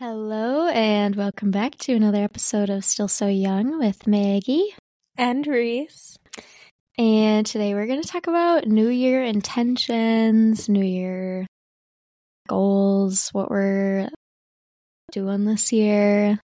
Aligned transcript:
Hello, 0.00 0.68
and 0.68 1.16
welcome 1.16 1.50
back 1.50 1.76
to 1.78 1.92
another 1.92 2.22
episode 2.22 2.70
of 2.70 2.84
Still 2.84 3.08
So 3.08 3.26
Young 3.26 3.80
with 3.80 4.06
Maggie. 4.06 4.72
And 5.16 5.44
Reece. 5.44 6.16
And 6.96 7.44
today 7.44 7.74
we're 7.74 7.88
going 7.88 8.00
to 8.00 8.08
talk 8.08 8.28
about 8.28 8.68
New 8.68 8.86
Year 8.86 9.24
intentions, 9.24 10.68
New 10.68 10.84
Year 10.84 11.48
goals, 12.46 13.30
what 13.30 13.50
we're 13.50 14.08
doing 15.10 15.44
this 15.44 15.72
year. 15.72 16.38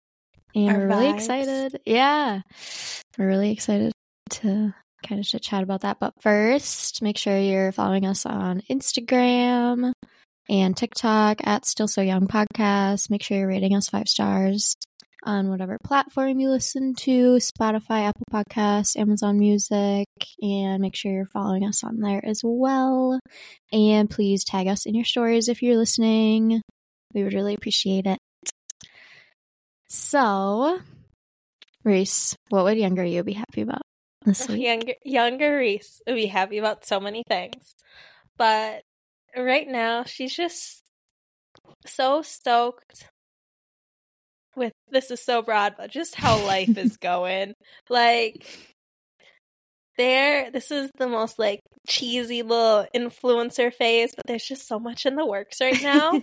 And 0.54 0.70
Our 0.70 0.78
we're 0.78 0.86
really 0.86 1.06
vibes. 1.08 1.14
excited. 1.16 1.80
Yeah. 1.84 2.40
We're 3.18 3.28
really 3.28 3.50
excited 3.50 3.92
to 4.30 4.74
kind 5.06 5.20
of 5.20 5.26
chit 5.26 5.42
chat 5.42 5.62
about 5.62 5.82
that. 5.82 6.00
But 6.00 6.14
first, 6.22 7.02
make 7.02 7.18
sure 7.18 7.38
you're 7.38 7.72
following 7.72 8.06
us 8.06 8.24
on 8.24 8.62
Instagram 8.70 9.92
and 10.48 10.76
TikTok 10.76 11.40
at 11.44 11.64
Still 11.64 11.88
So 11.88 12.00
Young 12.00 12.26
Podcast. 12.26 13.10
Make 13.10 13.22
sure 13.22 13.38
you're 13.38 13.48
rating 13.48 13.74
us 13.74 13.88
five 13.88 14.08
stars 14.08 14.76
on 15.24 15.48
whatever 15.48 15.78
platform 15.84 16.40
you 16.40 16.50
listen 16.50 16.94
to 16.94 17.36
Spotify, 17.36 18.08
Apple 18.08 18.26
Podcasts, 18.32 18.96
Amazon 18.96 19.38
Music, 19.38 20.08
and 20.40 20.80
make 20.80 20.96
sure 20.96 21.12
you're 21.12 21.26
following 21.26 21.64
us 21.64 21.84
on 21.84 22.00
there 22.00 22.24
as 22.24 22.40
well. 22.42 23.20
And 23.72 24.10
please 24.10 24.44
tag 24.44 24.66
us 24.66 24.84
in 24.86 24.94
your 24.94 25.04
stories 25.04 25.48
if 25.48 25.62
you're 25.62 25.76
listening. 25.76 26.62
We 27.14 27.22
would 27.22 27.34
really 27.34 27.54
appreciate 27.54 28.06
it. 28.06 28.18
So, 29.88 30.80
Reece, 31.84 32.36
what 32.48 32.64
would 32.64 32.78
younger 32.78 33.04
you 33.04 33.22
be 33.22 33.34
happy 33.34 33.60
about? 33.60 33.82
Younger, 34.48 34.94
younger 35.04 35.58
Reece 35.58 36.00
would 36.06 36.14
be 36.14 36.26
happy 36.26 36.58
about 36.58 36.86
so 36.86 37.00
many 37.00 37.24
things. 37.28 37.74
But 38.38 38.84
right 39.36 39.66
now, 39.68 40.04
she's 40.04 40.34
just 40.34 40.82
so 41.86 42.22
stoked 42.22 43.08
with 44.56 44.72
this 44.90 45.10
is 45.10 45.24
so 45.24 45.42
broad, 45.42 45.74
but 45.76 45.90
just 45.90 46.14
how 46.14 46.44
life 46.44 46.76
is 46.76 46.96
going. 47.00 47.54
Like, 47.88 48.46
there, 49.96 50.50
this 50.50 50.70
is 50.70 50.90
the 50.98 51.08
most 51.08 51.38
like 51.38 51.60
cheesy 51.86 52.42
little 52.42 52.86
influencer 52.94 53.72
phase, 53.72 54.12
but 54.14 54.26
there's 54.26 54.46
just 54.46 54.66
so 54.66 54.78
much 54.78 55.06
in 55.06 55.16
the 55.16 55.26
works 55.26 55.60
right 55.60 55.82
now. 55.82 56.22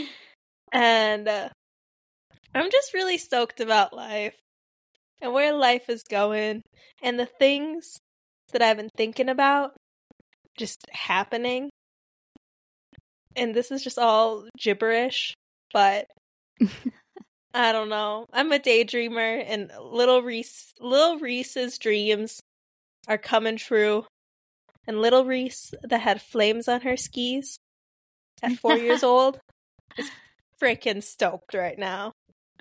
and 0.72 1.28
uh, 1.28 1.48
I'm 2.54 2.70
just 2.70 2.94
really 2.94 3.18
stoked 3.18 3.60
about 3.60 3.92
life 3.92 4.34
and 5.20 5.32
where 5.32 5.52
life 5.52 5.88
is 5.88 6.02
going 6.08 6.62
and 7.02 7.18
the 7.18 7.26
things 7.26 7.98
that 8.52 8.62
I've 8.62 8.76
been 8.76 8.90
thinking 8.96 9.28
about 9.28 9.72
just 10.56 10.84
happening. 10.90 11.70
And 13.38 13.54
this 13.54 13.70
is 13.70 13.82
just 13.84 13.98
all 13.98 14.48
gibberish, 14.58 15.34
but 15.72 16.08
I 17.54 17.72
don't 17.72 17.88
know. 17.88 18.26
I'm 18.32 18.52
a 18.52 18.58
daydreamer 18.58 19.44
and 19.46 19.70
little 19.80 20.22
Reece 20.22 20.74
little 20.80 21.18
Reece's 21.18 21.78
dreams 21.78 22.40
are 23.06 23.18
coming 23.18 23.56
true. 23.56 24.04
And 24.86 25.00
little 25.00 25.24
Reece 25.24 25.74
that 25.82 26.00
had 26.00 26.22
flames 26.22 26.66
on 26.66 26.80
her 26.80 26.96
skis 26.96 27.58
at 28.42 28.52
4 28.52 28.76
years 28.78 29.02
old 29.02 29.38
is 29.96 30.10
freaking 30.60 31.02
stoked 31.02 31.54
right 31.54 31.78
now. 31.78 32.12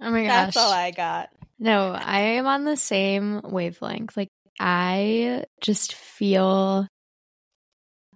oh 0.01 0.11
my 0.11 0.23
gosh. 0.23 0.53
That's 0.53 0.57
all 0.57 0.71
I 0.71 0.91
got. 0.91 1.29
No, 1.59 1.91
I 1.91 2.19
am 2.19 2.45
on 2.45 2.65
the 2.65 2.77
same 2.77 3.41
wavelength. 3.43 4.15
Like, 4.15 4.29
I 4.59 5.45
just 5.61 5.93
feel 5.93 6.87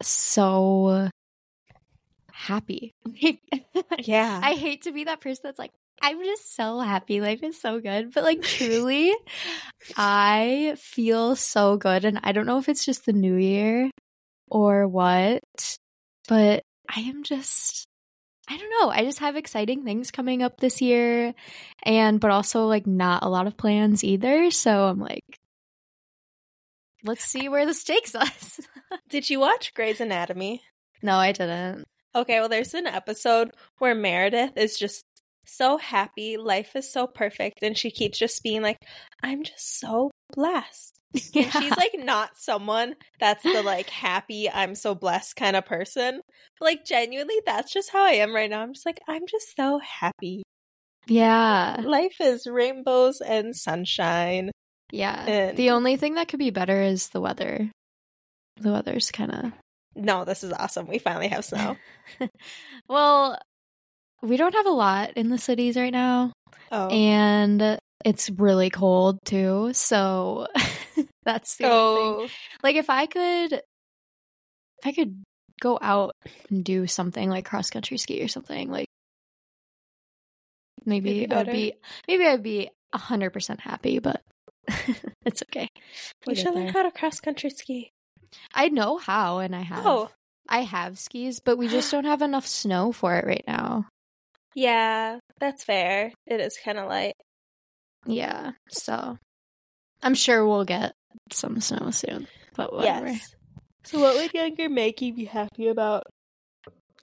so 0.01 1.09
happy. 2.41 2.93
Yeah. 3.99 4.39
I 4.43 4.53
hate 4.53 4.83
to 4.83 4.91
be 4.91 5.05
that 5.05 5.21
person 5.21 5.41
that's 5.43 5.59
like, 5.59 5.71
I'm 6.01 6.23
just 6.23 6.55
so 6.55 6.79
happy. 6.79 7.21
Life 7.21 7.43
is 7.43 7.59
so 7.59 7.79
good. 7.79 8.13
But, 8.13 8.23
like, 8.23 8.41
truly, 8.41 9.13
I 9.95 10.75
feel 10.77 11.35
so 11.35 11.77
good. 11.77 12.05
And 12.05 12.19
I 12.23 12.31
don't 12.31 12.47
know 12.47 12.57
if 12.57 12.67
it's 12.67 12.85
just 12.85 13.05
the 13.05 13.13
new 13.13 13.35
year 13.35 13.91
or 14.49 14.87
what, 14.87 15.43
but 16.27 16.63
I 16.89 17.01
am 17.01 17.23
just. 17.23 17.85
I 18.49 18.57
don't 18.57 18.69
know. 18.81 18.89
I 18.89 19.03
just 19.05 19.19
have 19.19 19.35
exciting 19.35 19.83
things 19.83 20.11
coming 20.11 20.41
up 20.41 20.59
this 20.59 20.81
year 20.81 21.33
and 21.83 22.19
but 22.19 22.31
also 22.31 22.65
like 22.65 22.85
not 22.85 23.23
a 23.23 23.29
lot 23.29 23.47
of 23.47 23.55
plans 23.55 24.03
either. 24.03 24.51
So 24.51 24.87
I'm 24.87 24.99
like 24.99 25.23
let's 27.03 27.23
see 27.23 27.49
where 27.49 27.65
this 27.65 27.83
takes 27.83 28.15
us. 28.15 28.59
Did 29.09 29.29
you 29.29 29.39
watch 29.39 29.73
Grey's 29.73 30.01
Anatomy? 30.01 30.61
no, 31.01 31.15
I 31.15 31.31
didn't. 31.31 31.87
Okay, 32.13 32.39
well, 32.39 32.49
there's 32.49 32.73
an 32.73 32.87
episode 32.87 33.51
where 33.77 33.95
Meredith 33.95 34.57
is 34.57 34.77
just 34.77 35.03
so 35.45 35.77
happy. 35.77 36.37
Life 36.37 36.75
is 36.75 36.91
so 36.91 37.07
perfect. 37.07 37.59
And 37.61 37.77
she 37.77 37.91
keeps 37.91 38.19
just 38.19 38.43
being 38.43 38.61
like, 38.61 38.77
I'm 39.23 39.43
just 39.43 39.79
so 39.79 40.11
blessed. 40.33 40.97
And 41.35 41.51
she's 41.51 41.75
like 41.75 41.91
not 41.97 42.37
someone 42.37 42.95
that's 43.19 43.43
the 43.43 43.61
like 43.63 43.89
happy, 43.89 44.49
I'm 44.49 44.75
so 44.75 44.95
blessed 44.95 45.35
kind 45.35 45.57
of 45.57 45.65
person. 45.65 46.21
Like, 46.61 46.85
genuinely, 46.85 47.35
that's 47.45 47.73
just 47.73 47.89
how 47.91 48.03
I 48.05 48.11
am 48.11 48.33
right 48.33 48.49
now. 48.49 48.61
I'm 48.61 48.73
just 48.73 48.85
like, 48.85 48.99
I'm 49.09 49.23
just 49.27 49.55
so 49.57 49.79
happy. 49.79 50.43
Yeah. 51.07 51.81
Life 51.83 52.15
is 52.21 52.47
rainbows 52.47 53.19
and 53.19 53.55
sunshine. 53.55 54.51
Yeah. 54.91 55.25
And- 55.25 55.57
the 55.57 55.71
only 55.71 55.97
thing 55.97 56.15
that 56.15 56.29
could 56.29 56.39
be 56.39 56.49
better 56.51 56.81
is 56.81 57.09
the 57.09 57.19
weather. 57.21 57.69
The 58.57 58.71
weather's 58.71 59.11
kind 59.11 59.31
of 59.33 59.51
No, 59.95 60.23
this 60.25 60.43
is 60.43 60.53
awesome. 60.53 60.87
We 60.87 60.99
finally 60.99 61.27
have 61.29 61.45
snow. 61.45 61.75
Well, 62.87 63.37
we 64.21 64.37
don't 64.37 64.53
have 64.55 64.65
a 64.65 64.71
lot 64.71 65.13
in 65.15 65.29
the 65.29 65.37
cities 65.37 65.75
right 65.77 65.91
now 65.93 66.31
Oh. 66.71 66.87
and 66.89 67.79
it's 68.05 68.29
really 68.29 68.69
cold 68.69 69.19
too. 69.25 69.71
So 69.73 70.47
that's 71.25 71.57
the 71.57 71.65
oh. 71.67 72.27
Like 72.63 72.75
if 72.75 72.89
I 72.89 73.05
could 73.05 73.53
if 73.53 73.61
I 74.85 74.91
could 74.91 75.21
go 75.61 75.77
out 75.81 76.13
and 76.49 76.63
do 76.63 76.87
something 76.87 77.29
like 77.29 77.45
cross 77.45 77.69
country 77.69 77.97
ski 77.97 78.21
or 78.23 78.27
something, 78.27 78.69
like 78.69 78.87
maybe 80.85 81.23
It'd 81.23 81.33
I'd 81.33 81.51
be 81.51 81.73
maybe 82.07 82.25
I'd 82.25 82.43
be 82.43 82.69
a 82.93 82.97
hundred 82.97 83.31
percent 83.31 83.59
happy, 83.61 83.99
but 83.99 84.21
it's 85.25 85.43
okay. 85.43 85.67
We 86.27 86.35
should 86.35 86.53
learn 86.55 86.67
how 86.69 86.83
to 86.83 86.91
cross 86.91 87.19
country 87.19 87.49
ski. 87.49 87.91
I 88.53 88.69
know 88.69 88.97
how 88.97 89.39
and 89.39 89.55
I 89.55 89.61
have 89.61 89.85
Oh, 89.85 90.09
I 90.47 90.61
have 90.61 90.99
skis, 90.99 91.39
but 91.39 91.57
we 91.57 91.67
just 91.67 91.91
don't 91.91 92.05
have 92.05 92.21
enough 92.21 92.45
snow 92.47 92.91
for 92.91 93.15
it 93.15 93.25
right 93.25 93.43
now. 93.47 93.85
yeah, 94.55 95.19
that's 95.39 95.63
fair. 95.63 96.11
It 96.27 96.41
is 96.41 96.57
kind 96.63 96.77
of 96.77 96.89
light. 96.89 97.15
Yeah. 98.05 98.51
So 98.69 99.17
I'm 100.01 100.15
sure 100.15 100.45
we'll 100.45 100.65
get 100.65 100.93
some 101.31 101.61
snow 101.61 101.91
soon. 101.91 102.27
But 102.55 102.73
whatever. 102.73 103.07
Yes. 103.07 103.35
So, 103.83 103.99
what 103.99 104.15
would 104.15 104.33
younger 104.33 104.69
Maggie 104.69 105.11
be 105.11 105.25
happy 105.25 105.67
about? 105.67 106.03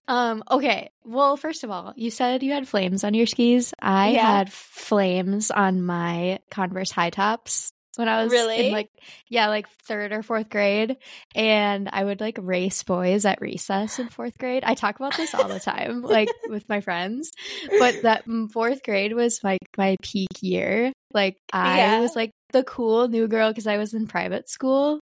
Um, 0.06 0.42
okay. 0.50 0.90
Well, 1.04 1.36
first 1.36 1.64
of 1.64 1.70
all, 1.70 1.92
you 1.96 2.10
said 2.10 2.42
you 2.42 2.52
had 2.52 2.68
flames 2.68 3.04
on 3.04 3.14
your 3.14 3.26
skis. 3.26 3.74
I 3.80 4.10
Yeah. 4.12 4.26
had 4.26 4.52
flames 4.52 5.50
on 5.50 5.82
my 5.82 6.38
Converse 6.50 6.90
high 6.90 7.10
tops 7.10 7.70
when 7.98 8.08
I 8.08 8.22
was 8.22 8.32
Really? 8.32 8.66
in 8.66 8.72
like 8.72 8.88
yeah, 9.28 9.48
like 9.48 9.68
third 9.86 10.12
or 10.12 10.22
fourth 10.22 10.48
grade. 10.48 10.96
And 11.34 11.88
I 11.92 12.04
would 12.04 12.20
like 12.20 12.38
race 12.40 12.82
boys 12.84 13.24
at 13.24 13.40
recess 13.40 13.98
in 13.98 14.08
fourth 14.08 14.38
grade. 14.38 14.62
I 14.64 14.74
talk 14.74 14.96
about 15.00 15.16
this 15.16 15.34
all 15.34 15.48
the 15.48 15.60
time, 15.60 16.02
like 16.02 16.28
with 16.48 16.68
my 16.68 16.80
friends. 16.80 17.32
But 17.78 18.02
that 18.02 18.26
mm, 18.26 18.50
fourth 18.52 18.82
grade 18.84 19.12
was 19.14 19.40
like 19.42 19.58
my 19.76 19.96
peak 20.02 20.28
year. 20.40 20.92
Like 21.12 21.36
I 21.52 21.78
Yeah. 21.78 22.00
was 22.00 22.14
like 22.14 22.30
the 22.52 22.62
cool 22.62 23.08
new 23.08 23.26
girl 23.26 23.50
because 23.50 23.66
I 23.66 23.76
was 23.78 23.94
in 23.94 24.06
private 24.06 24.48
school 24.48 25.00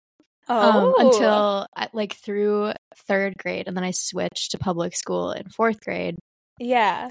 Oh, 0.49 0.61
um, 0.61 0.95
until 0.99 1.67
like 1.93 2.15
through 2.15 2.73
third 3.09 3.35
grade, 3.39 3.67
and 3.67 3.77
then 3.77 3.85
I 3.85 3.93
switched 3.93 4.53
to 4.53 4.59
public 4.59 4.95
school 4.95 5.33
in 5.33 5.49
fourth 5.49 5.81
grade. 5.81 6.17
yeah. 6.61 7.09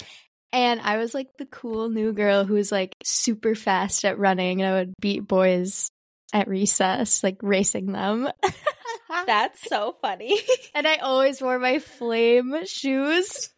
And 0.54 0.80
I 0.82 0.98
was 0.98 1.14
like 1.16 1.28
the 1.38 1.46
cool 1.48 1.90
new 1.90 2.14
girl 2.14 2.46
who 2.46 2.54
was 2.54 2.72
like 2.72 2.94
super 3.04 3.56
fast 3.56 4.06
at 4.06 4.20
running, 4.20 4.62
and 4.62 4.72
I 4.74 4.78
would 4.80 4.94
beat 5.02 5.28
boys 5.28 5.90
at 6.32 6.48
recess, 6.48 7.24
like 7.24 7.38
racing 7.42 7.92
them. 7.92 8.30
That's 9.26 9.62
so 9.68 9.96
funny. 10.02 10.40
and 10.76 10.88
I 10.88 10.98
always 10.98 11.42
wore 11.42 11.60
my 11.60 11.80
flame 11.80 12.56
shoes. 12.66 13.50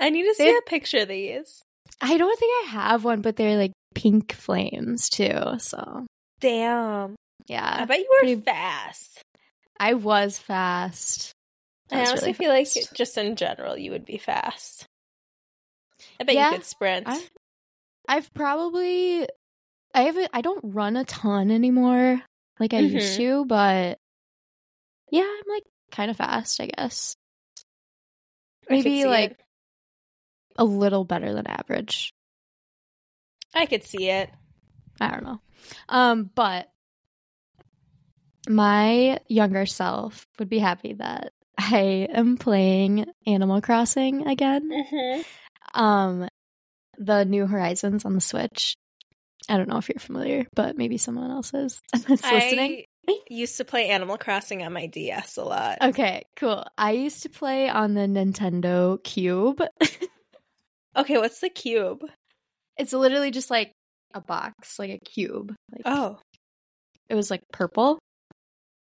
I 0.00 0.10
need 0.10 0.24
to 0.24 0.34
see 0.34 0.44
They- 0.44 0.56
a 0.56 0.62
picture 0.62 0.98
of 1.00 1.08
these. 1.08 1.62
I 2.00 2.16
don't 2.16 2.38
think 2.38 2.52
I 2.66 2.70
have 2.70 3.04
one, 3.04 3.22
but 3.22 3.36
they're 3.36 3.56
like 3.56 3.72
pink 3.94 4.32
flames 4.32 5.08
too. 5.08 5.54
So 5.58 6.06
Damn. 6.40 7.16
yeah, 7.46 7.76
I 7.80 7.84
bet 7.86 7.98
you 7.98 8.08
were 8.10 8.20
pretty- 8.20 8.40
fast. 8.40 9.20
I 9.80 9.94
was 9.94 10.38
fast. 10.38 11.32
I 11.90 12.00
was 12.00 12.08
honestly 12.10 12.32
really 12.38 12.64
feel 12.64 12.78
like 12.84 12.94
just 12.94 13.18
in 13.18 13.36
general 13.36 13.76
you 13.76 13.90
would 13.92 14.04
be 14.04 14.18
fast. 14.18 14.86
I 16.20 16.24
bet 16.24 16.34
Yeah, 16.34 16.50
you 16.50 16.56
could 16.58 16.64
sprint. 16.66 17.06
I, 17.08 17.22
I've 18.08 18.32
probably 18.34 19.26
I 19.94 20.02
haven't 20.02 20.30
I 20.32 20.40
don't 20.40 20.60
run 20.62 20.96
a 20.96 21.04
ton 21.04 21.50
anymore 21.50 22.20
like 22.60 22.74
I 22.74 22.80
used 22.80 23.12
Mhm. 23.12 23.16
to, 23.16 23.44
but 23.46 23.98
yeah, 25.10 25.22
I'm 25.22 25.52
like 25.54 25.64
kind 25.90 26.10
of 26.10 26.16
fast, 26.16 26.60
I 26.60 26.66
guess. 26.66 27.16
Maybe 28.68 29.02
see 29.02 29.06
like 29.06 29.30
it. 29.32 29.40
a 30.56 30.64
little 30.64 31.04
better 31.04 31.32
than 31.32 31.46
average. 31.46 32.12
I 33.54 33.64
could 33.66 33.84
see 33.84 34.10
it. 34.10 34.30
I 35.00 35.10
don't 35.10 35.24
know. 35.24 35.40
Um, 35.88 36.30
but 36.34 36.70
my 38.48 39.18
younger 39.28 39.66
self 39.66 40.26
would 40.38 40.48
be 40.48 40.58
happy 40.58 40.94
that 40.94 41.32
I 41.58 42.08
am 42.12 42.36
playing 42.36 43.06
Animal 43.26 43.60
Crossing 43.60 44.26
again. 44.26 44.70
Mm-hmm. 44.70 45.22
Um, 45.74 46.28
the 46.96 47.24
New 47.24 47.46
Horizons 47.46 48.04
on 48.04 48.14
the 48.14 48.20
Switch. 48.20 48.74
I 49.48 49.56
don't 49.56 49.68
know 49.68 49.78
if 49.78 49.88
you're 49.88 49.98
familiar, 50.00 50.46
but 50.54 50.76
maybe 50.76 50.98
someone 50.98 51.30
else 51.30 51.54
is 51.54 51.80
that's 51.92 52.08
listening. 52.08 52.84
I 53.08 53.18
used 53.30 53.56
to 53.56 53.64
play 53.64 53.88
Animal 53.88 54.18
Crossing 54.18 54.62
on 54.62 54.72
my 54.74 54.86
DS 54.86 55.38
a 55.38 55.44
lot. 55.44 55.78
Okay, 55.80 56.24
cool. 56.36 56.64
I 56.76 56.90
used 56.92 57.22
to 57.22 57.30
play 57.30 57.68
on 57.68 57.94
the 57.94 58.02
Nintendo 58.02 59.02
Cube. 59.02 59.62
Okay, 60.96 61.16
what's 61.16 61.38
the 61.40 61.48
cube? 61.50 62.02
it's 62.76 62.92
literally 62.92 63.30
just 63.30 63.50
like 63.50 63.72
a 64.14 64.20
box, 64.20 64.78
like 64.80 64.90
a 64.90 64.98
cube. 64.98 65.54
Like 65.70 65.82
Oh, 65.84 66.18
it 67.08 67.14
was 67.14 67.30
like 67.30 67.42
purple. 67.52 67.98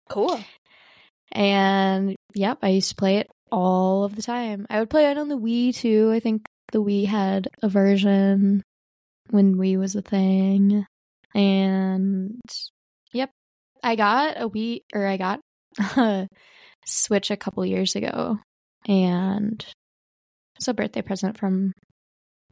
cool. 0.10 0.40
And 1.32 2.16
yep, 2.34 2.60
I 2.62 2.70
used 2.70 2.90
to 2.90 2.96
play 2.96 3.18
it 3.18 3.28
all 3.52 4.06
of 4.06 4.16
the 4.16 4.22
time. 4.22 4.66
I 4.70 4.80
would 4.80 4.90
play 4.90 5.12
it 5.12 5.18
on 5.18 5.28
the 5.28 5.38
Wii 5.38 5.76
too. 5.76 6.12
I 6.14 6.20
think 6.22 6.46
the 6.72 6.82
Wii 6.82 7.06
had 7.06 7.48
a 7.62 7.70
version 7.70 8.64
when 9.30 9.56
Wii 9.56 9.78
was 9.78 9.96
a 9.96 10.02
thing. 10.02 10.86
And 11.34 12.42
yep, 13.12 13.32
I 13.84 13.96
got 13.96 14.42
a 14.42 14.50
Wii 14.50 14.82
or 14.94 15.06
I 15.06 15.18
got 15.18 15.40
a 15.80 16.28
Switch 16.86 17.32
a 17.32 17.38
couple 17.38 17.66
years 17.66 17.96
ago. 17.96 18.40
And 18.88 19.66
it's 20.56 20.68
a 20.68 20.74
birthday 20.74 21.02
present 21.02 21.38
from 21.38 21.74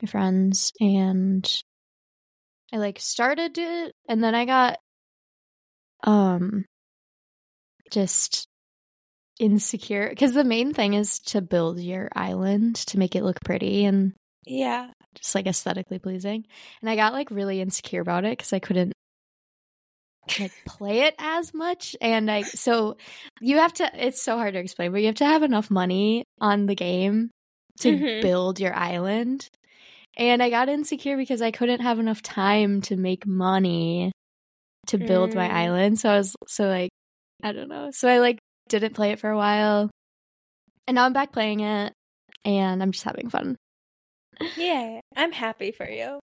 my 0.01 0.07
friends. 0.07 0.71
And 0.79 1.63
I 2.73 2.77
like 2.77 2.99
started 2.99 3.57
it 3.57 3.93
and 4.09 4.23
then 4.23 4.33
I 4.33 4.45
got 4.45 4.79
um 6.03 6.65
just 7.91 8.47
insecure 9.39 10.09
because 10.09 10.33
the 10.33 10.43
main 10.43 10.73
thing 10.73 10.93
is 10.93 11.19
to 11.19 11.41
build 11.41 11.79
your 11.79 12.09
island 12.15 12.75
to 12.75 12.99
make 12.99 13.15
it 13.15 13.23
look 13.23 13.41
pretty 13.43 13.85
and 13.85 14.13
Yeah. 14.45 14.91
just 15.15 15.35
like 15.35 15.47
aesthetically 15.47 15.99
pleasing. 15.99 16.45
And 16.81 16.89
I 16.89 16.95
got 16.95 17.13
like 17.13 17.31
really 17.31 17.61
insecure 17.61 18.01
about 18.01 18.25
it 18.25 18.37
because 18.37 18.53
I 18.53 18.59
couldn't 18.59 18.93
like 20.39 20.51
play 20.65 21.01
it 21.01 21.15
as 21.19 21.53
much. 21.53 21.95
And 22.01 22.29
I 22.29 22.43
so 22.55 22.97
you 23.41 23.57
have 23.57 23.73
to 23.73 23.89
it's 23.93 24.21
so 24.21 24.37
hard 24.37 24.53
to 24.53 24.59
explain, 24.59 24.91
but 24.91 25.01
you 25.01 25.07
have 25.07 25.15
to 25.15 25.25
have 25.25 25.43
enough 25.43 25.69
money 25.69 26.25
on 26.39 26.65
the 26.65 26.75
game 26.75 27.29
to 27.81 27.97
Mhm. 27.97 28.21
build 28.21 28.59
your 28.59 28.73
island. 28.75 29.47
And 30.15 30.43
I 30.43 30.49
got 30.49 30.69
insecure 30.69 31.17
because 31.17 31.41
I 31.41 31.51
couldn't 31.51 31.81
have 31.81 31.99
enough 31.99 32.21
time 32.21 32.81
to 32.83 32.95
make 32.95 33.25
money 33.25 34.11
to 34.87 34.97
build 34.97 35.35
my 35.35 35.47
Mm. 35.47 35.53
island. 35.53 35.99
So 35.99 36.09
I 36.09 36.17
was 36.17 36.35
so 36.47 36.67
like 36.67 36.91
I 37.43 37.51
don't 37.51 37.69
know. 37.69 37.89
So 37.91 38.07
I 38.07 38.19
like 38.19 38.39
didn't 38.69 38.93
play 38.93 39.11
it 39.11 39.19
for 39.19 39.29
a 39.29 39.37
while. 39.37 39.89
And 40.87 40.95
now 40.95 41.05
I'm 41.05 41.13
back 41.13 41.31
playing 41.31 41.61
it 41.61 41.93
and 42.43 42.81
I'm 42.83 42.91
just 42.91 43.03
having 43.05 43.29
fun. 43.29 43.55
Yeah. 44.57 44.99
I'm 45.15 45.31
happy 45.31 45.71
for 45.71 45.87
you. 45.89 46.19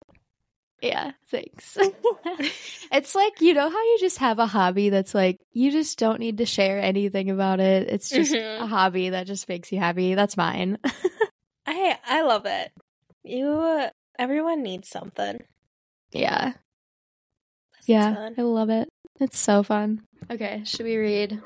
Yeah, 0.82 1.12
thanks. 1.30 1.78
it's 2.92 3.14
like, 3.14 3.42
you 3.42 3.54
know 3.54 3.70
how 3.70 3.78
you 3.84 3.98
just 4.00 4.18
have 4.20 4.40
a 4.40 4.46
hobby 4.46 4.90
that's 4.90 5.14
like, 5.14 5.38
you 5.52 5.72
just 5.72 6.00
don't 6.00 6.20
need 6.22 6.38
to 6.38 6.46
share 6.46 6.80
anything 6.82 7.30
about 7.30 7.60
it. 7.60 7.90
It's 7.90 8.10
just 8.10 8.34
Mhm. 8.34 8.62
a 8.62 8.66
hobby 8.66 9.10
that 9.10 9.28
just 9.28 9.50
makes 9.50 9.72
you 9.74 9.80
happy. 9.80 10.16
That's 10.16 10.38
mine. 10.38 10.78
I 11.66 11.98
I 12.06 12.22
love 12.22 12.46
it. 12.46 12.72
You 13.24 13.88
everyone 14.18 14.64
needs 14.64 14.88
something. 14.90 15.40
yeah. 16.14 16.54
That's 17.74 17.88
Yeah. 17.90 18.16
fun. 18.16 18.36
I 18.38 18.42
love 18.42 18.70
it. 18.70 18.88
It's 19.20 19.38
so 19.38 19.64
fun. 19.64 20.02
Okay, 20.32 20.62
should 20.66 20.86
we 20.86 20.96
read 20.98 21.42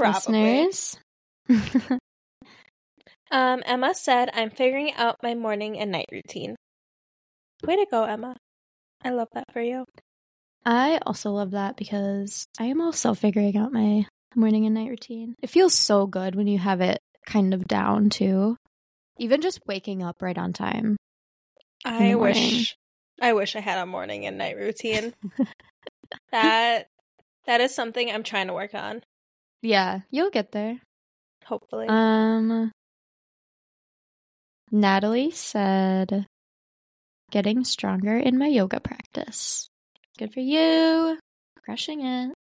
Probably. 0.00 0.66
listeners? 0.66 0.98
Um, 3.30 3.62
Emma 3.64 3.94
said, 3.94 4.30
I'm 4.34 4.50
figuring 4.50 4.92
out 4.94 5.16
my 5.22 5.34
morning 5.34 5.78
and 5.78 5.92
night 5.92 6.08
routine. 6.10 6.56
Way 7.64 7.76
to 7.76 7.86
go, 7.90 8.02
Emma. 8.04 8.36
I 9.04 9.10
love 9.10 9.28
that 9.34 9.52
for 9.52 9.60
you. 9.60 9.84
I 10.66 10.98
also 11.06 11.30
love 11.30 11.52
that 11.52 11.76
because 11.76 12.46
I 12.58 12.64
am 12.64 12.80
also 12.80 13.14
figuring 13.14 13.56
out 13.56 13.72
my 13.72 14.06
morning 14.34 14.66
and 14.66 14.74
night 14.74 14.90
routine. 14.90 15.34
It 15.42 15.50
feels 15.50 15.74
so 15.74 16.06
good 16.06 16.34
when 16.34 16.48
you 16.48 16.58
have 16.58 16.80
it 16.80 16.98
kind 17.26 17.54
of 17.54 17.66
down 17.66 18.10
too. 18.10 18.56
Even 19.18 19.40
just 19.40 19.60
waking 19.66 20.02
up 20.02 20.22
right 20.22 20.36
on 20.36 20.52
time. 20.52 20.96
I 21.84 22.14
wish 22.14 22.76
I 23.22 23.32
wish 23.32 23.54
I 23.54 23.60
had 23.60 23.78
a 23.78 23.86
morning 23.86 24.26
and 24.26 24.38
night 24.38 24.56
routine. 24.56 25.14
that 26.32 26.88
that 27.46 27.60
is 27.60 27.74
something 27.74 28.10
I'm 28.10 28.22
trying 28.22 28.48
to 28.48 28.54
work 28.54 28.74
on, 28.74 29.02
Yeah, 29.62 30.00
you'll 30.10 30.30
get 30.30 30.52
there. 30.52 30.80
hopefully. 31.44 31.86
Um 31.88 32.70
Natalie 34.72 35.30
said 35.32 36.26
getting 37.30 37.64
stronger 37.64 38.16
in 38.16 38.38
my 38.38 38.46
yoga 38.46 38.80
practice. 38.80 39.68
Good 40.18 40.32
for 40.32 40.40
you. 40.40 41.18
Crushing 41.64 42.04
it. 42.04 42.34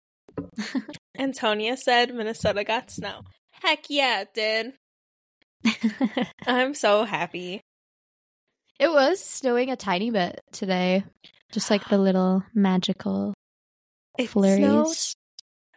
Antonia 1.17 1.77
said 1.77 2.13
Minnesota 2.13 2.63
got 2.63 2.91
snow. 2.91 3.21
Heck 3.63 3.85
yeah, 3.89 4.21
it 4.21 4.33
did. 4.33 4.73
I'm 6.45 6.73
so 6.73 7.03
happy. 7.05 7.61
it 8.79 8.91
was 8.91 9.19
snowing 9.23 9.71
a 9.71 9.75
tiny 9.75 10.11
bit 10.11 10.41
today. 10.51 11.03
Just 11.51 11.71
like 11.71 11.87
the 11.89 11.97
little 11.97 12.43
magical 12.53 13.33
It 14.19 14.29
flurries. 14.29 15.15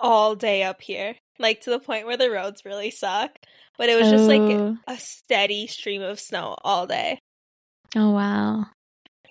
All 0.00 0.34
day 0.34 0.62
up 0.62 0.80
here. 0.82 1.14
Like 1.38 1.62
to 1.62 1.70
the 1.70 1.78
point 1.78 2.06
where 2.06 2.16
the 2.16 2.30
roads 2.30 2.64
really 2.64 2.90
suck. 2.90 3.30
But 3.78 3.88
it 3.88 3.98
was 4.00 4.10
just 4.10 4.24
like 4.28 4.40
Oh. 4.42 4.76
a 4.86 4.96
steady 4.98 5.66
stream 5.66 6.02
of 6.02 6.20
snow 6.20 6.54
all 6.62 6.86
day. 6.86 7.18
Oh 7.96 8.10
wow. 8.10 8.66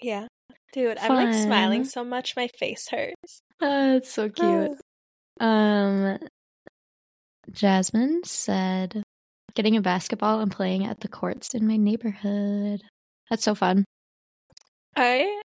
Yeah. 0.01 0.27
Dude, 0.73 0.97
I'm 0.97 1.13
like 1.13 1.33
smiling 1.33 1.83
so 1.85 2.03
much 2.03 2.35
my 2.35 2.47
face 2.59 2.87
hurts. 2.89 3.41
Oh, 3.61 3.97
it's 3.97 4.11
so 4.11 4.29
cute. 4.29 4.77
Um 5.41 6.17
Jasmine 7.51 8.21
said 8.25 9.03
getting 9.55 9.75
a 9.77 9.81
basketball 9.81 10.39
and 10.39 10.51
playing 10.51 10.85
at 10.85 10.99
the 11.01 11.07
courts 11.07 11.53
in 11.53 11.67
my 11.67 11.77
neighborhood. 11.77 12.81
That's 13.29 13.43
so 13.43 13.55
fun. 13.55 13.85
I 14.95 15.41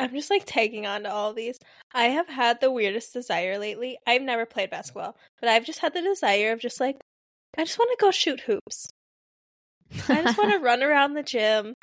I'm 0.00 0.14
just 0.14 0.30
like 0.30 0.44
tagging 0.46 0.86
on 0.86 1.02
to 1.02 1.12
all 1.12 1.34
these. 1.34 1.58
I 1.92 2.04
have 2.04 2.28
had 2.28 2.60
the 2.60 2.70
weirdest 2.70 3.12
desire 3.12 3.58
lately. 3.58 3.98
I've 4.06 4.22
never 4.22 4.46
played 4.46 4.70
basketball, 4.70 5.16
but 5.40 5.48
I've 5.48 5.64
just 5.64 5.80
had 5.80 5.92
the 5.92 6.00
desire 6.00 6.52
of 6.52 6.60
just 6.60 6.80
like 6.80 6.96
I 7.58 7.64
just 7.64 7.78
want 7.78 7.90
to 7.90 8.04
go 8.04 8.10
shoot 8.10 8.40
hoops. 8.40 8.88
I 10.08 10.22
just 10.22 10.38
want 10.38 10.52
to 10.52 10.58
run 10.64 10.82
around 10.82 11.14
the 11.14 11.22
gym, 11.22 11.74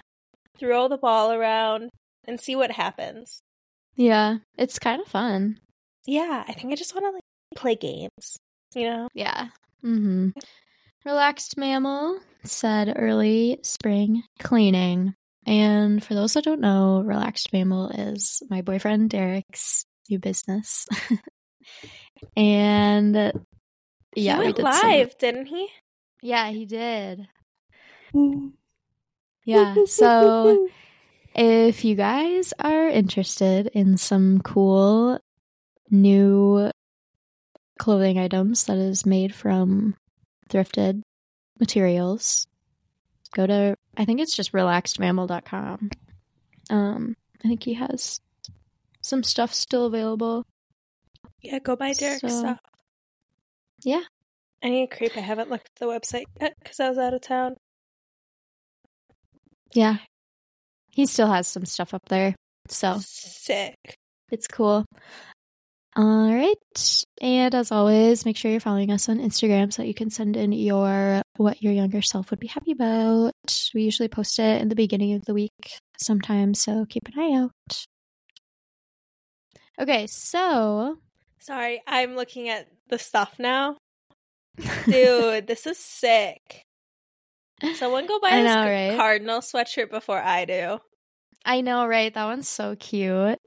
throw 0.57 0.87
the 0.87 0.97
ball 0.97 1.31
around, 1.31 1.91
and 2.25 2.39
see 2.39 2.55
what 2.55 2.71
happens. 2.71 3.39
Yeah, 3.95 4.37
it's 4.57 4.79
kind 4.79 5.01
of 5.01 5.07
fun. 5.07 5.59
Yeah, 6.05 6.43
I 6.47 6.53
think 6.53 6.71
I 6.71 6.75
just 6.75 6.95
want 6.95 7.05
to 7.05 7.11
like 7.11 7.23
play 7.55 7.75
games. 7.75 8.37
You 8.73 8.89
know? 8.89 9.07
Yeah. 9.13 9.47
Mm-hmm. 9.83 10.29
Relaxed 11.05 11.57
Mammal 11.57 12.19
said 12.43 12.93
early 12.95 13.59
spring 13.63 14.23
cleaning. 14.39 15.13
And 15.47 16.03
for 16.03 16.13
those 16.13 16.33
that 16.33 16.43
don't 16.43 16.59
know, 16.61 17.01
Relaxed 17.01 17.53
Mammal 17.53 17.89
is 17.89 18.43
my 18.49 18.61
boyfriend 18.61 19.09
Derek's 19.09 19.85
new 20.09 20.19
business. 20.19 20.85
and 22.35 23.15
yeah, 24.13 24.33
he 24.33 24.39
we 24.39 24.45
went 24.45 24.55
did 24.57 24.65
some- 24.65 24.89
live, 24.89 25.17
didn't 25.17 25.45
he? 25.47 25.67
yeah, 26.21 26.49
he 26.49 26.65
did. 26.65 27.27
Yeah. 29.45 29.75
So 29.87 30.67
if 31.33 31.85
you 31.85 31.95
guys 31.95 32.53
are 32.59 32.89
interested 32.89 33.67
in 33.67 33.97
some 33.97 34.41
cool 34.41 35.19
new 35.89 36.69
clothing 37.79 38.17
items 38.19 38.65
that 38.65 38.77
is 38.77 39.05
made 39.05 39.33
from 39.33 39.95
thrifted 40.49 41.01
materials, 41.59 42.47
go 43.37 43.45
to 43.47 43.75
I 43.95 44.05
think 44.05 44.19
it's 44.19 44.35
just 44.35 44.51
relaxedmammal.com. 44.51 45.89
Um 46.69 47.15
I 47.43 47.47
think 47.47 47.63
he 47.63 47.75
has 47.75 48.19
some 49.01 49.23
stuff 49.23 49.53
still 49.53 49.85
available. 49.85 50.43
Yeah, 51.41 51.59
go 51.59 51.75
buy 51.75 51.93
Derek's 51.93 52.21
So- 52.21 52.39
stuff. 52.39 52.59
Yeah. 53.83 54.01
I 54.63 54.69
need 54.69 54.83
a 54.91 54.95
creep. 54.95 55.15
I 55.15 55.19
haven't 55.19 55.51
looked 55.51 55.69
at 55.75 55.79
the 55.79 55.85
website 55.85 56.23
yet 56.41 56.55
because 56.61 56.79
I 56.79 56.89
was 56.89 56.97
out 56.97 57.13
of 57.13 57.21
town. 57.21 57.55
Yeah. 59.73 59.97
He 60.89 61.05
still 61.05 61.27
has 61.27 61.47
some 61.47 61.65
stuff 61.65 61.93
up 61.93 62.09
there. 62.09 62.35
So 62.69 62.97
Sick. 62.99 63.97
it's 64.31 64.47
cool. 64.47 64.85
All 65.97 66.31
right. 66.31 67.05
And 67.21 67.55
as 67.55 67.71
always, 67.71 68.23
make 68.23 68.37
sure 68.37 68.51
you're 68.51 68.59
following 68.59 68.91
us 68.91 69.09
on 69.09 69.17
Instagram 69.17 69.73
so 69.73 69.81
that 69.81 69.87
you 69.87 69.95
can 69.95 70.11
send 70.11 70.37
in 70.37 70.51
your 70.51 71.23
what 71.37 71.63
your 71.63 71.73
younger 71.73 72.03
self 72.03 72.29
would 72.29 72.39
be 72.39 72.45
happy 72.45 72.71
about. 72.71 73.33
We 73.73 73.81
usually 73.81 74.07
post 74.07 74.37
it 74.37 74.61
in 74.61 74.69
the 74.69 74.75
beginning 74.75 75.15
of 75.15 75.25
the 75.25 75.33
week 75.33 75.79
sometimes, 75.97 76.61
so 76.61 76.85
keep 76.87 77.07
an 77.07 77.19
eye 77.19 77.35
out. 77.35 77.85
Okay, 79.79 80.05
so 80.05 80.97
Sorry, 81.39 81.81
I'm 81.87 82.15
looking 82.15 82.49
at 82.49 82.67
the 82.89 82.99
stuff 82.99 83.33
now. 83.39 83.77
Dude, 84.85 85.47
this 85.47 85.65
is 85.65 85.79
sick. 85.79 86.61
Someone 87.75 88.05
go 88.05 88.19
buy 88.19 88.29
I 88.31 88.43
this 88.43 88.53
know, 88.53 88.65
right? 88.65 88.97
cardinal 88.97 89.39
sweatshirt 89.39 89.89
before 89.89 90.21
I 90.21 90.45
do. 90.45 90.77
I 91.43 91.61
know, 91.61 91.87
right? 91.87 92.13
That 92.13 92.25
one's 92.25 92.47
so 92.47 92.75
cute. 92.75 93.39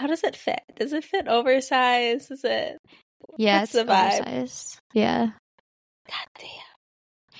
How 0.00 0.06
does 0.06 0.24
it 0.24 0.34
fit? 0.34 0.62
Does 0.76 0.92
it 0.94 1.04
fit 1.04 1.28
oversized? 1.28 2.30
Is 2.30 2.42
it? 2.44 2.78
Yeah, 3.36 3.60
What's 3.60 3.74
it's 3.74 3.88
oversized. 3.88 4.78
Yeah. 4.94 5.26
God 6.08 6.26
damn. 6.38 6.48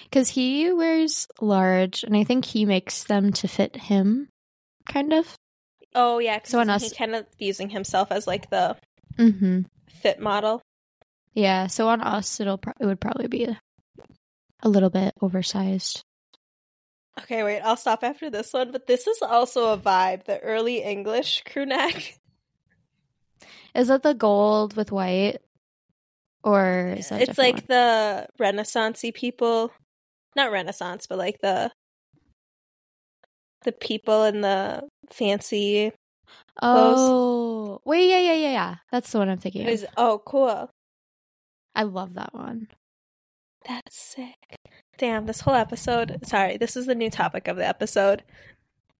Because 0.04 0.28
he 0.28 0.70
wears 0.72 1.26
large, 1.40 2.04
and 2.04 2.14
I 2.16 2.24
think 2.24 2.44
he 2.44 2.64
makes 2.66 3.04
them 3.04 3.32
to 3.34 3.48
fit 3.48 3.76
him, 3.76 4.28
kind 4.88 5.12
of. 5.12 5.34
Oh 5.94 6.18
yeah, 6.18 6.38
'cause 6.38 6.50
So 6.50 6.60
on 6.60 6.68
us- 6.70 6.82
he 6.82 6.90
kind 6.94 7.14
of 7.14 7.26
using 7.38 7.70
himself 7.70 8.12
as 8.12 8.26
like 8.26 8.50
the 8.50 8.76
Mm-hmm. 9.18 9.62
fit 9.88 10.20
model. 10.20 10.60
Yeah, 11.34 11.66
so 11.68 11.88
on 11.88 12.00
us, 12.00 12.40
it'll 12.40 12.58
pro- 12.58 12.74
it 12.78 12.86
would 12.86 13.00
probably 13.00 13.26
be 13.28 13.44
a, 13.44 13.60
a 14.62 14.68
little 14.68 14.90
bit 14.90 15.14
oversized. 15.22 16.02
Okay, 17.20 17.42
wait, 17.42 17.60
I'll 17.60 17.76
stop 17.76 18.02
after 18.04 18.30
this 18.30 18.52
one. 18.52 18.70
But 18.72 18.86
this 18.86 19.06
is 19.06 19.20
also 19.22 19.72
a 19.72 19.78
vibe. 19.78 20.24
The 20.24 20.38
early 20.40 20.82
English 20.82 21.42
crew 21.50 21.66
neck. 21.66 22.18
Is 23.74 23.90
it 23.90 24.02
the 24.02 24.14
gold 24.14 24.76
with 24.76 24.92
white, 24.92 25.38
or 26.42 26.94
is 26.96 27.08
that 27.08 27.22
It's 27.22 27.38
like 27.38 27.66
different 27.66 27.68
the 27.68 28.28
Renaissancey 28.40 29.14
people, 29.14 29.72
not 30.36 30.52
Renaissance, 30.52 31.06
but 31.06 31.18
like 31.18 31.40
the 31.40 31.70
the 33.64 33.72
people 33.72 34.24
in 34.24 34.40
the 34.40 34.88
fancy. 35.10 35.84
one? 35.84 35.92
Oh, 36.62 37.80
wait, 37.84 38.08
yeah, 38.08 38.18
yeah, 38.18 38.34
yeah, 38.34 38.52
yeah. 38.52 38.74
That's 38.90 39.10
the 39.12 39.18
one 39.18 39.28
I'm 39.28 39.38
thinking 39.38 39.66
oh 39.96 40.22
cool. 40.24 40.70
I 41.74 41.82
love 41.84 42.14
that 42.14 42.34
one. 42.34 42.68
That's 43.66 43.96
sick. 43.96 44.56
Damn, 44.98 45.26
this 45.26 45.40
whole 45.40 45.54
episode. 45.54 46.18
Sorry, 46.24 46.56
this 46.56 46.76
is 46.76 46.86
the 46.86 46.94
new 46.94 47.10
topic 47.10 47.48
of 47.48 47.56
the 47.56 47.66
episode. 47.66 48.22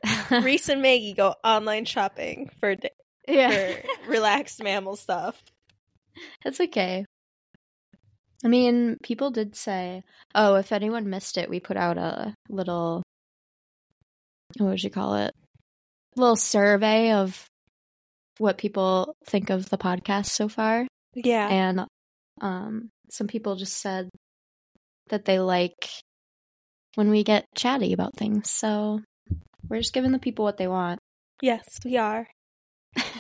Reece 0.31 0.69
and 0.69 0.83
Maggie 0.83 1.13
go 1.13 1.35
online 1.45 1.85
shopping 1.85 2.51
for 2.61 2.77
yeah, 3.29 3.77
relaxed 4.07 4.63
mammal 4.63 4.97
stuff. 4.97 5.43
it's 6.45 6.61
okay. 6.61 7.05
I 8.45 8.49
mean, 8.49 8.97
people 9.03 9.31
did 9.31 9.55
say, 9.55 10.03
"Oh, 10.35 10.55
if 10.57 10.73
anyone 10.73 11.11
missed 11.11 11.37
it, 11.39 11.51
we 11.51 11.61
put 11.61 11.77
out 11.77 11.99
a 11.99 12.35
little 12.49 13.03
what 14.59 14.71
would 14.71 14.83
you 14.83 14.91
call 14.91 15.15
it? 15.15 15.33
little 16.17 16.35
survey 16.37 17.13
of 17.13 17.47
what 18.39 18.59
people 18.59 19.15
think 19.27 19.49
of 19.51 19.69
the 19.71 19.79
podcast 19.79 20.27
so 20.27 20.49
far." 20.49 20.87
Yeah. 21.15 21.49
and 21.49 21.87
um 22.41 22.89
some 23.11 23.27
people 23.27 23.57
just 23.57 23.77
said 23.79 24.09
that 25.09 25.25
they 25.25 25.39
like 25.41 25.89
when 26.95 27.11
we 27.11 27.25
get 27.25 27.45
chatty 27.57 27.93
about 27.93 28.17
things 28.17 28.49
so 28.49 29.01
we're 29.69 29.81
just 29.81 29.93
giving 29.93 30.13
the 30.13 30.19
people 30.21 30.45
what 30.45 30.57
they 30.57 30.69
want 30.69 30.99
Yes, 31.43 31.65
we 31.85 31.97
are. 31.97 32.29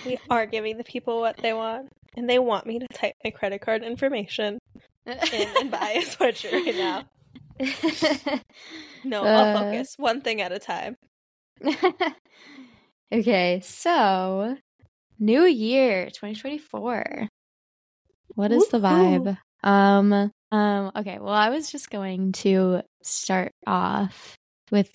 We 0.05 0.19
are 0.31 0.47
giving 0.47 0.77
the 0.79 0.85
people 0.85 1.21
what 1.21 1.37
they 1.37 1.53
want, 1.53 1.89
and 2.17 2.29
they 2.29 2.39
want 2.39 2.67
me 2.67 2.79
to 2.79 2.87
type 2.95 3.15
my 3.25 3.31
credit 3.31 3.61
card 3.61 3.83
information 3.83 4.59
in 5.07 5.17
and 5.61 5.71
buy 5.71 5.91
a 5.97 6.03
sweatshirt 6.03 6.53
right 6.53 6.77
now. 6.77 7.05
No, 9.05 9.25
I'll 9.25 9.57
Uh. 9.57 9.59
focus 9.61 9.95
one 9.97 10.21
thing 10.21 10.41
at 10.41 10.53
a 10.53 10.59
time. 10.59 10.97
okay 13.13 13.61
so 13.63 14.57
new 15.19 15.45
year 15.45 16.07
2024 16.07 17.29
what 18.35 18.53
is 18.53 18.69
the 18.69 18.79
vibe 18.79 19.37
um 19.63 20.13
um 20.53 20.93
okay 20.97 21.19
well 21.19 21.35
i 21.35 21.51
was 21.51 21.71
just 21.71 21.91
going 21.91 22.33
to 22.33 22.81
start 23.03 23.53
off 23.67 24.37
with 24.71 24.91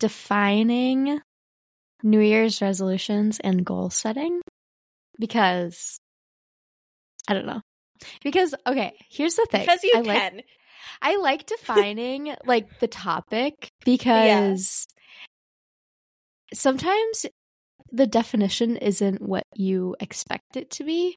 defining 0.00 1.20
new 2.02 2.20
year's 2.20 2.60
resolutions 2.62 3.40
and 3.40 3.64
goal 3.64 3.90
setting 3.90 4.40
because 5.18 5.98
i 7.28 7.34
don't 7.34 7.46
know 7.46 7.60
because 8.22 8.54
okay 8.66 8.94
here's 9.10 9.36
the 9.36 9.46
thing 9.50 9.60
Because 9.62 9.84
you 9.84 9.92
I 9.96 10.00
like 10.00 10.18
can. 10.20 10.40
I 11.02 11.16
like 11.18 11.46
defining 11.46 12.34
like 12.46 12.78
the 12.80 12.88
topic 12.88 13.68
because 13.84 14.86
sometimes 16.52 17.26
the 17.92 18.06
definition 18.06 18.76
isn't 18.76 19.20
what 19.22 19.44
you 19.54 19.96
expect 20.00 20.56
it 20.56 20.70
to 20.72 20.84
be, 20.84 21.16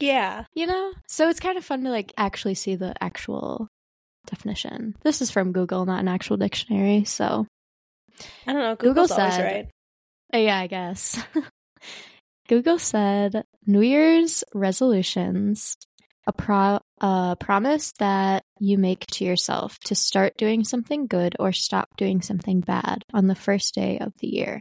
Yeah. 0.00 0.44
you 0.54 0.66
know? 0.66 0.92
So 1.08 1.28
it's 1.28 1.40
kind 1.40 1.58
of 1.58 1.64
fun 1.64 1.84
to 1.84 1.90
like 1.90 2.12
actually 2.16 2.54
see 2.54 2.74
the 2.76 2.94
actual 3.02 3.68
definition. 4.26 4.96
This 5.02 5.20
is 5.22 5.30
from 5.30 5.52
Google, 5.52 5.84
not 5.86 6.00
an 6.00 6.08
actual 6.08 6.36
dictionary, 6.36 7.04
so 7.04 7.46
I 8.46 8.52
don't 8.52 8.62
know. 8.62 8.76
Google 8.76 8.94
Google's 9.04 9.10
always 9.12 9.34
said- 9.34 9.44
right. 9.44 9.68
Yeah, 10.32 10.58
I 10.58 10.66
guess. 10.66 11.22
Google 12.48 12.78
said 12.78 13.44
New 13.66 13.80
Year's 13.80 14.44
resolutions 14.54 15.76
a 16.26 16.32
pro 16.32 16.80
a 17.00 17.36
promise 17.38 17.92
that 17.98 18.42
you 18.58 18.78
make 18.78 19.06
to 19.06 19.24
yourself 19.24 19.78
to 19.84 19.94
start 19.94 20.36
doing 20.36 20.64
something 20.64 21.06
good 21.06 21.36
or 21.38 21.52
stop 21.52 21.88
doing 21.96 22.20
something 22.22 22.60
bad 22.60 23.04
on 23.12 23.26
the 23.26 23.34
first 23.34 23.74
day 23.74 23.98
of 23.98 24.12
the 24.18 24.28
year. 24.28 24.60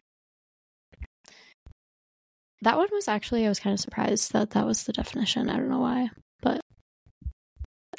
That 2.61 2.77
one 2.77 2.89
was 2.91 3.07
actually 3.07 3.45
I 3.45 3.49
was 3.49 3.59
kind 3.59 3.73
of 3.73 3.79
surprised 3.79 4.33
that 4.33 4.51
that 4.51 4.65
was 4.65 4.83
the 4.83 4.93
definition. 4.93 5.49
I 5.49 5.57
don't 5.57 5.69
know 5.69 5.79
why, 5.79 6.09
but 6.41 6.61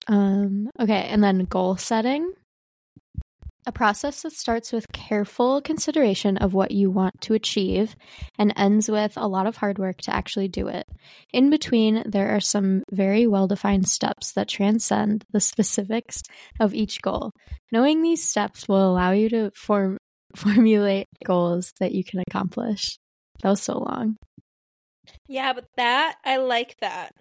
um 0.07 0.71
okay, 0.79 1.09
and 1.09 1.23
then 1.23 1.45
goal 1.45 1.77
setting 1.77 2.33
a 3.67 3.73
process 3.73 4.23
that 4.23 4.33
starts 4.33 4.73
with 4.73 4.91
careful 4.93 5.61
consideration 5.61 6.37
of 6.39 6.55
what 6.55 6.71
you 6.71 6.91
want 6.91 7.21
to 7.23 7.35
achieve 7.35 7.97
and 8.39 8.53
ends 8.57 8.89
with 8.89 9.15
a 9.17 9.27
lot 9.27 9.47
of 9.47 9.57
hard 9.57 9.79
work 9.79 9.99
to 10.03 10.15
actually 10.15 10.49
do 10.49 10.69
it. 10.69 10.87
In 11.33 11.51
between, 11.51 12.03
there 12.07 12.35
are 12.35 12.41
some 12.41 12.85
very 12.91 13.27
well 13.27 13.47
defined 13.47 13.89
steps 13.89 14.33
that 14.33 14.49
transcend 14.49 15.25
the 15.33 15.41
specifics 15.41 16.23
of 16.61 16.75
each 16.75 17.03
goal. 17.03 17.33
Knowing 17.73 18.03
these 18.03 18.27
steps 18.27 18.69
will 18.69 18.91
allow 18.91 19.11
you 19.11 19.29
to 19.31 19.51
form 19.55 19.99
formulate 20.37 21.07
goals 21.25 21.73
that 21.81 21.93
you 21.93 22.05
can 22.05 22.21
accomplish. 22.29 22.99
That 23.43 23.51
was 23.51 23.63
so 23.63 23.79
long. 23.79 24.17
Yeah, 25.29 25.53
but 25.53 25.67
that 25.77 26.17
I 26.25 26.37
like 26.37 26.77
that 26.81 27.15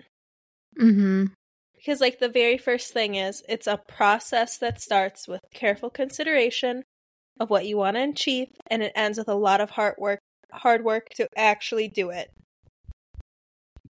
Mm-hmm. 0.79 1.25
Because 1.86 2.01
like 2.01 2.20
the 2.20 2.30
very 2.30 2.58
first 2.58 2.94
thing 2.94 3.15
is 3.15 3.44
it's 3.48 3.68
a 3.68 3.80
process 3.88 4.58
that 4.58 4.82
starts 4.82 5.27
with 5.27 5.42
careful 5.54 5.89
consideration 5.89 6.84
of 7.39 7.50
what 7.50 7.65
you 7.65 7.77
want 7.77 7.96
to 7.98 8.04
achieve, 8.04 8.48
and 8.68 8.82
it 8.82 8.94
ends 8.96 9.18
with 9.18 9.27
a 9.27 9.36
lot 9.36 9.62
of 9.62 9.72
hard 9.72 9.96
work. 9.98 10.20
Hard 10.51 10.86
work 10.86 11.10
to 11.15 11.27
actually 11.36 11.89
do 11.89 12.10
it, 12.12 12.30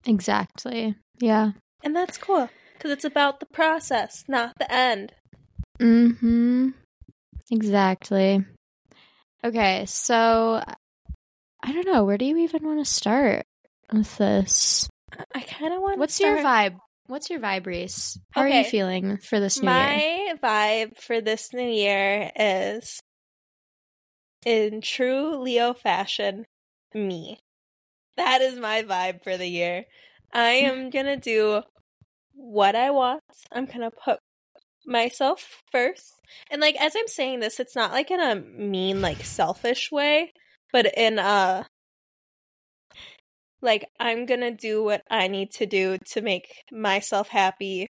Exactly. 0.06 0.94
Yeah. 1.18 1.52
and 1.82 1.94
that's 1.94 2.18
cool 2.18 2.48
because 2.74 2.90
it's 2.92 3.04
about 3.04 3.40
the 3.40 3.46
process, 3.46 4.24
not 4.28 4.54
the 4.58 4.72
end. 4.72 5.12
Mm-hmm. 5.80 6.68
Exactly. 7.50 8.44
Okay, 9.44 9.86
so 9.86 10.62
I 11.62 11.72
don't 11.72 11.86
know. 11.86 12.04
Where 12.04 12.18
do 12.18 12.24
you 12.24 12.38
even 12.38 12.64
want 12.64 12.78
to 12.78 12.90
start 12.90 13.44
with 13.92 14.16
this? 14.18 14.88
I 15.34 15.40
kind 15.40 15.74
of 15.74 15.80
want. 15.80 15.98
What's 15.98 16.20
your 16.20 16.38
vibe? 16.38 16.76
What's 17.12 17.28
your 17.28 17.40
vibe, 17.40 17.66
Reece? 17.66 18.18
How 18.30 18.40
are 18.40 18.48
you 18.48 18.64
feeling 18.64 19.18
for 19.18 19.38
this 19.38 19.60
new 19.60 19.68
year? 19.68 19.74
My 19.74 20.34
vibe 20.42 20.98
for 20.98 21.20
this 21.20 21.52
new 21.52 21.68
year 21.68 22.30
is 22.34 23.02
in 24.46 24.80
true 24.80 25.36
Leo 25.36 25.74
fashion, 25.74 26.46
me. 26.94 27.38
That 28.16 28.40
is 28.40 28.58
my 28.58 28.84
vibe 28.84 29.22
for 29.22 29.36
the 29.36 29.46
year. 29.46 29.84
I 30.32 30.52
am 30.52 30.88
gonna 30.90 31.18
do 31.18 31.60
what 32.32 32.74
I 32.74 32.92
want. 32.92 33.22
I'm 33.52 33.66
gonna 33.66 33.90
put 33.90 34.18
myself 34.86 35.62
first. 35.70 36.14
And 36.50 36.62
like 36.62 36.76
as 36.80 36.94
I'm 36.96 37.08
saying 37.08 37.40
this, 37.40 37.60
it's 37.60 37.76
not 37.76 37.92
like 37.92 38.10
in 38.10 38.20
a 38.20 38.36
mean, 38.36 39.02
like 39.02 39.22
selfish 39.22 39.92
way, 39.92 40.32
but 40.72 40.86
in 40.96 41.18
a 41.18 41.66
like 43.62 43.86
I'm 44.00 44.26
gonna 44.26 44.50
do 44.50 44.82
what 44.84 45.02
I 45.10 45.28
need 45.28 45.52
to 45.52 45.66
do 45.66 45.98
to 46.10 46.20
make 46.22 46.52
myself 46.72 47.28
happy, 47.28 47.88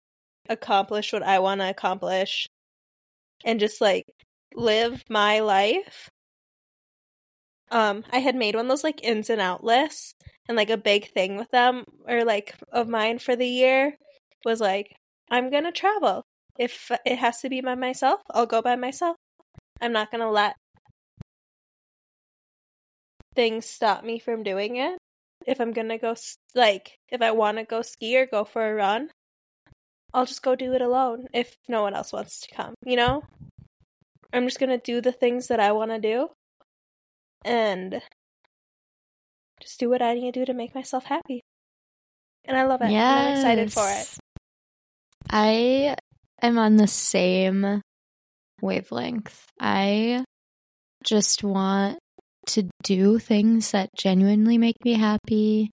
accomplish 0.49 1.13
what 1.13 1.23
I 1.23 1.39
want 1.39 1.61
to 1.61 1.69
accomplish, 1.69 2.47
and 3.45 3.59
just 3.59 3.81
like 3.81 4.05
live 4.55 5.03
my 5.09 5.39
life. 5.41 6.09
Um, 7.71 8.03
I 8.11 8.19
had 8.19 8.35
made 8.35 8.55
one 8.55 8.65
of 8.65 8.69
those 8.69 8.83
like 8.83 9.03
ins 9.03 9.29
and 9.29 9.41
out 9.41 9.63
lists, 9.63 10.13
And 10.47 10.55
like 10.57 10.69
a 10.69 10.77
big 10.77 11.11
thing 11.11 11.35
with 11.37 11.49
them 11.51 11.83
or 12.07 12.23
like 12.23 12.55
of 12.71 12.87
mine 12.87 13.19
for 13.19 13.35
the 13.35 13.47
year 13.47 13.97
was 14.45 14.61
like, 14.61 14.95
I'm 15.29 15.49
going 15.49 15.65
to 15.65 15.71
travel. 15.71 16.23
If 16.57 16.91
it 17.05 17.17
has 17.17 17.41
to 17.41 17.49
be 17.49 17.61
by 17.61 17.75
myself, 17.75 18.21
I'll 18.31 18.45
go 18.45 18.61
by 18.61 18.75
myself. 18.77 19.17
I'm 19.81 19.91
not 19.93 20.11
going 20.11 20.21
to 20.21 20.29
let 20.29 20.55
things 23.35 23.65
stop 23.65 24.03
me 24.03 24.19
from 24.19 24.43
doing 24.43 24.77
it. 24.77 24.97
If 25.47 25.61
I'm 25.61 25.73
to 25.73 25.97
go, 25.97 26.13
like, 26.53 26.99
if 27.09 27.21
I 27.21 27.31
want 27.31 27.57
to 27.57 27.63
go 27.63 27.81
ski 27.81 28.17
or 28.17 28.27
go 28.27 28.43
for 28.43 28.69
a 28.69 28.75
run, 28.75 29.09
I'll 30.13 30.25
just 30.25 30.43
go 30.43 30.55
do 30.55 30.73
it 30.73 30.81
alone 30.81 31.27
if 31.33 31.55
no 31.69 31.81
one 31.81 31.95
else 31.95 32.11
wants 32.11 32.41
to 32.41 32.53
come, 32.53 32.73
you 32.85 32.97
know? 32.97 33.23
I'm 34.33 34.45
just 34.45 34.59
going 34.59 34.69
to 34.69 34.77
do 34.77 34.99
the 34.99 35.13
things 35.13 35.47
that 35.47 35.61
I 35.61 35.71
want 35.71 35.91
to 35.91 35.99
do 35.99 36.29
and 37.45 38.01
just 39.61 39.79
do 39.79 39.89
what 39.89 40.01
I 40.01 40.13
need 40.15 40.33
to 40.33 40.39
do 40.41 40.45
to 40.45 40.53
make 40.53 40.75
myself 40.75 41.05
happy. 41.05 41.41
And 42.43 42.57
I 42.57 42.65
love 42.65 42.81
it. 42.81 42.91
I'm 42.91 43.37
excited 43.37 43.71
for 43.71 43.89
it. 43.89 44.17
I 45.29 45.95
am 46.41 46.57
on 46.57 46.75
the 46.75 46.87
same 46.87 47.81
wavelength. 48.61 49.45
I 49.59 50.23
just 51.03 51.43
want 51.43 51.99
to 52.47 52.69
do 52.83 53.19
things 53.19 53.71
that 53.71 53.89
genuinely 53.95 54.57
make 54.57 54.83
me 54.83 54.93
happy, 54.93 55.71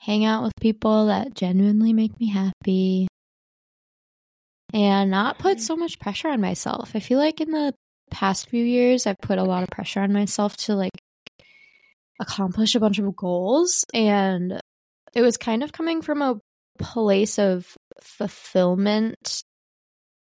hang 0.00 0.24
out 0.24 0.42
with 0.42 0.52
people 0.60 1.06
that 1.06 1.34
genuinely 1.34 1.92
make 1.92 2.18
me 2.18 2.28
happy, 2.28 3.08
and 4.72 5.10
not 5.10 5.38
put 5.38 5.60
so 5.60 5.76
much 5.76 5.98
pressure 5.98 6.28
on 6.28 6.40
myself. 6.40 6.92
I 6.94 7.00
feel 7.00 7.18
like 7.18 7.40
in 7.40 7.50
the 7.50 7.74
past 8.10 8.48
few 8.48 8.64
years, 8.64 9.06
I've 9.06 9.20
put 9.20 9.38
a 9.38 9.44
lot 9.44 9.62
of 9.62 9.68
pressure 9.70 10.00
on 10.00 10.12
myself 10.12 10.56
to 10.58 10.74
like 10.74 10.98
accomplish 12.20 12.74
a 12.74 12.80
bunch 12.80 12.98
of 12.98 13.16
goals. 13.16 13.84
And 13.92 14.60
it 15.14 15.22
was 15.22 15.36
kind 15.36 15.62
of 15.62 15.72
coming 15.72 16.02
from 16.02 16.22
a 16.22 16.38
place 16.78 17.38
of 17.38 17.74
fulfillment 18.00 19.42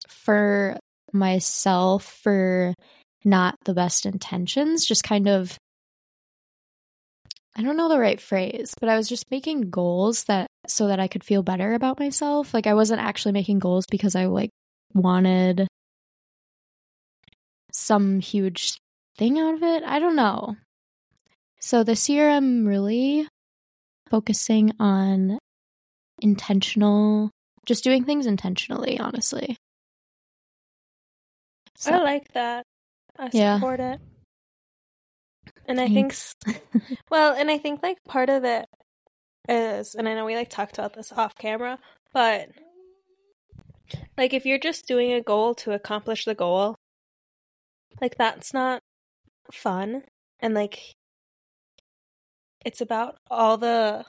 for 0.08 0.78
myself 1.12 2.04
for 2.22 2.74
not 3.26 3.56
the 3.64 3.74
best 3.74 4.06
intentions, 4.06 4.86
just 4.86 5.02
kind 5.04 5.28
of 5.28 5.58
I 7.58 7.62
don't 7.62 7.78
know 7.78 7.88
the 7.88 7.98
right 7.98 8.20
phrase, 8.20 8.74
but 8.78 8.90
I 8.90 8.96
was 8.96 9.08
just 9.08 9.30
making 9.30 9.70
goals 9.70 10.24
that 10.24 10.46
so 10.66 10.88
that 10.88 11.00
I 11.00 11.08
could 11.08 11.24
feel 11.24 11.42
better 11.42 11.72
about 11.72 11.98
myself. 11.98 12.52
Like 12.52 12.66
I 12.66 12.74
wasn't 12.74 13.00
actually 13.00 13.32
making 13.32 13.60
goals 13.60 13.86
because 13.90 14.14
I 14.14 14.26
like 14.26 14.50
wanted 14.92 15.66
some 17.72 18.20
huge 18.20 18.78
thing 19.16 19.38
out 19.38 19.54
of 19.54 19.62
it. 19.62 19.82
I 19.84 19.98
don't 19.98 20.16
know. 20.16 20.56
So 21.60 21.82
this 21.82 22.10
year 22.10 22.28
I'm 22.28 22.66
really 22.66 23.26
focusing 24.10 24.72
on 24.78 25.38
intentional 26.20 27.30
just 27.66 27.84
doing 27.84 28.04
things 28.04 28.26
intentionally, 28.26 28.98
honestly. 29.00 29.56
So, 31.76 31.92
I 31.92 32.02
like 32.02 32.32
that. 32.32 32.64
I 33.18 33.30
support 33.30 33.80
yeah. 33.80 33.94
it. 33.94 34.00
And 35.68 35.80
I 35.80 35.88
think, 35.88 36.14
well, 37.10 37.34
and 37.34 37.50
I 37.50 37.58
think 37.58 37.82
like 37.82 37.98
part 38.04 38.30
of 38.30 38.44
it 38.44 38.66
is, 39.48 39.94
and 39.94 40.08
I 40.08 40.14
know 40.14 40.24
we 40.24 40.36
like 40.36 40.50
talked 40.50 40.78
about 40.78 40.94
this 40.94 41.12
off 41.12 41.34
camera, 41.36 41.78
but 42.12 42.48
like 44.16 44.32
if 44.32 44.46
you're 44.46 44.58
just 44.58 44.86
doing 44.86 45.12
a 45.12 45.20
goal 45.20 45.54
to 45.56 45.72
accomplish 45.72 46.24
the 46.24 46.34
goal, 46.34 46.76
like 48.00 48.16
that's 48.16 48.54
not 48.54 48.80
fun. 49.52 50.02
And 50.40 50.54
like 50.54 50.94
it's 52.64 52.80
about 52.80 53.16
all 53.30 53.56
the 53.56 54.04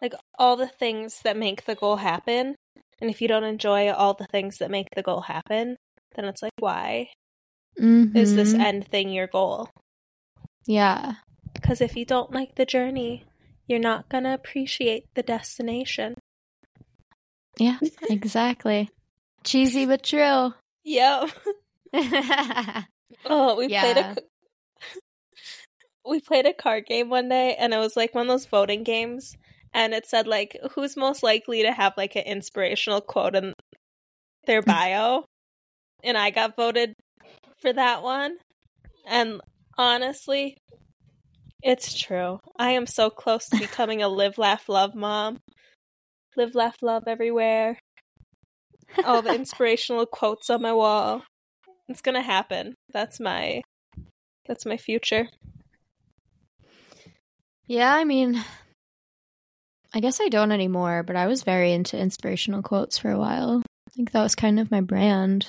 like 0.00 0.14
all 0.38 0.56
the 0.56 0.68
things 0.68 1.20
that 1.24 1.36
make 1.36 1.64
the 1.64 1.74
goal 1.74 1.96
happen. 1.96 2.56
And 3.00 3.10
if 3.10 3.20
you 3.20 3.28
don't 3.28 3.44
enjoy 3.44 3.90
all 3.90 4.14
the 4.14 4.26
things 4.26 4.58
that 4.58 4.70
make 4.70 4.88
the 4.94 5.02
goal 5.02 5.22
happen, 5.22 5.76
then 6.14 6.24
it's 6.24 6.42
like 6.42 6.52
why 6.58 7.08
mm-hmm. 7.78 8.16
is 8.16 8.34
this 8.34 8.52
mm-hmm. 8.52 8.60
end 8.60 8.88
thing 8.88 9.10
your 9.10 9.26
goal? 9.26 9.70
Yeah. 10.66 11.14
Because 11.54 11.80
if 11.80 11.96
you 11.96 12.04
don't 12.04 12.32
like 12.32 12.54
the 12.54 12.64
journey, 12.64 13.24
you're 13.66 13.78
not 13.78 14.08
going 14.08 14.24
to 14.24 14.34
appreciate 14.34 15.06
the 15.14 15.22
destination. 15.22 16.14
Yeah, 17.58 17.78
exactly. 18.08 18.90
Cheesy 19.44 19.86
but 19.86 20.02
true. 20.02 20.54
Yep. 20.84 21.30
oh, 23.26 23.56
we 23.56 23.66
yeah. 23.68 23.80
played 23.80 23.96
a 23.96 24.16
we 26.08 26.20
played 26.20 26.46
a 26.46 26.52
card 26.52 26.86
game 26.86 27.10
one 27.10 27.28
day 27.28 27.54
and 27.58 27.74
it 27.74 27.78
was 27.78 27.96
like 27.96 28.14
one 28.14 28.26
of 28.26 28.28
those 28.28 28.46
voting 28.46 28.82
games 28.82 29.36
and 29.72 29.92
it 29.92 30.06
said 30.06 30.26
like 30.26 30.56
who's 30.72 30.96
most 30.96 31.22
likely 31.22 31.62
to 31.62 31.72
have 31.72 31.92
like 31.96 32.16
an 32.16 32.24
inspirational 32.24 33.00
quote 33.00 33.36
in 33.36 33.52
their 34.46 34.62
bio 34.62 35.24
and 36.02 36.16
I 36.16 36.30
got 36.30 36.56
voted 36.56 36.94
for 37.60 37.72
that 37.72 38.02
one. 38.02 38.36
And 39.06 39.40
honestly, 39.76 40.56
it's 41.62 41.98
true. 41.98 42.38
I 42.58 42.72
am 42.72 42.86
so 42.86 43.10
close 43.10 43.48
to 43.48 43.58
becoming 43.58 44.02
a 44.02 44.08
live, 44.08 44.38
laugh, 44.38 44.68
love 44.68 44.94
mom. 44.94 45.40
Live, 46.36 46.54
laugh, 46.54 46.76
love 46.82 47.04
everywhere. 47.06 47.78
All 49.04 49.22
the 49.22 49.34
inspirational 49.34 50.06
quotes 50.06 50.48
on 50.50 50.62
my 50.62 50.72
wall. 50.72 51.22
It's 51.88 52.02
gonna 52.02 52.22
happen. 52.22 52.74
That's 52.92 53.20
my 53.20 53.62
that's 54.46 54.64
my 54.64 54.76
future. 54.76 55.28
Yeah, 57.66 57.92
I 57.94 58.04
mean 58.04 58.42
I 59.92 60.00
guess 60.00 60.20
I 60.20 60.28
don't 60.28 60.52
anymore, 60.52 61.02
but 61.02 61.16
I 61.16 61.26
was 61.26 61.42
very 61.42 61.72
into 61.72 61.98
inspirational 61.98 62.62
quotes 62.62 62.96
for 62.96 63.10
a 63.10 63.18
while. 63.18 63.62
I 63.88 63.90
think 63.90 64.12
that 64.12 64.22
was 64.22 64.36
kind 64.36 64.60
of 64.60 64.70
my 64.70 64.80
brand 64.80 65.48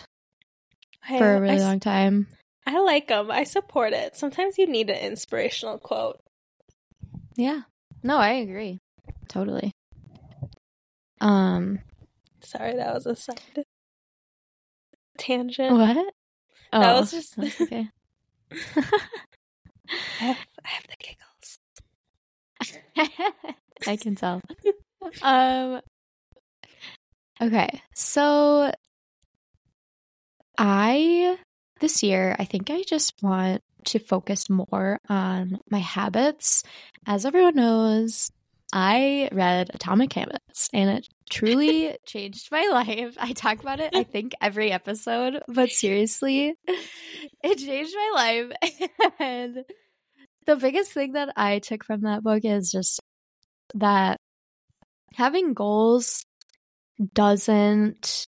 for 1.07 1.35
a 1.35 1.41
really 1.41 1.55
I, 1.55 1.59
long 1.59 1.79
time. 1.79 2.27
I 2.65 2.79
like 2.79 3.07
them. 3.07 3.31
I 3.31 3.43
support 3.43 3.93
it. 3.93 4.15
Sometimes 4.15 4.57
you 4.57 4.67
need 4.67 4.89
an 4.89 4.97
inspirational 4.97 5.77
quote. 5.77 6.19
Yeah. 7.35 7.61
No, 8.03 8.17
I 8.17 8.33
agree. 8.33 8.79
Totally. 9.27 9.71
Um 11.19 11.79
sorry 12.41 12.75
that 12.75 12.93
was 12.93 13.05
a 13.05 13.15
side 13.15 13.39
tangent. 15.17 15.73
What? 15.73 15.97
Oh, 16.73 16.79
that 16.79 16.99
was 16.99 17.11
just 17.11 17.37
okay. 17.39 17.89
I, 18.51 20.23
have, 20.23 20.37
I 20.63 20.67
have 20.67 20.85
the 20.87 20.95
giggles. 20.99 21.59
I 23.87 23.95
can 23.97 24.15
tell. 24.15 24.41
um 25.21 25.81
Okay. 27.41 27.81
So 27.95 28.71
I 30.57 31.37
this 31.79 32.03
year, 32.03 32.35
I 32.37 32.45
think 32.45 32.69
I 32.69 32.83
just 32.83 33.13
want 33.21 33.63
to 33.85 33.99
focus 33.99 34.49
more 34.49 34.99
on 35.09 35.59
my 35.69 35.79
habits. 35.79 36.63
As 37.07 37.25
everyone 37.25 37.55
knows, 37.55 38.31
I 38.71 39.29
read 39.31 39.71
Atomic 39.73 40.13
Habits 40.13 40.69
and 40.71 40.89
it 40.89 41.07
truly 41.29 41.97
changed 42.05 42.51
my 42.51 42.67
life. 42.71 43.17
I 43.19 43.33
talk 43.33 43.59
about 43.59 43.79
it, 43.79 43.95
I 43.95 44.03
think, 44.03 44.33
every 44.41 44.71
episode, 44.71 45.41
but 45.47 45.71
seriously, 45.71 46.55
it 47.43 47.57
changed 47.57 47.95
my 47.95 48.11
life. 48.15 48.89
and 49.19 49.65
the 50.45 50.55
biggest 50.55 50.91
thing 50.91 51.13
that 51.13 51.33
I 51.35 51.59
took 51.59 51.83
from 51.83 52.01
that 52.01 52.23
book 52.23 52.45
is 52.45 52.71
just 52.71 52.99
that 53.73 54.17
having 55.15 55.53
goals 55.53 56.23
doesn't 57.13 58.27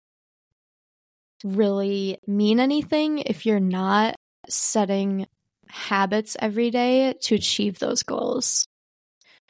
really 1.44 2.18
mean 2.26 2.60
anything 2.60 3.18
if 3.18 3.46
you're 3.46 3.60
not 3.60 4.14
setting 4.48 5.26
habits 5.68 6.36
every 6.40 6.70
day 6.70 7.14
to 7.22 7.34
achieve 7.34 7.78
those 7.78 8.02
goals. 8.02 8.66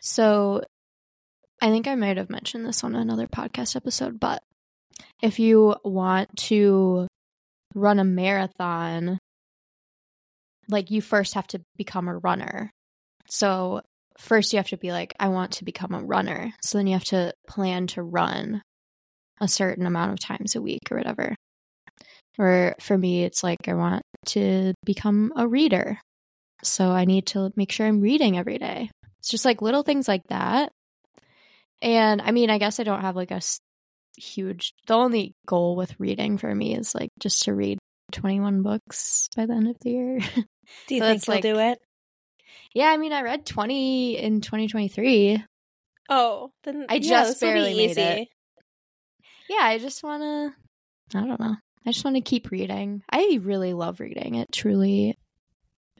So 0.01 0.63
I 1.61 1.69
think 1.69 1.87
I 1.87 1.95
might 1.95 2.17
have 2.17 2.31
mentioned 2.31 2.65
this 2.67 2.85
on 2.85 2.95
another 2.95 3.27
podcast 3.27 3.77
episode, 3.77 4.19
but 4.19 4.43
if 5.23 5.39
you 5.39 5.77
want 5.85 6.35
to 6.37 7.07
run 7.75 7.99
a 7.99 8.05
marathon, 8.05 9.19
like 10.69 10.91
you 10.91 11.03
first 11.03 11.35
have 11.35 11.47
to 11.49 11.61
become 11.77 12.09
a 12.09 12.19
runner. 12.19 12.71
So 13.29 13.83
first 14.19 14.53
you 14.53 14.59
have 14.59 14.69
to 14.69 14.77
be 14.77 14.93
like, 14.93 15.15
I 15.19 15.29
want 15.29 15.53
to 15.53 15.65
become 15.65 15.95
a 15.95 16.03
runner. 16.03 16.53
So 16.63 16.79
then 16.79 16.87
you 16.87 16.95
have 16.95 17.05
to 17.05 17.33
plan 17.47 17.87
to 17.89 18.03
run 18.03 18.63
a 19.41 19.49
certain 19.49 19.87
amount 19.87 20.13
of 20.13 20.21
times 20.21 20.55
a 20.55 20.63
week 20.63 20.81
or 20.91 20.97
whatever. 20.97 21.35
Or 22.41 22.75
for 22.81 22.97
me, 22.97 23.25
it's 23.25 23.43
like 23.43 23.69
I 23.69 23.75
want 23.75 24.03
to 24.29 24.73
become 24.87 25.31
a 25.37 25.47
reader. 25.47 25.99
So 26.63 26.89
I 26.89 27.05
need 27.05 27.27
to 27.29 27.53
make 27.55 27.71
sure 27.71 27.87
I'm 27.87 28.01
reading 28.01 28.39
every 28.39 28.57
day. 28.57 28.91
It's 29.19 29.29
just 29.29 29.45
like 29.45 29.61
little 29.61 29.83
things 29.83 30.09
like 30.09 30.23
that. 30.31 30.73
And 31.83 32.23
I 32.23 32.31
mean, 32.31 32.49
I 32.49 32.57
guess 32.57 32.81
I 32.81 32.85
don't 32.85 33.03
have 33.03 33.15
like 33.15 33.31
a 33.31 33.43
huge, 34.17 34.73
the 34.87 34.95
only 34.95 35.35
goal 35.47 35.77
with 35.77 35.95
reading 36.01 36.39
for 36.39 36.55
me 36.55 36.75
is 36.75 36.95
like 36.95 37.11
just 37.19 37.43
to 37.43 37.55
read 37.55 37.79
21 38.13 38.63
books 38.63 39.29
by 39.37 39.45
the 39.45 39.53
end 39.53 39.69
of 39.69 39.77
the 39.83 39.91
year. 39.91 40.19
Do 40.89 40.95
you 40.95 41.01
so 41.01 41.07
think 41.07 41.27
you'll 41.27 41.37
like, 41.37 41.43
do 41.43 41.59
it? 41.59 41.79
Yeah, 42.75 42.87
I 42.87 42.97
mean, 42.97 43.13
I 43.13 43.21
read 43.21 43.45
20 43.45 44.17
in 44.17 44.41
2023. 44.41 45.45
Oh, 46.09 46.51
then 46.65 46.87
I 46.89 46.95
yeah, 46.95 47.01
just 47.01 47.41
this 47.41 47.43
will 47.43 47.49
be 47.49 47.61
barely 47.61 47.75
made 47.75 47.91
easy. 47.91 48.01
it. 48.01 48.29
Yeah, 49.51 49.63
I 49.63 49.77
just 49.77 50.03
want 50.03 50.23
to, 50.23 51.19
I 51.19 51.27
don't 51.27 51.39
know. 51.39 51.57
I 51.87 51.93
just 51.93 52.05
want 52.05 52.17
to 52.17 52.23
keep 52.23 52.51
reading. 52.51 53.03
I 53.11 53.39
really 53.43 53.73
love 53.73 54.01
reading. 54.01 54.35
It 54.35 54.53
truly, 54.53 55.17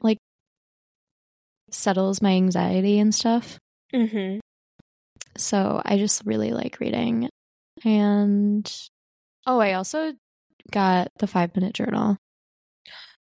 like, 0.01 0.19
settles 1.71 2.21
my 2.21 2.31
anxiety 2.31 2.99
and 2.99 3.13
stuff. 3.13 3.57
Mm-hmm. 3.93 4.39
So 5.37 5.81
I 5.83 5.97
just 5.97 6.25
really 6.25 6.51
like 6.51 6.79
reading. 6.79 7.29
And, 7.83 8.71
oh, 9.47 9.59
I 9.59 9.73
also 9.73 10.13
got 10.71 11.07
the 11.17 11.27
five 11.27 11.55
minute 11.55 11.73
journal. 11.73 12.17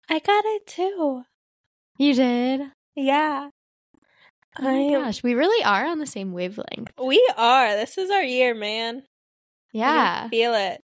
I 0.08 0.18
got 0.20 0.44
it 0.44 0.66
too. 0.66 1.22
You 1.98 2.14
did? 2.14 2.60
Yeah. 2.94 3.50
Oh 4.58 4.62
my 4.62 4.72
am- 4.72 5.02
gosh, 5.02 5.22
we 5.22 5.34
really 5.34 5.62
are 5.64 5.84
on 5.86 5.98
the 5.98 6.06
same 6.06 6.32
wavelength. 6.32 6.92
We 7.02 7.22
are. 7.36 7.76
This 7.76 7.98
is 7.98 8.10
our 8.10 8.22
year, 8.22 8.54
man. 8.54 9.02
Yeah. 9.72 10.28
feel 10.28 10.54
it. 10.54 10.80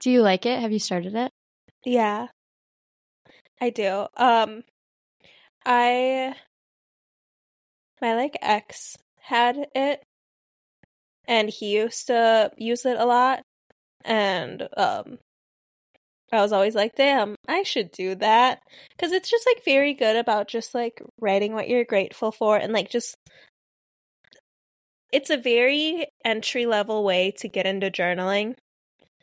Do 0.00 0.10
you 0.10 0.22
like 0.22 0.46
it? 0.46 0.60
Have 0.60 0.72
you 0.72 0.78
started 0.78 1.14
it? 1.14 1.30
Yeah. 1.84 2.28
I 3.60 3.70
do. 3.70 4.06
Um 4.16 4.62
I 5.64 6.34
my 8.00 8.14
like 8.14 8.36
ex 8.42 8.96
had 9.20 9.56
it 9.74 10.02
and 11.26 11.48
he 11.48 11.76
used 11.76 12.06
to 12.08 12.50
use 12.56 12.84
it 12.86 12.98
a 12.98 13.04
lot 13.06 13.42
and 14.04 14.68
um 14.76 15.18
I 16.32 16.42
was 16.42 16.52
always 16.52 16.74
like, 16.74 16.96
"Damn, 16.96 17.36
I 17.46 17.62
should 17.62 17.92
do 17.92 18.14
that." 18.16 18.60
Cuz 18.98 19.12
it's 19.12 19.30
just 19.30 19.46
like 19.46 19.64
very 19.64 19.94
good 19.94 20.16
about 20.16 20.48
just 20.48 20.74
like 20.74 21.00
writing 21.20 21.52
what 21.54 21.68
you're 21.68 21.84
grateful 21.84 22.32
for 22.32 22.56
and 22.56 22.72
like 22.72 22.90
just 22.90 23.16
it's 25.12 25.30
a 25.30 25.36
very 25.36 26.06
entry 26.24 26.66
level 26.66 27.04
way 27.04 27.30
to 27.38 27.48
get 27.48 27.66
into 27.66 27.90
journaling 27.90 28.54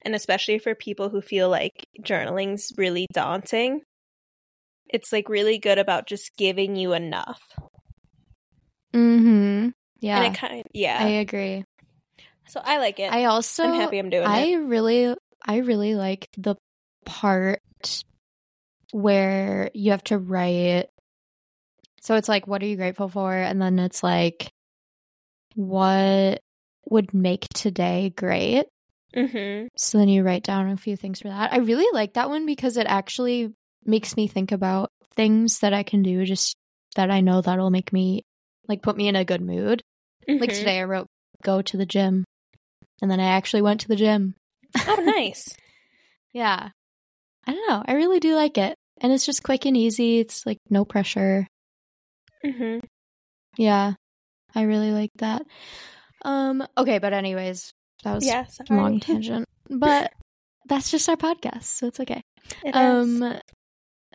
and 0.04 0.16
especially 0.16 0.60
for 0.60 0.76
people 0.76 1.10
who 1.10 1.22
feel 1.22 1.50
like 1.50 1.88
journaling's 2.02 2.72
really 2.78 3.08
daunting 3.14 3.82
it's 4.94 5.12
like 5.12 5.28
really 5.28 5.58
good 5.58 5.80
about 5.80 6.06
just 6.06 6.38
giving 6.38 6.76
you 6.76 6.94
enough. 6.94 7.42
Mm-hmm. 8.94 9.70
Yeah. 10.00 10.22
and 10.22 10.36
it 10.36 10.38
kind 10.38 10.64
yeah. 10.72 10.98
I 11.00 11.08
agree. 11.08 11.66
so 12.48 12.62
i 12.64 12.78
like 12.78 13.00
it. 13.00 13.12
I 13.12 13.26
also 13.26 13.64
i'm 13.64 13.74
happy 13.74 13.98
i'm 13.98 14.12
doing 14.12 14.28
I 14.28 14.42
it. 14.42 14.54
i 14.54 14.58
really 14.58 15.16
I 15.46 15.58
really 15.58 15.96
like 15.96 16.30
the 16.38 16.56
part 17.06 17.62
where 18.92 19.70
you 19.74 19.92
have 19.92 20.04
to 20.06 20.18
write. 20.18 20.88
So 22.02 22.16
it's 22.16 22.30
like 22.30 22.48
what 22.48 22.62
are 22.62 22.66
you 22.68 22.78
grateful 22.78 23.10
for? 23.10 23.34
And 23.34 23.62
then 23.62 23.80
it's 23.80 24.04
like 24.04 24.52
what 25.56 26.42
would 26.90 27.14
make 27.14 27.48
today 27.50 28.14
great 28.16 28.66
mm-hmm. 29.16 29.68
so 29.76 29.98
then 29.98 30.10
you 30.10 30.24
write 30.24 30.44
down 30.44 30.70
a 30.70 30.78
few 30.78 30.96
things 30.96 31.22
for 31.22 31.28
that. 31.30 31.54
I 31.54 31.58
really 31.58 31.88
like 31.94 32.14
that 32.14 32.30
one 32.30 32.46
because 32.46 32.78
it 32.78 32.88
actually 32.88 33.54
makes 33.86 34.16
me 34.16 34.28
think 34.28 34.52
about 34.52 34.90
things 35.16 35.60
that 35.60 35.74
i 35.74 35.84
can 35.84 36.02
do 36.02 36.26
just 36.26 36.56
that 36.96 37.12
i 37.12 37.20
know 37.22 37.42
that'll 37.42 37.70
make 37.70 37.92
me 37.94 38.24
like 38.68 38.82
put 38.82 38.96
me 38.98 39.08
in 39.08 39.16
a 39.16 39.26
good 39.26 39.42
mood. 39.42 39.82
Like 40.28 40.50
Mhm. 40.52 40.58
today 40.58 40.80
i 40.80 40.84
wrote 40.86 41.08
go 41.44 41.62
to 41.62 41.78
the 41.78 41.86
gym 41.86 42.24
and 43.02 43.12
then 43.12 43.20
i 43.20 43.26
actually 43.26 43.62
went 43.62 43.82
to 43.82 43.88
the 43.90 43.96
gym. 43.98 44.36
Oh 44.88 44.96
nice. 45.04 45.56
Yeah. 46.32 46.70
I 47.46 47.52
don't 47.52 47.68
know. 47.70 47.84
I 47.86 47.94
really 47.94 48.20
do 48.22 48.36
like 48.36 48.58
it 48.58 48.76
and 49.02 49.12
it's 49.12 49.26
just 49.26 49.44
quick 49.44 49.66
and 49.66 49.76
easy. 49.76 50.20
It's 50.20 50.46
like 50.46 50.58
no 50.70 50.86
pressure. 50.86 51.46
Mm-hmm. 52.46 52.80
yeah. 53.58 53.94
I 54.56 54.62
really 54.64 54.92
like 54.92 55.12
that. 55.18 55.44
Um 56.24 56.66
okay 56.78 57.00
but 57.00 57.12
anyways 57.14 57.72
that 58.04 58.14
was 58.16 58.26
yeah 58.26 58.46
a 58.70 58.74
long 58.74 59.00
tangent 59.02 59.46
but 59.70 60.12
that's 60.68 60.92
just 60.92 61.10
our 61.10 61.18
podcast 61.18 61.64
so 61.64 61.88
it's 61.88 62.00
okay. 62.00 62.22
It 62.64 62.76
is. 62.76 63.22
um 63.22 63.40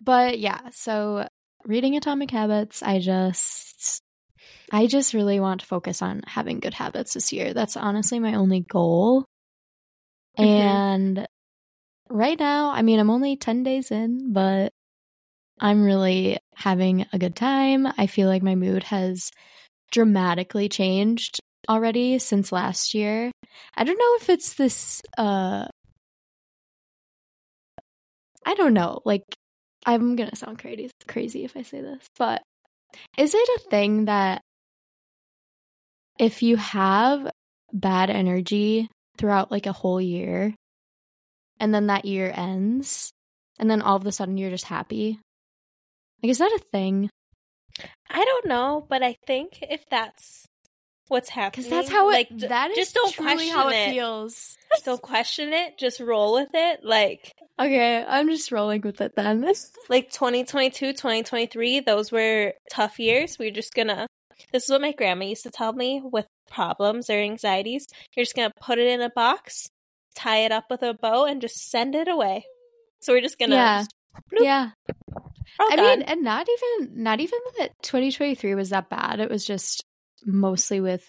but 0.02 0.38
yeah 0.38 0.60
so 0.70 1.26
reading 1.64 1.96
atomic 1.96 2.30
habits 2.30 2.82
i 2.82 2.98
just 2.98 4.00
i 4.72 4.86
just 4.86 5.14
really 5.14 5.40
want 5.40 5.60
to 5.60 5.66
focus 5.66 6.02
on 6.02 6.22
having 6.26 6.60
good 6.60 6.74
habits 6.74 7.14
this 7.14 7.32
year. 7.32 7.52
That's 7.54 7.76
honestly 7.76 8.18
my 8.20 8.34
only 8.34 8.60
goal. 8.60 9.24
Mhm. 10.38 10.44
and 10.46 11.26
right 12.10 12.38
now 12.38 12.70
i 12.70 12.80
mean 12.82 13.00
i'm 13.00 13.10
only 13.10 13.36
10 13.36 13.62
days 13.64 13.90
in 13.90 14.32
but 14.32 14.72
i'm 15.60 15.82
really 15.82 16.38
having 16.54 17.06
a 17.12 17.18
good 17.18 17.36
time. 17.36 17.86
I 17.98 18.06
feel 18.06 18.28
like 18.28 18.42
my 18.42 18.54
mood 18.54 18.82
has 18.84 19.30
dramatically 19.92 20.68
changed 20.68 21.40
already 21.68 22.18
since 22.18 22.50
last 22.52 22.94
year 22.94 23.30
i 23.76 23.84
don't 23.84 23.98
know 23.98 24.16
if 24.20 24.28
it's 24.28 24.54
this 24.54 25.02
uh 25.18 25.66
I 28.48 28.54
don't 28.54 28.72
know. 28.72 29.02
Like, 29.04 29.24
I'm 29.84 30.16
gonna 30.16 30.34
sound 30.34 30.58
crazy, 30.58 30.90
crazy 31.06 31.44
if 31.44 31.54
I 31.54 31.62
say 31.62 31.82
this, 31.82 32.06
but 32.18 32.42
is 33.18 33.34
it 33.34 33.48
a 33.56 33.68
thing 33.68 34.06
that 34.06 34.40
if 36.18 36.42
you 36.42 36.56
have 36.56 37.30
bad 37.74 38.08
energy 38.08 38.88
throughout 39.18 39.50
like 39.50 39.66
a 39.66 39.72
whole 39.72 40.00
year, 40.00 40.54
and 41.60 41.74
then 41.74 41.88
that 41.88 42.06
year 42.06 42.32
ends, 42.34 43.10
and 43.58 43.70
then 43.70 43.82
all 43.82 43.96
of 43.96 44.06
a 44.06 44.12
sudden 44.12 44.38
you're 44.38 44.48
just 44.48 44.64
happy? 44.64 45.20
Like, 46.22 46.30
is 46.30 46.38
that 46.38 46.50
a 46.52 46.64
thing? 46.72 47.10
i 48.10 48.24
don't 48.24 48.46
know 48.46 48.84
but 48.88 49.02
i 49.04 49.16
think 49.26 49.62
if 49.62 49.84
that's 49.88 50.46
what's 51.08 51.28
happening 51.28 51.64
Because 51.66 51.70
that's 51.70 51.88
how 51.90 52.08
it. 52.10 52.12
like 52.12 52.28
that 52.48 52.70
is 52.70 52.76
just 52.76 52.94
don't 52.94 53.12
truly 53.12 53.34
question 53.34 53.54
how 53.54 53.68
it, 53.68 53.74
it 53.74 53.90
feels. 53.92 54.56
don't 54.84 55.02
question 55.02 55.52
it 55.52 55.78
just 55.78 56.00
roll 56.00 56.34
with 56.34 56.50
it 56.54 56.80
like 56.84 57.32
Okay, 57.60 58.04
I'm 58.06 58.28
just 58.28 58.52
rolling 58.52 58.82
with 58.82 59.00
it 59.00 59.16
then. 59.16 59.40
like 59.88 60.10
2022 60.10 60.92
2023 60.92 61.80
those 61.80 62.12
were 62.12 62.52
tough 62.70 62.98
years 63.00 63.38
we're 63.38 63.50
just 63.50 63.74
gonna 63.74 64.06
this 64.52 64.64
is 64.64 64.70
what 64.70 64.80
my 64.80 64.92
grandma 64.92 65.24
used 65.24 65.42
to 65.42 65.50
tell 65.50 65.72
me 65.72 66.00
with 66.04 66.26
problems 66.50 67.10
or 67.10 67.14
anxieties 67.14 67.86
you're 68.16 68.24
just 68.24 68.36
gonna 68.36 68.52
put 68.60 68.78
it 68.78 68.86
in 68.86 69.00
a 69.00 69.10
box 69.10 69.68
tie 70.14 70.38
it 70.44 70.52
up 70.52 70.64
with 70.70 70.82
a 70.82 70.94
bow 70.94 71.24
and 71.24 71.40
just 71.40 71.70
send 71.70 71.94
it 71.94 72.08
away 72.08 72.44
so 73.00 73.12
we're 73.12 73.20
just 73.20 73.38
gonna 73.38 73.54
Yeah. 73.54 73.78
just, 73.82 73.90
yeah. 74.40 74.70
I 75.60 75.76
mean, 75.76 76.02
and 76.02 76.22
not 76.22 76.46
even 76.48 77.02
not 77.02 77.20
even 77.20 77.38
that 77.58 77.70
2023 77.82 78.54
was 78.54 78.70
that 78.70 78.88
bad. 78.88 79.18
It 79.20 79.30
was 79.30 79.44
just 79.44 79.84
mostly 80.24 80.80
with 80.80 81.08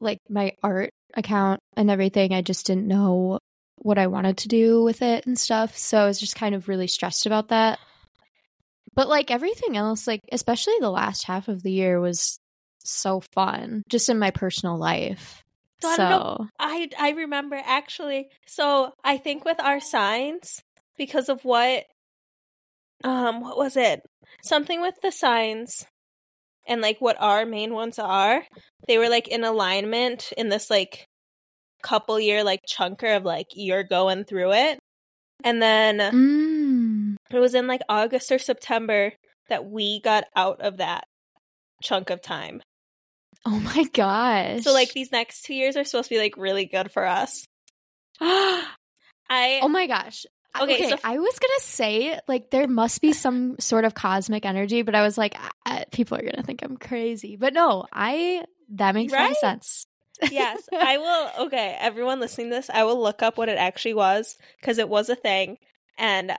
like 0.00 0.18
my 0.28 0.52
art 0.62 0.90
account 1.14 1.60
and 1.76 1.90
everything. 1.90 2.32
I 2.32 2.42
just 2.42 2.66
didn't 2.66 2.88
know 2.88 3.38
what 3.76 3.98
I 3.98 4.06
wanted 4.06 4.38
to 4.38 4.48
do 4.48 4.82
with 4.82 5.02
it 5.02 5.26
and 5.26 5.38
stuff. 5.38 5.76
So 5.76 5.98
I 5.98 6.06
was 6.06 6.20
just 6.20 6.36
kind 6.36 6.54
of 6.54 6.68
really 6.68 6.86
stressed 6.86 7.26
about 7.26 7.48
that. 7.48 7.78
But 8.94 9.08
like 9.08 9.30
everything 9.30 9.76
else, 9.76 10.06
like 10.06 10.22
especially 10.32 10.74
the 10.80 10.90
last 10.90 11.24
half 11.24 11.48
of 11.48 11.62
the 11.62 11.72
year 11.72 12.00
was 12.00 12.38
so 12.84 13.20
fun 13.32 13.82
just 13.88 14.08
in 14.08 14.18
my 14.18 14.30
personal 14.30 14.78
life. 14.78 15.42
So 15.82 15.88
I 15.88 15.96
don't 15.96 16.10
know. 16.10 16.46
I 16.58 16.88
I 16.98 17.10
remember 17.10 17.60
actually. 17.62 18.28
So 18.46 18.92
I 19.04 19.18
think 19.18 19.44
with 19.44 19.60
our 19.60 19.80
signs, 19.80 20.62
because 20.96 21.28
of 21.28 21.44
what, 21.44 21.84
um, 23.04 23.40
what 23.42 23.58
was 23.58 23.76
it? 23.76 24.00
Something 24.42 24.80
with 24.80 24.94
the 25.02 25.12
signs, 25.12 25.86
and 26.66 26.80
like 26.80 27.00
what 27.00 27.16
our 27.20 27.44
main 27.46 27.72
ones 27.74 27.98
are. 27.98 28.42
They 28.88 28.98
were 28.98 29.08
like 29.08 29.28
in 29.28 29.44
alignment 29.44 30.32
in 30.36 30.48
this 30.48 30.70
like 30.70 31.06
couple 31.82 32.18
year 32.18 32.42
like 32.42 32.60
chunker 32.68 33.16
of 33.16 33.24
like 33.24 33.46
you're 33.54 33.84
going 33.84 34.24
through 34.24 34.52
it, 34.52 34.78
and 35.44 35.60
then 35.62 35.98
Mm. 35.98 37.16
it 37.30 37.38
was 37.38 37.54
in 37.54 37.66
like 37.66 37.82
August 37.88 38.30
or 38.32 38.38
September 38.38 39.12
that 39.48 39.64
we 39.64 40.00
got 40.00 40.24
out 40.34 40.60
of 40.60 40.78
that 40.78 41.04
chunk 41.82 42.10
of 42.10 42.20
time. 42.20 42.60
Oh 43.44 43.60
my 43.60 43.84
gosh. 43.92 44.62
So 44.62 44.72
like 44.72 44.92
these 44.92 45.12
next 45.12 45.42
two 45.42 45.54
years 45.54 45.76
are 45.76 45.84
supposed 45.84 46.08
to 46.08 46.14
be 46.14 46.18
like 46.18 46.36
really 46.36 46.66
good 46.66 46.90
for 46.90 47.06
us. 47.06 47.44
I 48.20 49.60
Oh 49.62 49.68
my 49.68 49.86
gosh. 49.86 50.24
Okay, 50.60 50.74
Okay, 50.74 50.88
so- 50.90 50.96
I 51.04 51.18
was 51.18 51.38
gonna 51.38 51.60
say 51.60 52.18
like 52.28 52.50
there 52.50 52.66
must 52.68 53.00
be 53.02 53.12
some 53.12 53.58
sort 53.58 53.84
of 53.84 53.94
cosmic 53.94 54.44
energy, 54.46 54.82
but 54.82 54.94
I 54.94 55.02
was 55.02 55.18
like, 55.18 55.36
I, 55.66 55.84
people 55.92 56.16
are 56.18 56.22
gonna 56.22 56.42
think 56.42 56.62
I'm 56.62 56.76
crazy. 56.76 57.36
But 57.36 57.52
no, 57.52 57.86
I 57.92 58.44
that 58.70 58.94
makes 58.94 59.12
Right? 59.12 59.36
sense. 59.36 59.86
yes, 60.30 60.62
I 60.72 60.96
will. 60.98 61.46
Okay, 61.46 61.76
everyone 61.78 62.20
listening 62.20 62.48
to 62.50 62.56
this, 62.56 62.70
I 62.70 62.84
will 62.84 63.00
look 63.02 63.22
up 63.22 63.36
what 63.36 63.48
it 63.50 63.58
actually 63.58 63.94
was 63.94 64.36
because 64.60 64.78
it 64.78 64.88
was 64.88 65.08
a 65.10 65.14
thing, 65.16 65.58
and 65.98 66.32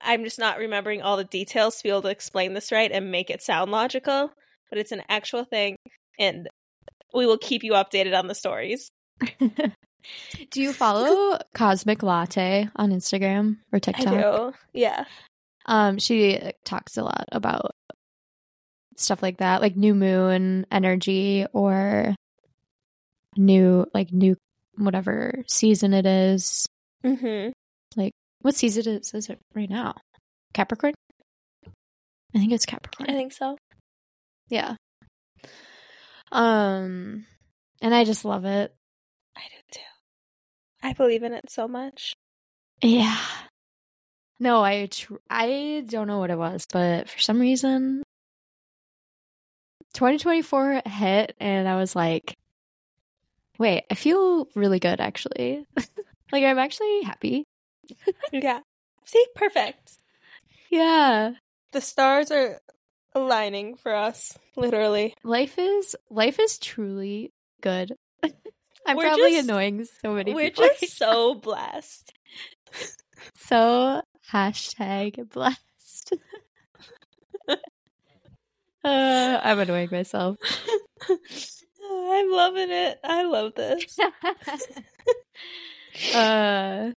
I'm 0.00 0.22
just 0.22 0.38
not 0.38 0.58
remembering 0.58 1.02
all 1.02 1.16
the 1.16 1.24
details 1.24 1.76
to 1.78 1.82
be 1.82 1.88
able 1.90 2.02
to 2.02 2.08
explain 2.08 2.54
this 2.54 2.70
right 2.70 2.90
and 2.92 3.10
make 3.10 3.30
it 3.30 3.42
sound 3.42 3.72
logical. 3.72 4.30
But 4.70 4.78
it's 4.78 4.92
an 4.92 5.02
actual 5.08 5.44
thing, 5.44 5.74
and 6.20 6.48
we 7.12 7.26
will 7.26 7.38
keep 7.38 7.64
you 7.64 7.72
updated 7.72 8.16
on 8.16 8.28
the 8.28 8.34
stories. 8.36 8.90
Do 10.50 10.62
you 10.62 10.72
follow 10.72 11.38
Cosmic 11.54 12.02
Latte 12.02 12.68
on 12.76 12.90
Instagram 12.90 13.58
or 13.72 13.76
I 13.76 13.80
TikTok? 13.80 14.06
do. 14.06 14.52
Yeah. 14.72 15.04
Um, 15.66 15.98
she 15.98 16.40
talks 16.64 16.96
a 16.96 17.02
lot 17.02 17.26
about 17.30 17.72
stuff 18.96 19.22
like 19.22 19.38
that, 19.38 19.60
like 19.60 19.76
new 19.76 19.94
moon 19.94 20.66
energy 20.70 21.46
or 21.52 22.14
new 23.36 23.86
like 23.94 24.12
new 24.12 24.36
whatever 24.76 25.44
season 25.46 25.94
it 25.94 26.06
is. 26.06 26.66
Mm-hmm. 27.04 27.50
Like 27.96 28.12
what 28.40 28.54
season 28.54 28.94
is, 28.94 29.12
is 29.14 29.28
it 29.28 29.38
right 29.54 29.70
now? 29.70 29.94
Capricorn? 30.54 30.94
I 32.34 32.38
think 32.38 32.52
it's 32.52 32.66
Capricorn. 32.66 33.10
I 33.10 33.12
think 33.12 33.32
so. 33.32 33.56
Yeah. 34.48 34.74
Um 36.32 37.26
and 37.80 37.94
I 37.94 38.04
just 38.04 38.24
love 38.24 38.44
it. 38.44 38.74
I 40.82 40.88
do 40.88 40.94
too. 40.94 41.00
I 41.00 41.04
believe 41.04 41.22
in 41.22 41.32
it 41.32 41.50
so 41.50 41.68
much. 41.68 42.14
Yeah. 42.82 43.18
No, 44.40 44.62
I 44.62 44.86
tr- 44.86 45.14
I 45.28 45.84
don't 45.86 46.06
know 46.06 46.18
what 46.20 46.30
it 46.30 46.38
was, 46.38 46.66
but 46.72 47.08
for 47.08 47.18
some 47.18 47.40
reason 47.40 48.02
2024 49.94 50.82
hit 50.86 51.34
and 51.40 51.66
I 51.66 51.76
was 51.76 51.96
like 51.96 52.36
wait, 53.58 53.84
I 53.90 53.94
feel 53.94 54.48
really 54.54 54.78
good 54.78 55.00
actually. 55.00 55.66
like 56.32 56.44
I'm 56.44 56.58
actually 56.58 57.02
happy. 57.02 57.44
Yeah. 58.32 58.60
See, 59.06 59.24
perfect. 59.34 59.92
Yeah. 60.70 61.32
The 61.72 61.80
stars 61.80 62.30
are 62.30 62.60
aligning 63.14 63.76
for 63.76 63.94
us, 63.94 64.36
literally. 64.54 65.14
Life 65.24 65.58
is 65.58 65.96
life 66.10 66.38
is 66.38 66.58
truly 66.58 67.32
good. 67.62 67.94
I'm 68.86 68.96
We're 68.96 69.04
probably 69.04 69.32
just- 69.32 69.48
annoying 69.48 69.84
so 70.02 70.14
many 70.14 70.32
people. 70.34 70.64
We're 70.64 70.70
just 70.80 70.96
so 70.96 71.34
blessed. 71.34 72.12
so 73.36 74.02
hashtag 74.32 75.28
blessed. 75.30 76.14
uh, 77.48 77.56
I'm 78.84 79.58
annoying 79.58 79.88
myself. 79.90 80.36
I'm 81.90 82.30
loving 82.32 82.70
it. 82.70 82.98
I 83.04 83.24
love 83.24 83.54
this. 83.54 83.98
uh, 86.14 86.90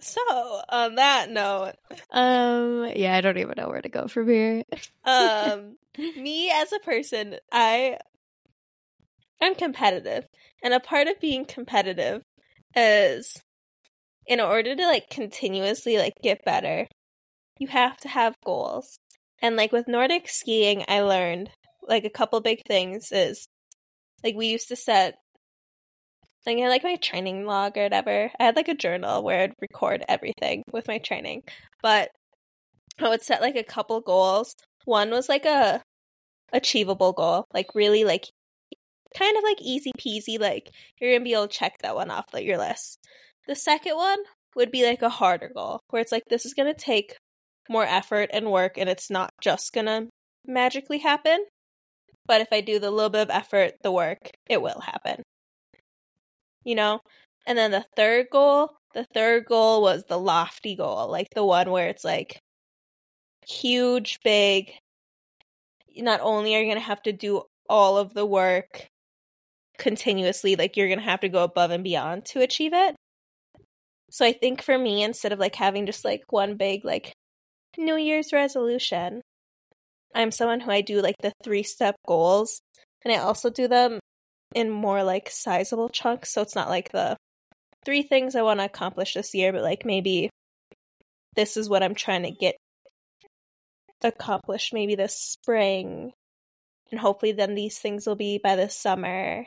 So, 0.00 0.20
on 0.68 0.94
that 0.96 1.30
note, 1.30 1.74
um, 2.10 2.90
yeah, 2.96 3.16
I 3.16 3.20
don't 3.20 3.38
even 3.38 3.54
know 3.56 3.68
where 3.68 3.82
to 3.82 3.88
go 3.88 4.08
from 4.08 4.28
here. 4.28 4.62
um, 5.04 5.76
me 5.98 6.50
as 6.50 6.72
a 6.72 6.78
person, 6.80 7.36
I 7.52 7.98
I'm 9.40 9.54
competitive, 9.54 10.26
and 10.62 10.74
a 10.74 10.80
part 10.80 11.08
of 11.08 11.20
being 11.20 11.44
competitive 11.44 12.22
is 12.76 13.40
in 14.26 14.40
order 14.40 14.76
to 14.76 14.86
like 14.86 15.10
continuously 15.10 15.98
like 15.98 16.14
get 16.22 16.44
better, 16.44 16.86
you 17.58 17.68
have 17.68 17.96
to 17.98 18.08
have 18.08 18.34
goals. 18.44 18.98
And 19.42 19.56
like 19.56 19.72
with 19.72 19.88
Nordic 19.88 20.28
skiing, 20.28 20.84
I 20.88 21.00
learned 21.00 21.50
like 21.82 22.04
a 22.04 22.10
couple 22.10 22.40
big 22.40 22.60
things 22.66 23.10
is 23.12 23.46
like 24.22 24.36
we 24.36 24.48
used 24.48 24.68
to 24.68 24.76
set 24.76 25.16
like 26.46 26.58
I 26.58 26.68
like 26.68 26.84
my 26.84 26.96
training 26.96 27.44
log 27.44 27.76
or 27.76 27.82
whatever. 27.84 28.30
I 28.38 28.44
had 28.44 28.56
like 28.56 28.68
a 28.68 28.74
journal 28.74 29.22
where 29.22 29.42
I'd 29.42 29.54
record 29.60 30.04
everything 30.08 30.62
with 30.72 30.88
my 30.88 30.98
training. 30.98 31.42
But 31.82 32.10
I 32.98 33.08
would 33.08 33.22
set 33.22 33.40
like 33.42 33.56
a 33.56 33.64
couple 33.64 34.00
goals. 34.00 34.54
One 34.84 35.10
was 35.10 35.28
like 35.28 35.44
a 35.44 35.82
achievable 36.52 37.12
goal, 37.12 37.46
like 37.52 37.74
really 37.74 38.04
like 38.04 38.24
kind 39.16 39.36
of 39.36 39.42
like 39.44 39.60
easy 39.60 39.92
peasy, 39.98 40.38
like 40.38 40.70
you're 41.00 41.12
gonna 41.12 41.24
be 41.24 41.32
able 41.32 41.48
to 41.48 41.58
check 41.58 41.78
that 41.82 41.94
one 41.94 42.10
off 42.10 42.26
your 42.34 42.58
list. 42.58 42.98
The 43.46 43.54
second 43.54 43.96
one 43.96 44.18
would 44.56 44.70
be 44.70 44.84
like 44.84 45.02
a 45.02 45.08
harder 45.08 45.50
goal, 45.54 45.80
where 45.90 46.02
it's 46.02 46.12
like 46.12 46.24
this 46.28 46.46
is 46.46 46.54
gonna 46.54 46.74
take 46.74 47.16
more 47.68 47.84
effort 47.84 48.30
and 48.32 48.50
work 48.50 48.78
and 48.78 48.88
it's 48.88 49.10
not 49.10 49.30
just 49.40 49.72
gonna 49.72 50.08
magically 50.46 50.98
happen. 50.98 51.44
But 52.26 52.40
if 52.40 52.48
I 52.52 52.60
do 52.60 52.78
the 52.78 52.90
little 52.90 53.10
bit 53.10 53.22
of 53.22 53.30
effort, 53.30 53.74
the 53.82 53.92
work, 53.92 54.30
it 54.48 54.62
will 54.62 54.80
happen. 54.80 55.22
You 56.64 56.74
know? 56.74 57.00
And 57.46 57.58
then 57.58 57.70
the 57.70 57.84
third 57.96 58.26
goal, 58.30 58.70
the 58.94 59.06
third 59.14 59.46
goal 59.46 59.82
was 59.82 60.04
the 60.08 60.18
lofty 60.18 60.76
goal, 60.76 61.10
like 61.10 61.28
the 61.34 61.44
one 61.44 61.70
where 61.70 61.88
it's 61.88 62.04
like 62.04 62.38
huge, 63.48 64.20
big. 64.22 64.72
Not 65.96 66.20
only 66.20 66.54
are 66.54 66.60
you 66.60 66.66
going 66.66 66.76
to 66.76 66.80
have 66.80 67.02
to 67.02 67.12
do 67.12 67.42
all 67.68 67.98
of 67.98 68.14
the 68.14 68.26
work 68.26 68.88
continuously, 69.80 70.54
like 70.54 70.76
you're 70.76 70.86
going 70.86 71.00
to 71.00 71.04
have 71.04 71.20
to 71.20 71.28
go 71.28 71.42
above 71.42 71.72
and 71.72 71.82
beyond 71.82 72.26
to 72.26 72.40
achieve 72.40 72.72
it. 72.72 72.94
So 74.10 74.24
I 74.24 74.32
think 74.32 74.62
for 74.62 74.76
me, 74.76 75.02
instead 75.02 75.32
of 75.32 75.38
like 75.38 75.56
having 75.56 75.86
just 75.86 76.04
like 76.04 76.22
one 76.30 76.56
big, 76.56 76.84
like 76.84 77.12
New 77.76 77.96
Year's 77.96 78.32
resolution, 78.32 79.22
I'm 80.14 80.30
someone 80.30 80.60
who 80.60 80.70
I 80.70 80.80
do 80.80 81.00
like 81.00 81.16
the 81.20 81.32
three 81.42 81.62
step 81.62 81.96
goals 82.06 82.60
and 83.04 83.12
I 83.12 83.18
also 83.18 83.50
do 83.50 83.68
them 83.68 83.98
in 84.54 84.70
more 84.70 85.02
like 85.02 85.30
sizable 85.30 85.88
chunks. 85.88 86.32
So 86.32 86.42
it's 86.42 86.56
not 86.56 86.68
like 86.68 86.92
the 86.92 87.16
three 87.84 88.02
things 88.02 88.34
I 88.34 88.42
want 88.42 88.60
to 88.60 88.66
accomplish 88.66 89.14
this 89.14 89.34
year, 89.34 89.52
but 89.52 89.62
like 89.62 89.84
maybe 89.84 90.30
this 91.36 91.56
is 91.56 91.68
what 91.68 91.82
I'm 91.82 91.94
trying 91.94 92.24
to 92.24 92.30
get 92.30 92.56
accomplished 94.02 94.74
maybe 94.74 94.94
this 94.96 95.14
spring. 95.14 96.12
And 96.90 97.00
hopefully 97.00 97.32
then 97.32 97.54
these 97.54 97.78
things 97.78 98.06
will 98.06 98.16
be 98.16 98.38
by 98.42 98.56
the 98.56 98.68
summer. 98.68 99.46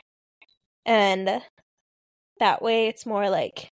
And 0.86 1.42
that 2.40 2.62
way 2.62 2.88
it's 2.88 3.06
more 3.06 3.30
like 3.30 3.68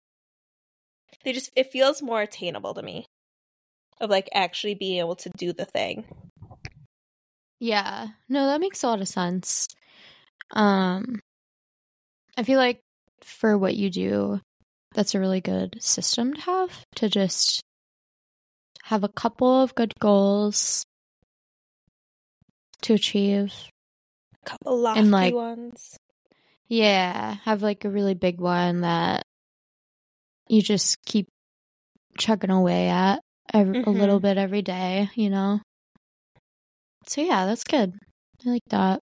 they 1.24 1.32
just 1.32 1.50
it 1.56 1.72
feels 1.72 2.02
more 2.02 2.22
attainable 2.22 2.74
to 2.74 2.82
me 2.82 3.06
of 4.00 4.10
like 4.10 4.28
actually 4.32 4.74
being 4.74 4.98
able 4.98 5.16
to 5.16 5.30
do 5.36 5.52
the 5.52 5.64
thing. 5.64 6.04
Yeah. 7.58 8.08
No, 8.28 8.46
that 8.46 8.60
makes 8.60 8.82
a 8.82 8.86
lot 8.88 9.00
of 9.00 9.08
sense. 9.08 9.68
Um 10.52 11.20
I 12.36 12.42
feel 12.42 12.58
like 12.58 12.80
for 13.22 13.58
what 13.58 13.76
you 13.76 13.90
do, 13.90 14.40
that's 14.94 15.14
a 15.14 15.20
really 15.20 15.40
good 15.40 15.76
system 15.82 16.34
to 16.34 16.40
have 16.42 16.84
to 16.96 17.08
just 17.08 17.60
have 18.84 19.04
a 19.04 19.08
couple 19.08 19.62
of 19.62 19.74
good 19.74 19.94
goals 20.00 20.84
to 22.82 22.94
achieve. 22.94 23.52
A 24.42 24.50
couple 24.50 24.78
lofty 24.80 25.00
And, 25.00 25.10
like, 25.10 25.34
ones. 25.34 25.96
Yeah, 26.70 27.34
have 27.42 27.62
like 27.62 27.84
a 27.84 27.90
really 27.90 28.14
big 28.14 28.40
one 28.40 28.82
that 28.82 29.24
you 30.48 30.62
just 30.62 31.02
keep 31.04 31.26
chugging 32.16 32.50
away 32.50 32.88
at 32.88 33.18
ev- 33.52 33.74
a 33.84 33.90
little 33.90 34.20
Mhm. 34.20 34.22
bit 34.22 34.38
every 34.38 34.62
day, 34.62 35.10
you 35.14 35.30
know? 35.30 35.60
So 37.08 37.22
yeah, 37.22 37.44
that's 37.44 37.64
good. 37.64 37.92
I 38.46 38.50
like 38.50 38.64
that. 38.68 39.00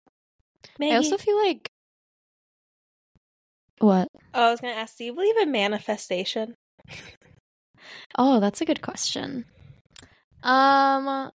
I 0.78 0.96
also 0.96 1.16
feel 1.16 1.38
like 1.38 1.70
what? 3.78 4.08
oh, 4.34 4.48
I 4.48 4.50
was 4.50 4.60
gonna 4.60 4.74
ask, 4.74 4.98
do 4.98 5.04
you 5.04 5.14
believe 5.14 5.38
in 5.38 5.50
manifestation? 5.50 6.54
Oh, 8.18 8.40
that's 8.40 8.60
a 8.60 8.66
good 8.66 8.82
question. 8.82 9.46
Um 10.42 11.32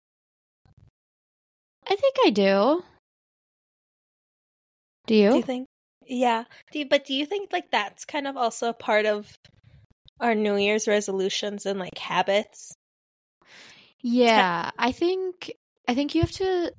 I 1.90 1.96
think 1.96 2.16
I 2.26 2.30
do. 2.30 2.84
Do 5.06 5.14
you? 5.14 5.30
Do 5.30 5.36
you 5.38 5.42
think? 5.42 5.67
Yeah. 6.08 6.44
Do 6.72 6.78
you, 6.80 6.88
but 6.88 7.04
do 7.04 7.14
you 7.14 7.26
think 7.26 7.52
like 7.52 7.70
that's 7.70 8.04
kind 8.04 8.26
of 8.26 8.36
also 8.36 8.70
a 8.70 8.74
part 8.74 9.06
of 9.06 9.30
our 10.20 10.34
New 10.34 10.56
Year's 10.56 10.88
resolutions 10.88 11.66
and 11.66 11.78
like 11.78 11.98
habits? 11.98 12.74
Yeah, 14.00 14.70
I 14.78 14.92
think 14.92 15.52
I 15.86 15.94
think 15.94 16.14
you 16.14 16.20
have 16.22 16.32
to 16.32 16.72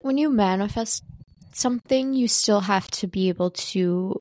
when 0.00 0.18
you 0.18 0.30
manifest 0.30 1.02
something, 1.52 2.14
you 2.14 2.28
still 2.28 2.60
have 2.60 2.90
to 2.90 3.06
be 3.06 3.28
able 3.28 3.50
to 3.50 4.20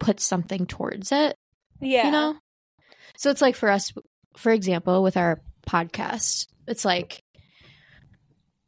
put 0.00 0.20
something 0.20 0.66
towards 0.66 1.12
it, 1.12 1.36
Yeah. 1.80 2.06
you 2.06 2.12
know? 2.12 2.36
So 3.16 3.30
it's 3.30 3.42
like 3.42 3.54
for 3.56 3.68
us 3.68 3.92
for 4.36 4.52
example 4.52 5.02
with 5.02 5.16
our 5.16 5.40
podcast, 5.66 6.46
it's 6.66 6.84
like 6.84 7.20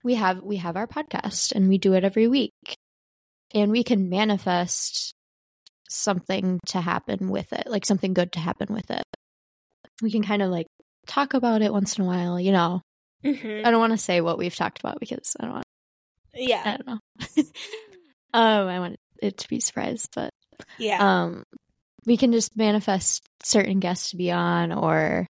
we 0.02 0.14
have 0.14 0.42
we 0.42 0.56
have 0.56 0.76
our 0.76 0.86
podcast 0.86 1.52
and 1.52 1.68
we 1.68 1.78
do 1.78 1.94
it 1.94 2.04
every 2.04 2.26
week. 2.28 2.52
And 3.54 3.70
we 3.72 3.82
can 3.82 4.08
manifest 4.08 5.12
something 5.88 6.60
to 6.66 6.80
happen 6.80 7.28
with 7.30 7.52
it, 7.52 7.64
like 7.66 7.84
something 7.84 8.14
good 8.14 8.32
to 8.32 8.40
happen 8.40 8.72
with 8.72 8.90
it. 8.90 9.02
We 10.02 10.10
can 10.12 10.22
kind 10.22 10.40
of 10.42 10.50
like 10.50 10.66
talk 11.06 11.34
about 11.34 11.62
it 11.62 11.72
once 11.72 11.98
in 11.98 12.04
a 12.04 12.06
while, 12.06 12.38
you 12.38 12.52
know. 12.52 12.80
Mhm. 13.24 13.66
I 13.66 13.70
don't 13.70 13.80
want 13.80 13.92
to 13.92 13.98
say 13.98 14.20
what 14.20 14.38
we've 14.38 14.54
talked 14.54 14.78
about 14.78 15.00
because 15.00 15.36
I 15.38 15.44
don't 15.44 15.54
want. 15.54 15.64
Yeah, 16.34 16.62
I 16.64 16.76
don't 16.76 16.86
know. 16.86 16.98
um, 18.32 18.68
I 18.68 18.78
want 18.78 18.96
it 19.20 19.36
to 19.38 19.48
be 19.48 19.56
a 19.56 19.60
surprise, 19.60 20.08
but 20.14 20.30
Yeah. 20.78 21.24
um, 21.24 21.42
we 22.06 22.16
can 22.16 22.32
just 22.32 22.56
manifest 22.56 23.22
certain 23.42 23.80
guests 23.80 24.10
to 24.10 24.16
be 24.16 24.30
on 24.30 24.72
or 24.72 25.26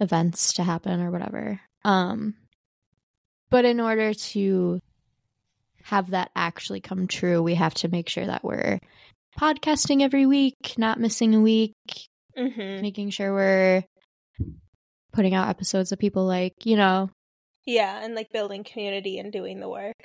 events 0.00 0.54
to 0.54 0.62
happen 0.62 1.00
or 1.00 1.10
whatever. 1.10 1.60
Um, 1.84 2.34
but 3.50 3.64
in 3.64 3.80
order 3.80 4.14
to 4.14 4.80
have 5.88 6.10
that 6.10 6.30
actually 6.36 6.80
come 6.80 7.06
true, 7.06 7.42
we 7.42 7.54
have 7.54 7.72
to 7.72 7.88
make 7.88 8.08
sure 8.10 8.26
that 8.26 8.44
we're 8.44 8.78
podcasting 9.38 10.02
every 10.02 10.26
week, 10.26 10.74
not 10.76 11.00
missing 11.00 11.34
a 11.34 11.40
week, 11.40 11.74
hmm 12.36 12.80
making 12.82 13.10
sure 13.10 13.32
we're 13.32 13.82
putting 15.12 15.34
out 15.34 15.48
episodes 15.48 15.90
that 15.90 15.98
people 15.98 16.24
like, 16.26 16.54
you 16.64 16.76
know, 16.76 17.10
Yeah, 17.64 18.04
and 18.04 18.14
like 18.14 18.30
building 18.32 18.64
community 18.64 19.18
and 19.18 19.32
doing 19.32 19.60
the 19.60 19.68
work. 19.68 19.96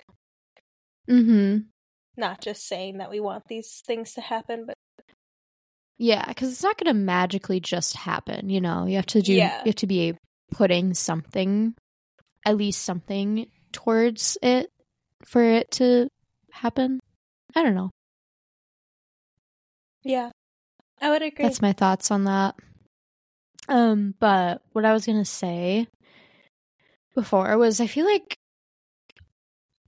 Mm-hmm. 1.10 1.68
Not 2.16 2.42
just 2.42 2.66
saying 2.68 3.00
that 3.00 3.12
we 3.12 3.20
want 3.20 3.44
these 3.50 3.82
things 3.86 4.14
to 4.14 4.22
happen, 4.22 4.66
but 4.66 4.76
Yeah, 5.98 6.26
because 6.26 6.52
it's 6.52 6.64
not 6.64 6.78
going 6.78 6.94
to 6.94 7.00
magically 7.00 7.60
just 7.60 7.96
happen. 7.98 8.50
You 8.50 8.62
know, 8.62 8.86
you 8.86 8.96
have 8.96 9.06
to 9.08 9.22
do. 9.22 9.34
Yeah. 9.34 9.60
You 9.60 9.70
have 9.72 9.76
to 9.76 9.88
be 9.88 10.16
putting 10.52 10.94
something, 10.94 11.76
at 12.46 12.56
least 12.56 12.84
something, 12.84 13.48
towards 13.74 14.38
it 14.42 14.70
for 15.26 15.44
it 15.44 15.72
to 15.72 16.08
happen. 16.52 17.00
I 17.56 17.64
don't 17.64 17.76
know. 17.76 17.90
yeah. 20.04 20.32
I 21.02 21.10
would 21.10 21.22
agree. 21.22 21.46
That's 21.46 21.62
my 21.62 21.74
thoughts 21.74 22.12
on 22.12 22.26
that. 22.26 22.56
Um, 23.68 24.14
but 24.20 24.62
what 24.74 24.86
I 24.86 24.94
was 24.94 25.06
gonna 25.06 25.26
say 25.26 25.88
before 27.16 27.58
was 27.58 27.80
I 27.80 27.88
feel 27.88 28.06
like 28.06 28.36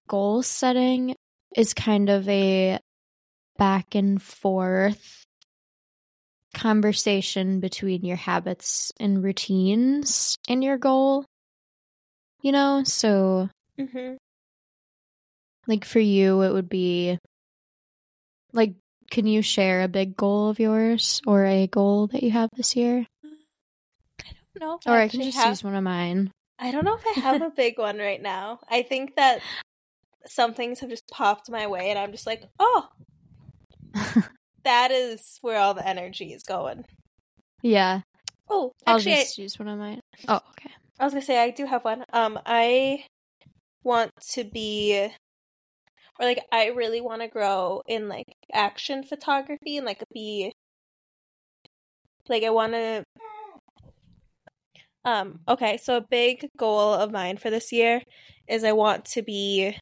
goal 0.07 0.43
setting 0.43 1.15
is 1.55 1.73
kind 1.73 2.09
of 2.09 2.27
a 2.29 2.79
back 3.57 3.95
and 3.95 4.21
forth 4.21 5.23
conversation 6.53 7.59
between 7.59 8.05
your 8.05 8.17
habits 8.17 8.91
and 8.99 9.23
routines 9.23 10.35
and 10.47 10.63
your 10.63 10.77
goal. 10.77 11.25
You 12.41 12.51
know, 12.51 12.83
so 12.83 13.49
hmm 13.77 14.15
like 15.67 15.85
for 15.85 15.99
you 15.99 16.41
it 16.41 16.51
would 16.53 16.69
be 16.69 17.17
like 18.53 18.73
can 19.11 19.27
you 19.27 19.41
share 19.41 19.81
a 19.83 19.87
big 19.87 20.15
goal 20.17 20.49
of 20.49 20.59
yours 20.59 21.21
or 21.27 21.45
a 21.45 21.67
goal 21.67 22.07
that 22.07 22.23
you 22.23 22.31
have 22.31 22.49
this 22.55 22.75
year? 22.75 23.05
No, 24.59 24.79
Or 24.85 24.93
I 24.93 25.07
can 25.09 25.21
just 25.21 25.37
have- 25.37 25.49
use 25.49 25.63
one 25.63 25.75
of 25.75 25.83
mine. 25.83 26.31
I 26.57 26.71
don't 26.71 26.85
know 26.85 26.95
if 26.95 27.05
I 27.17 27.19
have 27.19 27.41
a 27.41 27.49
big 27.49 27.77
one 27.77 27.97
right 27.99 28.21
now. 28.21 28.59
I 28.69 28.81
think 28.81 29.15
that 29.17 29.41
some 30.25 30.53
things 30.53 30.79
have 30.79 30.89
just 30.89 31.07
popped 31.11 31.51
my 31.51 31.67
way, 31.67 31.89
and 31.89 31.99
I'm 31.99 32.11
just 32.13 32.25
like, 32.25 32.43
oh, 32.57 32.87
that 34.63 34.91
is 34.91 35.37
where 35.41 35.59
all 35.59 35.73
the 35.73 35.87
energy 35.87 36.33
is 36.33 36.43
going. 36.43 36.85
yeah. 37.61 38.01
Oh, 38.49 38.71
I'll 38.85 38.95
actually, 38.97 39.13
I- 39.15 39.23
just 39.23 39.37
use 39.37 39.59
one 39.59 39.67
of 39.67 39.77
mine. 39.79 39.99
Oh, 40.27 40.39
okay. 40.51 40.71
I 40.99 41.03
was 41.03 41.13
gonna 41.13 41.25
say 41.25 41.37
I 41.43 41.49
do 41.49 41.65
have 41.65 41.83
one. 41.83 42.03
Um, 42.13 42.39
I 42.45 43.03
want 43.83 44.11
to 44.31 44.43
be, 44.43 45.09
or 46.19 46.25
like, 46.25 46.39
I 46.51 46.67
really 46.67 47.01
want 47.01 47.21
to 47.21 47.27
grow 47.27 47.81
in 47.87 48.07
like 48.09 48.33
action 48.53 49.03
photography 49.03 49.77
and 49.77 49.85
like 49.85 50.03
be, 50.13 50.53
like, 52.27 52.43
I 52.43 52.49
want 52.49 52.73
to. 52.73 53.03
Um. 55.03 55.39
Okay, 55.47 55.77
so 55.77 55.97
a 55.97 56.01
big 56.09 56.49
goal 56.57 56.93
of 56.93 57.11
mine 57.11 57.37
for 57.37 57.51
this 57.51 57.71
year 57.71 58.01
is 58.47 58.63
I 58.63 58.71
want 58.71 59.05
to 59.05 59.21
be 59.21 59.77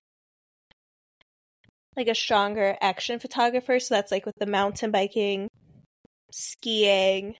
like 1.95 2.07
a 2.07 2.15
stronger 2.15 2.75
action 2.81 3.19
photographer. 3.19 3.79
So 3.79 3.95
that's 3.95 4.11
like 4.11 4.25
with 4.25 4.35
the 4.37 4.45
mountain 4.45 4.91
biking, 4.91 5.47
skiing, 6.31 7.35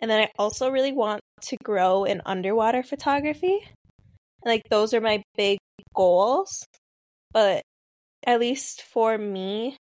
and 0.00 0.10
then 0.10 0.22
I 0.22 0.30
also 0.38 0.70
really 0.70 0.92
want 0.92 1.20
to 1.42 1.56
grow 1.62 2.04
in 2.04 2.22
underwater 2.26 2.82
photography. 2.82 3.58
Like 4.44 4.62
those 4.70 4.94
are 4.94 5.00
my 5.00 5.22
big 5.36 5.58
goals. 5.94 6.64
But 7.32 7.62
at 8.26 8.40
least 8.40 8.82
for 8.82 9.16
me, 9.16 9.76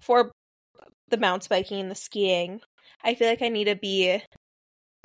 for 0.00 0.32
the 1.08 1.18
mountain 1.18 1.48
biking 1.50 1.80
and 1.80 1.90
the 1.90 1.94
skiing, 1.94 2.60
I 3.04 3.14
feel 3.14 3.28
like 3.28 3.42
I 3.42 3.48
need 3.48 3.64
to 3.64 3.76
be 3.76 4.20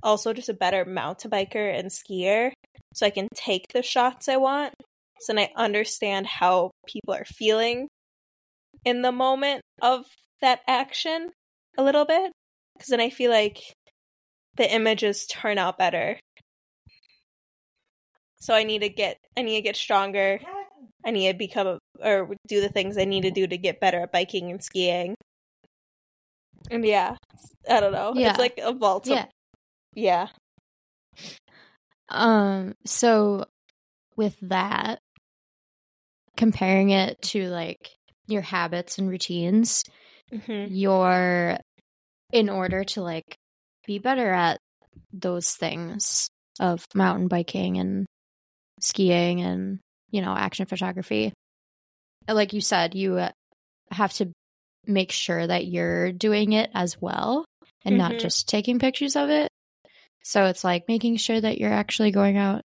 also 0.01 0.33
just 0.33 0.49
a 0.49 0.53
better 0.53 0.85
mountain 0.85 1.29
biker 1.29 1.77
and 1.77 1.89
skier 1.89 2.51
so 2.93 3.05
I 3.05 3.09
can 3.09 3.27
take 3.35 3.67
the 3.73 3.83
shots 3.83 4.27
I 4.27 4.37
want. 4.37 4.73
So 5.19 5.33
then 5.33 5.47
I 5.55 5.61
understand 5.61 6.25
how 6.25 6.71
people 6.87 7.13
are 7.13 7.25
feeling 7.25 7.87
in 8.85 9.01
the 9.01 9.11
moment 9.11 9.61
of 9.81 10.05
that 10.41 10.61
action 10.67 11.29
a 11.77 11.83
little 11.83 12.05
bit. 12.05 12.31
Because 12.73 12.89
then 12.89 13.01
I 13.01 13.09
feel 13.09 13.29
like 13.29 13.61
the 14.55 14.73
images 14.73 15.27
turn 15.27 15.57
out 15.57 15.77
better. 15.77 16.19
So 18.39 18.55
I 18.55 18.63
need 18.63 18.79
to 18.79 18.89
get 18.89 19.17
I 19.37 19.43
need 19.43 19.57
to 19.57 19.61
get 19.61 19.75
stronger. 19.75 20.39
I 21.05 21.11
need 21.11 21.31
to 21.31 21.37
become 21.37 21.67
a, 21.67 21.79
or 21.99 22.35
do 22.47 22.61
the 22.61 22.69
things 22.69 22.97
I 22.97 23.05
need 23.05 23.21
to 23.21 23.31
do 23.31 23.47
to 23.47 23.57
get 23.57 23.79
better 23.79 24.01
at 24.01 24.11
biking 24.11 24.51
and 24.51 24.63
skiing. 24.63 25.15
And 26.69 26.85
yeah, 26.85 27.15
I 27.69 27.79
don't 27.79 27.91
know. 27.91 28.13
Yeah. 28.15 28.29
It's 28.29 28.39
like 28.39 28.59
a 28.61 28.71
vault. 28.73 29.07
Yeah. 29.07 29.25
Yeah. 29.93 30.27
Um 32.09 32.75
so 32.85 33.45
with 34.15 34.37
that 34.41 34.99
comparing 36.37 36.89
it 36.89 37.21
to 37.21 37.47
like 37.47 37.89
your 38.27 38.41
habits 38.41 38.97
and 38.97 39.09
routines, 39.09 39.83
hmm 40.45 40.65
your 40.69 41.57
in 42.31 42.49
order 42.49 42.83
to 42.85 43.01
like 43.01 43.35
be 43.85 43.99
better 43.99 44.31
at 44.31 44.59
those 45.11 45.51
things 45.51 46.29
of 46.59 46.85
mountain 46.93 47.27
biking 47.27 47.77
and 47.77 48.05
skiing 48.79 49.41
and 49.41 49.79
you 50.12 50.21
know 50.21 50.36
action 50.36 50.65
photography 50.65 51.34
like 52.28 52.54
you 52.54 52.62
said 52.62 52.93
you 52.95 53.17
uh, 53.17 53.32
have 53.91 54.13
to 54.13 54.32
make 54.88 55.12
sure 55.12 55.45
that 55.45 55.65
you're 55.67 56.12
doing 56.12 56.54
it 56.54 56.69
as 56.74 57.00
well 57.02 57.45
and 57.86 57.97
not 57.97 58.13
Mhm. 58.13 58.19
just 58.19 58.47
taking 58.47 58.80
pictures 58.80 59.15
of 59.15 59.30
it 59.30 59.50
so 60.24 60.45
it's 60.45 60.63
like 60.63 60.88
making 60.88 61.17
sure 61.17 61.39
that 61.39 61.58
you're 61.58 61.74
actually 61.74 62.12
going 62.12 62.38
out 62.38 62.62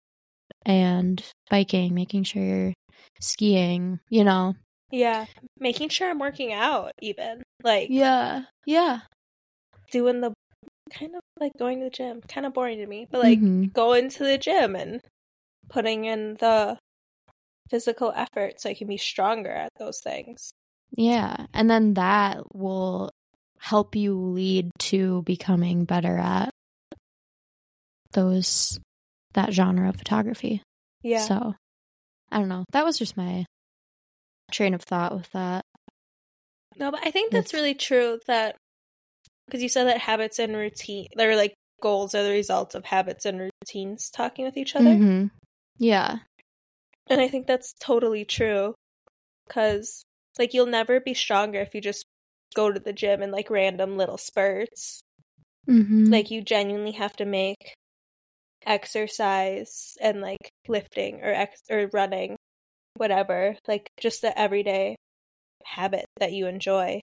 and 0.65 1.23
biking 1.51 1.95
making 1.95 2.23
sure 2.25 2.43
you're 2.43 2.75
skiing 3.21 3.99
you 4.11 4.25
know 4.25 4.55
Yeah. 4.91 5.27
Making 5.59 5.89
sure 5.89 6.09
I'm 6.09 6.19
working 6.21 6.53
out, 6.53 6.93
even. 7.03 7.43
Like, 7.63 7.89
yeah 7.91 8.43
yeah 8.67 9.01
doing 9.91 10.21
the 10.21 10.33
kind 10.93 11.15
of 11.17 11.21
like 11.41 11.53
going 11.59 11.79
to 11.81 11.85
the 11.87 11.91
gym. 11.91 12.21
Kind 12.29 12.47
of 12.47 12.55
boring 12.55 12.79
to 12.79 12.87
me, 12.87 13.07
but 13.11 13.21
like 13.21 13.39
Mhm. 13.41 13.73
going 13.73 14.11
to 14.11 14.25
the 14.25 14.39
gym 14.39 14.77
and 14.77 15.01
putting 15.69 16.05
in 16.05 16.35
the 16.35 16.79
physical 17.71 18.13
effort 18.15 18.61
so 18.61 18.71
I 18.71 18.75
can 18.75 18.87
be 18.87 18.97
stronger 18.97 19.51
at 19.51 19.71
those 19.79 20.01
things. 20.01 20.51
Yeah. 20.97 21.47
And 21.53 21.69
then 21.71 21.95
that 21.95 22.43
will 22.55 23.11
help 23.59 23.97
you 23.97 24.15
lead 24.17 24.71
to 24.79 25.23
becoming 25.23 25.85
better 25.85 26.17
at 26.17 26.51
those 28.13 28.79
that 29.35 29.53
genre 29.53 29.89
of 29.89 29.97
photography. 29.97 30.63
Yeah. 31.03 31.21
So 31.21 31.55
I 32.31 32.39
don't 32.39 32.49
know. 32.49 32.65
That 32.73 32.85
was 32.85 32.99
just 32.99 33.17
my 33.17 33.45
train 34.51 34.75
of 34.75 34.83
thought 34.83 35.15
with 35.15 35.31
that. 35.33 35.65
No, 36.77 36.91
but 36.91 37.01
I 37.07 37.11
think 37.11 37.33
that's 37.33 37.51
That's- 37.53 37.55
really 37.55 37.75
true 37.75 38.21
that 38.27 38.57
because 39.47 39.63
you 39.63 39.69
said 39.69 39.85
that 39.85 39.99
habits 39.99 40.39
and 40.39 40.57
routine, 40.57 41.07
they're 41.17 41.37
like 41.37 41.55
goals 41.81 42.15
are 42.15 42.23
the 42.23 42.31
results 42.31 42.75
of 42.75 42.85
habits 42.85 43.25
and 43.27 43.51
routines 43.63 44.11
talking 44.11 44.45
with 44.45 44.57
each 44.57 44.75
other. 44.75 44.91
Mhm. 44.91 45.31
Yeah. 45.79 46.19
And 47.09 47.21
I 47.21 47.29
think 47.29 47.47
that's 47.47 47.75
totally 47.81 48.25
true 48.25 48.75
because 49.47 50.03
like 50.39 50.55
you'll 50.55 50.67
never 50.67 51.01
be 51.01 51.15
stronger 51.15 51.61
if 51.61 51.75
you 51.75 51.81
just 51.81 52.05
go 52.55 52.73
to 52.73 52.81
the 52.81 52.93
gym 52.93 53.23
in 53.23 53.31
like 53.31 53.51
random 53.51 53.97
little 53.97 54.19
spurts. 54.19 55.01
Mhm. 55.69 56.11
Like 56.11 56.31
you 56.31 56.43
genuinely 56.43 56.93
have 56.93 57.17
to 57.17 57.25
make 57.25 57.75
exercise 58.67 59.97
and 60.01 60.21
like 60.21 60.51
lifting 60.69 61.21
or 61.23 61.33
ex- 61.33 61.63
or 61.71 61.89
running 61.93 62.37
whatever 62.97 63.57
like 63.69 63.89
just 64.01 64.23
the 64.23 64.37
everyday 64.39 64.97
habit 65.65 66.05
that 66.19 66.33
you 66.33 66.47
enjoy 66.47 67.01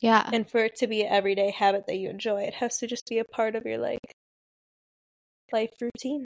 yeah. 0.00 0.28
and 0.32 0.50
for 0.50 0.64
it 0.64 0.74
to 0.76 0.86
be 0.86 1.02
an 1.02 1.12
everyday 1.12 1.50
habit 1.50 1.84
that 1.86 1.96
you 1.96 2.10
enjoy 2.10 2.42
it 2.42 2.54
has 2.54 2.78
to 2.78 2.86
just 2.86 3.06
be 3.08 3.18
a 3.18 3.24
part 3.24 3.54
of 3.54 3.64
your 3.64 3.78
like 3.78 4.00
life 5.52 5.70
routine 5.80 6.24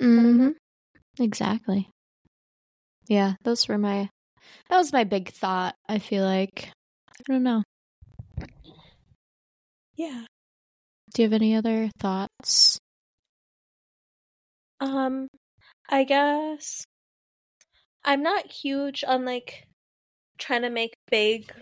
Mhm. 0.00 0.54
Exactly. 1.18 1.90
Yeah, 3.08 3.34
those 3.42 3.66
were 3.68 3.78
my 3.78 4.08
that 4.68 4.76
was 4.76 4.92
my 4.92 5.04
big 5.04 5.30
thought, 5.32 5.74
I 5.88 5.98
feel 5.98 6.24
like. 6.24 6.70
I 7.08 7.22
don't 7.32 7.42
know. 7.42 7.62
yeah 9.96 10.24
Do 11.14 11.22
you 11.22 11.26
have 11.28 11.32
any 11.34 11.54
other 11.54 11.90
thoughts? 11.98 12.78
um 14.80 15.28
i 15.90 16.04
guess 16.04 16.84
i'm 18.04 18.22
not 18.22 18.50
huge 18.50 19.04
on 19.06 19.26
like 19.26 19.64
trying 20.38 20.62
to 20.62 20.70
make 20.70 20.94
big 21.10 21.52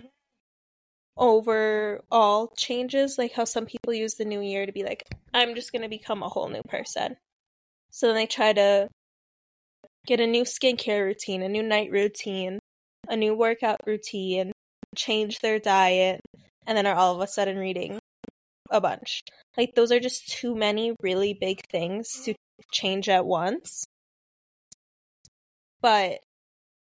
overall 1.17 2.53
changes 2.57 3.19
like 3.19 3.33
how 3.33 3.45
some 3.45 3.67
people 3.67 3.93
use 3.93 4.15
the 4.15 4.25
new 4.25 4.41
year 4.41 4.65
to 4.67 4.73
be 4.73 4.85
like 4.85 5.03
i'm 5.35 5.57
just 5.57 5.73
going 5.73 5.83
to 5.83 5.89
become 5.89 6.23
a 6.23 6.29
whole 6.29 6.49
new 6.49 6.63
person 6.63 7.17
so 7.91 8.07
then 8.07 8.15
they 8.15 8.27
try 8.27 8.53
to 8.53 8.89
get 10.09 10.21
a 10.21 10.27
new 10.27 10.43
skincare 10.43 11.05
routine 11.05 11.43
a 11.43 11.49
new 11.49 11.63
night 11.63 11.91
routine 11.93 12.59
a 13.09 13.17
new 13.17 13.35
workout 13.35 13.79
routine 13.87 14.53
change 14.97 15.39
their 15.39 15.59
diet 15.59 16.21
and 16.67 16.77
then 16.77 16.87
are 16.87 16.95
all 16.95 17.15
of 17.15 17.21
a 17.21 17.27
sudden 17.27 17.57
reading 17.57 17.99
a 18.71 18.81
bunch. 18.81 19.23
Like 19.57 19.75
those 19.75 19.93
are 19.93 20.01
just 20.01 20.29
too 20.29 20.55
many 20.55 20.95
really 21.03 21.35
big 21.35 21.61
things 21.71 22.11
to 22.25 22.35
change 22.73 23.09
at 23.09 23.25
once. 23.25 23.85
But 25.81 26.19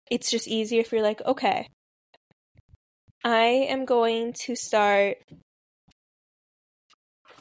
it's 0.09 0.31
just 0.31 0.47
easier 0.47 0.81
if 0.81 0.91
you're 0.91 1.03
like, 1.03 1.21
okay, 1.25 1.67
I 3.23 3.67
am 3.69 3.85
going 3.85 4.33
to 4.45 4.55
start 4.55 5.17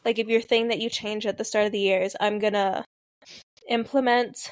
like 0.05 0.19
if 0.19 0.29
your 0.29 0.43
thing 0.43 0.69
that 0.69 0.81
you 0.81 0.91
change 0.91 1.27
at 1.27 1.39
the 1.39 1.45
start 1.45 1.67
of 1.67 1.73
the 1.73 1.79
year 1.79 2.01
is 2.01 2.17
I'm 2.21 2.39
gonna 2.39 2.85
implement 3.69 4.51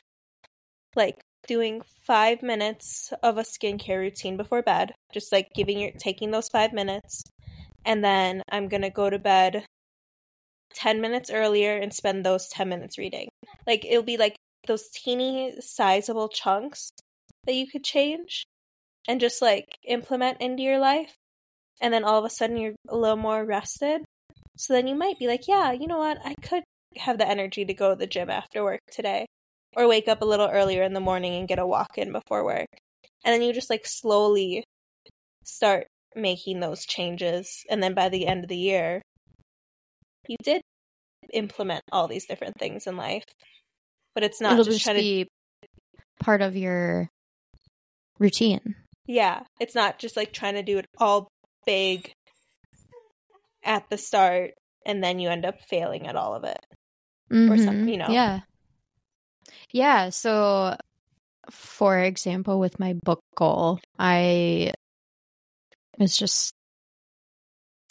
like 0.97 1.21
doing 1.47 1.83
five 2.07 2.43
minutes 2.43 3.13
of 3.23 3.39
a 3.39 3.43
skincare 3.43 3.99
routine 3.99 4.37
before 4.37 4.63
bed, 4.63 4.93
just 5.13 5.33
like 5.33 5.49
giving 5.55 5.79
your 5.79 5.93
taking 5.99 6.31
those 6.31 6.49
five 6.49 6.73
minutes, 6.73 7.23
and 7.85 8.05
then 8.05 8.43
I'm 8.51 8.69
gonna 8.69 8.91
go 8.91 9.09
to 9.11 9.19
bed 9.19 9.65
ten 10.75 11.01
minutes 11.01 11.31
earlier 11.31 11.77
and 11.77 11.93
spend 11.93 12.25
those 12.25 12.49
ten 12.49 12.69
minutes 12.69 12.99
reading. 12.99 13.29
Like 13.67 13.85
it'll 13.85 14.03
be 14.03 14.17
like 14.17 14.37
those 14.67 14.89
teeny 14.91 15.55
sizable 15.61 16.29
chunks 16.29 16.91
that 17.45 17.55
you 17.55 17.67
could 17.67 17.85
change 17.85 18.45
and 19.09 19.21
just 19.21 19.41
like 19.41 19.67
implement 19.85 20.41
into 20.41 20.63
your 20.63 20.79
life. 20.79 21.15
And 21.81 21.93
then 21.93 22.05
all 22.05 22.19
of 22.19 22.25
a 22.25 22.31
sudden 22.31 22.57
you're 22.57 22.75
a 22.89 22.97
little 22.97 23.17
more 23.17 23.45
rested. 23.45 24.03
So 24.57 24.73
then 24.73 24.87
you 24.87 24.95
might 24.95 25.19
be 25.19 25.29
like, 25.29 25.47
yeah, 25.47 25.73
you 25.73 25.87
know 25.87 25.99
what? 25.99 26.19
I 26.25 26.35
could 26.43 26.65
have 26.97 27.19
the 27.19 27.29
energy 27.29 27.65
to 27.65 27.75
go 27.75 27.91
to 27.91 27.97
the 27.97 28.07
gym 28.07 28.31
after 28.31 28.65
work 28.65 28.81
today. 28.91 29.27
Or 29.77 29.87
wake 29.87 30.09
up 30.09 30.23
a 30.23 30.25
little 30.25 30.49
earlier 30.49 30.83
in 30.83 30.95
the 30.95 31.01
morning 31.01 31.35
and 31.35 31.47
get 31.47 31.59
a 31.59 31.67
walk 31.67 31.99
in 31.99 32.11
before 32.11 32.45
work. 32.45 32.67
And 33.25 33.33
then 33.35 33.43
you 33.43 33.53
just 33.53 33.69
like 33.71 33.85
slowly 33.85 34.65
start 35.45 35.87
making 36.15 36.61
those 36.61 36.87
changes. 36.87 37.63
And 37.69 37.83
then 37.83 37.93
by 37.95 38.09
the 38.09 38.27
end 38.27 38.43
of 38.43 38.49
the 38.49 38.57
year, 38.57 39.03
you 40.29 40.37
did 40.43 40.63
implement 41.33 41.83
all 41.93 42.09
these 42.09 42.25
different 42.27 42.55
things 42.59 42.87
in 42.87 42.97
life. 42.97 43.25
But 44.15 44.25
it's 44.25 44.41
not 44.41 44.53
It'll 44.55 44.65
just 44.65 44.77
just 44.79 44.85
trying 44.85 44.97
to 44.97 45.03
be 45.03 45.29
part 46.21 46.41
of 46.41 46.57
your 46.57 47.09
routine. 48.19 48.77
Yeah, 49.07 49.43
it's 49.61 49.75
not 49.75 49.99
just 49.99 50.17
like 50.17 50.33
trying 50.33 50.55
to 50.55 50.63
do 50.63 50.79
it 50.79 50.87
all 50.99 51.29
big 51.67 52.13
at 53.63 53.85
the 53.91 53.99
start 53.99 54.53
and 54.87 55.05
then 55.05 55.19
you 55.19 55.29
end 55.29 55.45
up 55.45 55.61
failing 55.69 56.07
at 56.07 56.17
all 56.17 56.35
of 56.35 56.45
it. 56.45 56.59
Or 57.31 57.59
some- 57.59 57.85
Mhm. 57.87 57.91
you 57.91 57.97
know. 57.99 58.09
Yeah. 58.09 58.41
Yeah. 59.73 60.11
So, 60.11 60.77
for 61.51 61.99
example, 62.01 62.61
with 62.61 62.81
my 62.81 62.95
book 62.95 63.21
goal, 63.37 63.81
I 63.99 64.73
was 65.99 66.17
just, 66.17 66.55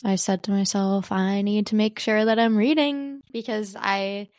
I 0.04 0.16
said 0.16 0.44
to 0.44 0.52
myself, 0.52 1.12
I 1.12 1.42
need 1.42 1.68
to 1.68 1.76
make 1.76 2.00
sure 2.00 2.26
that 2.26 2.40
I'm 2.40 2.58
reading 2.58 3.22
because 3.32 3.76
I, 3.80 4.30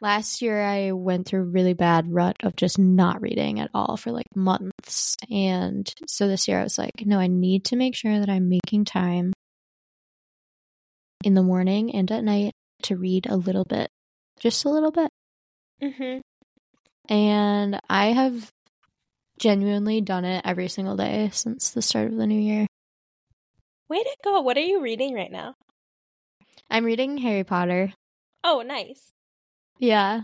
last 0.00 0.42
year, 0.42 0.62
I 0.62 0.92
went 0.92 1.26
through 1.26 1.42
a 1.42 1.46
really 1.52 1.74
bad 1.74 2.12
rut 2.12 2.36
of 2.42 2.56
just 2.56 2.78
not 2.78 3.22
reading 3.22 3.60
at 3.60 3.70
all 3.74 3.96
for 3.96 4.12
like 4.12 4.26
months. 4.34 5.16
And 5.30 5.92
so 6.08 6.28
this 6.28 6.48
year 6.48 6.60
I 6.60 6.64
was 6.64 6.78
like, 6.78 6.92
no, 7.04 7.18
I 7.18 7.28
need 7.28 7.64
to 7.66 7.76
make 7.76 7.96
sure 7.96 8.20
that 8.20 8.30
I'm 8.30 8.48
making 8.48 8.84
time 8.86 9.32
in 11.24 11.34
the 11.34 11.42
morning 11.42 11.94
and 11.94 12.10
at 12.10 12.24
night 12.24 12.52
to 12.82 12.96
read 12.96 13.26
a 13.26 13.36
little 13.36 13.64
bit, 13.64 13.90
just 14.40 14.64
a 14.64 14.70
little 14.70 14.90
bit. 14.92 15.10
Mhm. 15.82 16.22
And 17.08 17.80
I 17.88 18.06
have 18.06 18.50
genuinely 19.38 20.00
done 20.00 20.24
it 20.24 20.42
every 20.44 20.68
single 20.68 20.96
day 20.96 21.30
since 21.32 21.70
the 21.70 21.82
start 21.82 22.08
of 22.08 22.16
the 22.16 22.26
new 22.26 22.40
year. 22.40 22.66
Way 23.88 24.02
to 24.02 24.16
go. 24.24 24.40
What 24.40 24.56
are 24.56 24.60
you 24.60 24.82
reading 24.82 25.14
right 25.14 25.30
now? 25.30 25.54
I'm 26.70 26.84
reading 26.84 27.18
Harry 27.18 27.44
Potter. 27.44 27.92
Oh, 28.42 28.62
nice. 28.66 29.12
Yeah. 29.78 30.22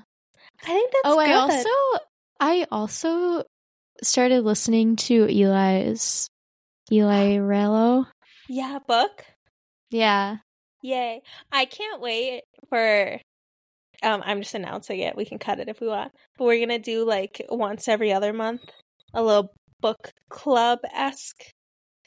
I 0.63 0.67
think 0.67 0.93
that's 0.93 1.03
oh, 1.05 1.17
good. 1.17 1.29
I 1.29 1.35
also 1.35 2.05
I 2.41 2.67
also 2.71 3.45
started 4.03 4.43
listening 4.43 4.97
to 4.97 5.27
Eli's 5.27 6.29
Eli 6.91 7.37
Rallo. 7.39 8.07
Yeah, 8.49 8.79
book. 8.87 9.25
Yeah. 9.91 10.39
Yay. 10.83 11.23
I 11.53 11.65
can't 11.67 12.01
wait 12.01 12.43
for 12.69 13.21
um 14.03 14.23
I'm 14.25 14.43
just 14.43 14.55
announcing 14.55 15.01
it. 15.01 15.17
We 15.17 15.25
can 15.25 15.39
cut 15.39 15.61
it 15.61 15.69
if 15.69 15.81
we 15.81 15.89
want. 15.89 16.13
But 16.39 16.45
we're 16.45 16.61
gonna 16.65 16.79
do 16.79 17.05
like 17.05 17.45
once 17.49 17.89
every 17.89 18.13
other 18.13 18.33
month 18.33 18.63
a 19.15 19.23
little 19.23 19.53
book 19.81 20.11
club 20.31 20.81
esque 20.95 21.45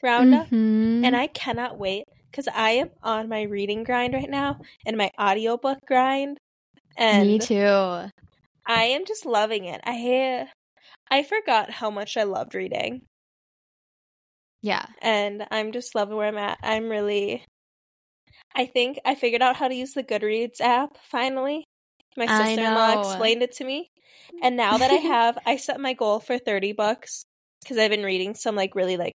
roundup. 0.02 0.48
Mhm. 0.48 1.04
And 1.04 1.16
I 1.16 1.28
cannot 1.28 1.78
wait 1.78 2.04
because 2.30 2.48
I 2.48 2.70
am 2.72 2.90
on 3.02 3.28
my 3.28 3.42
reading 3.42 3.84
grind 3.84 4.14
right 4.14 4.30
now 4.30 4.58
and 4.86 4.96
my 4.96 5.10
audiobook 5.20 5.78
grind. 5.86 6.38
And 6.96 7.26
Me 7.26 7.38
too. 7.38 8.10
I 8.68 8.84
am 8.84 9.04
just 9.06 9.26
loving 9.26 9.64
it. 9.64 9.80
I 9.84 10.48
I 11.10 11.22
forgot 11.24 11.70
how 11.70 11.90
much 11.90 12.16
I 12.16 12.24
loved 12.24 12.54
reading. 12.54 13.06
Yeah. 14.62 14.86
And 15.00 15.46
I'm 15.50 15.72
just 15.72 15.94
loving 15.94 16.16
where 16.16 16.28
I'm 16.28 16.36
at. 16.38 16.58
I'm 16.62 16.88
really 16.90 17.44
I 18.56 18.66
think 18.66 18.98
I 19.04 19.14
figured 19.14 19.42
out 19.42 19.56
how 19.56 19.68
to 19.68 19.74
use 19.74 19.92
the 19.92 20.02
Goodreads 20.02 20.60
app 20.60 20.96
finally. 20.98 21.65
My 22.16 22.26
sister 22.26 22.62
in 22.62 22.74
law 22.74 23.00
explained 23.00 23.42
it 23.42 23.52
to 23.56 23.64
me. 23.64 23.90
And 24.42 24.56
now 24.56 24.78
that 24.78 24.90
I 24.90 24.94
have 25.14 25.38
I 25.46 25.56
set 25.56 25.80
my 25.80 25.92
goal 25.92 26.20
for 26.20 26.38
30 26.38 26.72
books 26.72 27.24
because 27.62 27.78
I've 27.78 27.90
been 27.90 28.04
reading 28.04 28.34
some 28.34 28.56
like 28.56 28.74
really 28.74 28.96
like 28.96 29.14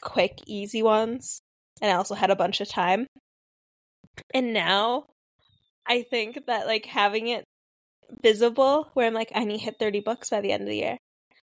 quick, 0.00 0.38
easy 0.46 0.82
ones. 0.82 1.40
And 1.80 1.90
I 1.90 1.94
also 1.94 2.14
had 2.14 2.30
a 2.30 2.36
bunch 2.36 2.60
of 2.60 2.68
time. 2.68 3.06
And 4.34 4.52
now 4.52 5.06
I 5.86 6.02
think 6.02 6.46
that 6.46 6.66
like 6.66 6.86
having 6.86 7.28
it 7.28 7.44
visible 8.22 8.90
where 8.94 9.06
I'm 9.06 9.14
like, 9.14 9.32
I 9.34 9.44
need 9.44 9.58
to 9.58 9.64
hit 9.64 9.78
30 9.78 10.00
books 10.00 10.30
by 10.30 10.40
the 10.40 10.52
end 10.52 10.62
of 10.62 10.68
the 10.68 10.76
year. 10.76 10.98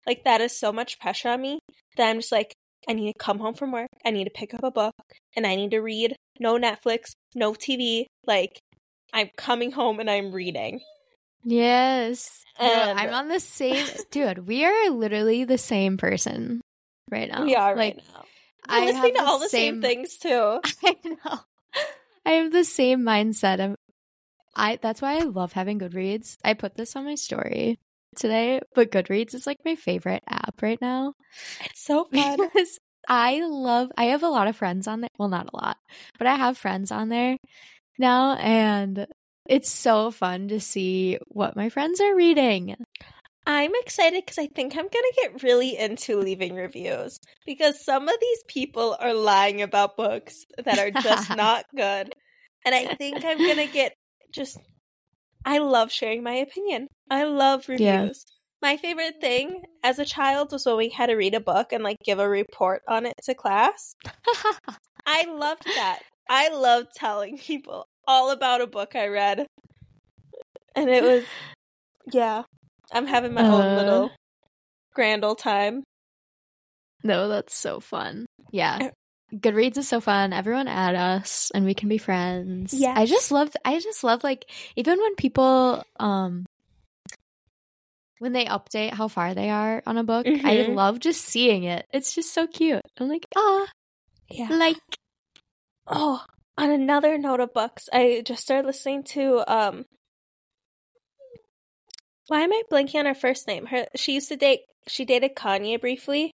Like 0.05 0.23
that 0.23 0.41
is 0.41 0.57
so 0.57 0.71
much 0.71 0.99
pressure 0.99 1.29
on 1.29 1.41
me 1.41 1.59
that 1.97 2.09
I'm 2.09 2.19
just 2.19 2.31
like, 2.31 2.53
I 2.87 2.93
need 2.93 3.11
to 3.11 3.17
come 3.17 3.39
home 3.39 3.55
from 3.55 3.71
work. 3.71 3.89
I 4.05 4.11
need 4.11 4.25
to 4.25 4.29
pick 4.29 4.53
up 4.53 4.63
a 4.63 4.71
book 4.71 4.93
and 5.35 5.47
I 5.47 5.55
need 5.55 5.71
to 5.71 5.79
read. 5.79 6.15
No 6.39 6.57
Netflix, 6.57 7.13
no 7.33 7.53
TV. 7.53 8.05
Like 8.27 8.59
I'm 9.15 9.29
coming 9.35 9.71
home 9.71 9.99
and 9.99 10.09
I'm 10.11 10.31
reading. 10.31 10.81
Yes. 11.43 12.43
No, 12.59 12.65
And- 12.67 12.99
I'm 12.99 13.13
on 13.13 13.27
the 13.27 13.39
same 13.39 13.85
dude, 14.11 14.47
we 14.47 14.65
are 14.65 14.89
literally 14.91 15.43
the 15.45 15.57
same 15.57 15.97
person 15.97 16.61
right 17.11 17.29
now. 17.29 17.43
we 17.43 17.55
are 17.55 17.75
like 17.75 17.95
right 17.95 18.03
now. 18.13 18.23
I 18.67 18.79
We're 18.81 18.85
listening 18.87 19.13
to 19.15 19.23
all 19.25 19.39
the 19.39 19.49
same 19.49 19.81
things 19.81 20.17
too. 20.17 20.59
I 20.83 20.95
know. 21.05 21.39
I 22.25 22.31
have 22.31 22.51
the 22.51 22.63
same 22.63 23.01
mindset. 23.01 23.59
I'm, 23.61 23.75
I 24.55 24.79
that's 24.81 25.01
why 25.01 25.17
I 25.17 25.23
love 25.23 25.53
having 25.53 25.79
Goodreads. 25.79 26.37
I 26.43 26.53
put 26.55 26.75
this 26.75 26.95
on 26.95 27.05
my 27.05 27.15
story 27.15 27.77
today, 28.15 28.61
but 28.73 28.89
Goodreads 28.91 29.35
is 29.35 29.45
like 29.45 29.57
my 29.65 29.75
favorite 29.75 30.23
app 30.27 30.61
right 30.63 30.81
now 30.81 31.13
It's 31.65 31.85
so 31.85 32.05
fun. 32.13 32.37
because 32.37 32.79
I 33.07 33.41
love. 33.45 33.91
I 33.97 34.05
have 34.05 34.23
a 34.23 34.29
lot 34.29 34.47
of 34.47 34.55
friends 34.55 34.87
on 34.87 35.01
there. 35.01 35.09
Well, 35.19 35.29
not 35.29 35.49
a 35.53 35.55
lot, 35.55 35.77
but 36.17 36.25
I 36.25 36.35
have 36.37 36.57
friends 36.57 36.91
on 36.91 37.09
there 37.09 37.37
now, 37.97 38.35
and 38.35 39.07
it's 39.47 39.69
so 39.69 40.11
fun 40.11 40.47
to 40.49 40.59
see 40.59 41.19
what 41.27 41.55
my 41.55 41.69
friends 41.69 42.01
are 42.01 42.15
reading. 42.15 42.75
I'm 43.47 43.71
excited 43.75 44.23
because 44.25 44.39
I 44.39 44.47
think 44.47 44.75
I'm 44.75 44.87
gonna 44.87 45.07
get 45.21 45.43
really 45.43 45.77
into 45.77 46.19
leaving 46.19 46.55
reviews 46.55 47.19
because 47.45 47.83
some 47.83 48.07
of 48.07 48.15
these 48.19 48.43
people 48.47 48.97
are 48.99 49.13
lying 49.13 49.61
about 49.61 49.97
books 49.97 50.45
that 50.63 50.79
are 50.79 50.89
just 50.89 51.29
not 51.35 51.65
good. 51.75 52.13
And 52.65 52.73
I 52.73 52.95
think 52.95 53.23
I'm 53.23 53.37
gonna 53.37 53.67
get 53.71 53.93
just 54.31 54.57
I 55.45 55.59
love 55.59 55.91
sharing 55.91 56.23
my 56.23 56.33
opinion. 56.33 56.87
I 57.09 57.25
love 57.25 57.69
reviews. 57.69 57.79
Yeah. 57.81 58.11
My 58.61 58.77
favorite 58.77 59.21
thing 59.21 59.61
as 59.83 59.99
a 59.99 60.05
child 60.05 60.51
was 60.51 60.65
when 60.65 60.77
we 60.77 60.89
had 60.89 61.07
to 61.07 61.15
read 61.15 61.35
a 61.35 61.39
book 61.39 61.71
and 61.71 61.83
like 61.83 61.97
give 62.03 62.17
a 62.17 62.27
report 62.27 62.81
on 62.87 63.05
it 63.05 63.13
to 63.25 63.35
class. 63.35 63.95
I 65.05 65.25
loved 65.25 65.65
that. 65.65 65.99
I 66.29 66.49
love 66.49 66.87
telling 66.93 67.37
people 67.37 67.87
all 68.07 68.31
about 68.31 68.61
a 68.61 68.67
book 68.67 68.95
I 68.95 69.07
read. 69.07 69.45
And 70.75 70.89
it 70.89 71.03
was 71.03 71.23
yeah. 72.11 72.43
I'm 72.91 73.07
having 73.07 73.33
my 73.33 73.47
own 73.47 73.71
Uh. 73.73 73.75
little 73.75 74.11
grand 74.93 75.23
old 75.25 75.39
time. 75.39 75.83
no, 77.03 77.27
that's 77.27 77.55
so 77.55 77.79
fun. 77.79 78.25
Yeah. 78.51 78.89
Goodreads 79.33 79.77
is 79.77 79.87
so 79.87 79.99
fun. 80.01 80.33
Everyone 80.33 80.67
add 80.67 80.95
us 80.95 81.51
and 81.53 81.65
we 81.65 81.73
can 81.73 81.89
be 81.89 81.97
friends. 81.97 82.73
Yeah. 82.73 82.93
I 82.95 83.05
just 83.05 83.31
love 83.31 83.51
I 83.65 83.79
just 83.79 84.03
love 84.03 84.23
like 84.23 84.45
even 84.75 84.99
when 84.99 85.15
people 85.15 85.83
um 85.99 86.45
when 88.19 88.31
they 88.33 88.45
update 88.45 88.93
how 88.93 89.07
far 89.07 89.33
they 89.33 89.49
are 89.49 89.83
on 89.85 89.97
a 89.97 90.03
book, 90.03 90.25
I 90.25 90.57
Mhm. 90.57 90.75
love 90.75 90.99
just 90.99 91.21
seeing 91.25 91.63
it. 91.63 91.85
It's 91.91 92.13
just 92.15 92.33
so 92.33 92.47
cute. 92.47 92.81
I'm 92.97 93.09
like, 93.09 93.25
ah, 93.35 93.67
Yeah. 94.29 94.47
like 94.49 94.77
Oh, 95.87 96.23
on 96.57 96.71
another 96.71 97.17
note 97.17 97.39
of 97.39 97.53
books, 97.53 97.89
I 97.93 98.21
just 98.25 98.41
started 98.43 98.65
listening 98.65 99.03
to 99.13 99.43
um 99.51 99.85
Why 102.27 102.41
am 102.41 102.53
I 102.53 102.63
blanking 102.71 102.95
on 102.99 103.05
her 103.05 103.13
first 103.15 103.47
name? 103.47 103.65
Her 103.67 103.85
she 103.95 104.13
used 104.13 104.29
to 104.29 104.35
date 104.35 104.61
she 104.87 105.05
dated 105.05 105.35
Kanye 105.35 105.79
briefly. 105.79 106.31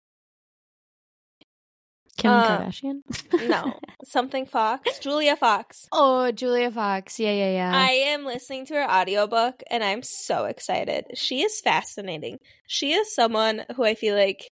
Kim 2.18 2.32
Uh, 2.32 2.60
Kardashian? 2.60 3.02
No, 3.50 3.78
something 4.06 4.46
Fox. 4.46 5.00
Julia 5.00 5.36
Fox. 5.36 5.86
oh, 5.92 6.32
Julia 6.32 6.72
Fox. 6.72 7.20
Yeah, 7.20 7.32
yeah, 7.34 7.52
yeah. 7.52 7.72
I 7.76 7.90
am 8.14 8.24
listening 8.26 8.66
to 8.68 8.76
her 8.76 8.90
audiobook 8.90 9.62
and 9.70 9.84
I'm 9.84 10.02
so 10.02 10.46
excited. 10.46 11.06
She 11.16 11.44
is 11.44 11.60
fascinating. 11.62 12.38
She 12.68 12.94
is 12.94 13.14
someone 13.14 13.66
who 13.76 13.84
I 13.84 13.96
feel 13.96 14.16
like 14.16 14.48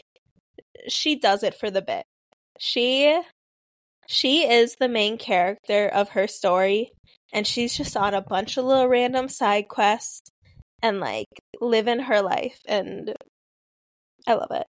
she 0.89 1.15
does 1.17 1.41
it 1.43 1.55
for 1.55 1.71
the 1.71 1.81
bit. 1.81 2.05
She 2.59 3.17
she 4.07 4.49
is 4.49 4.75
the 4.75 4.87
main 4.89 5.17
character 5.17 5.87
of 5.87 6.09
her 6.09 6.27
story 6.27 6.91
and 7.31 7.45
she's 7.47 7.75
just 7.75 7.95
on 7.97 8.13
a 8.13 8.21
bunch 8.21 8.57
of 8.57 8.65
little 8.65 8.87
random 8.87 9.27
side 9.29 9.67
quests 9.67 10.29
and 10.81 10.99
like 10.99 11.27
living 11.61 11.99
her 11.99 12.21
life 12.21 12.59
and 12.67 13.13
I 14.27 14.33
love 14.35 14.51
it. 14.51 14.67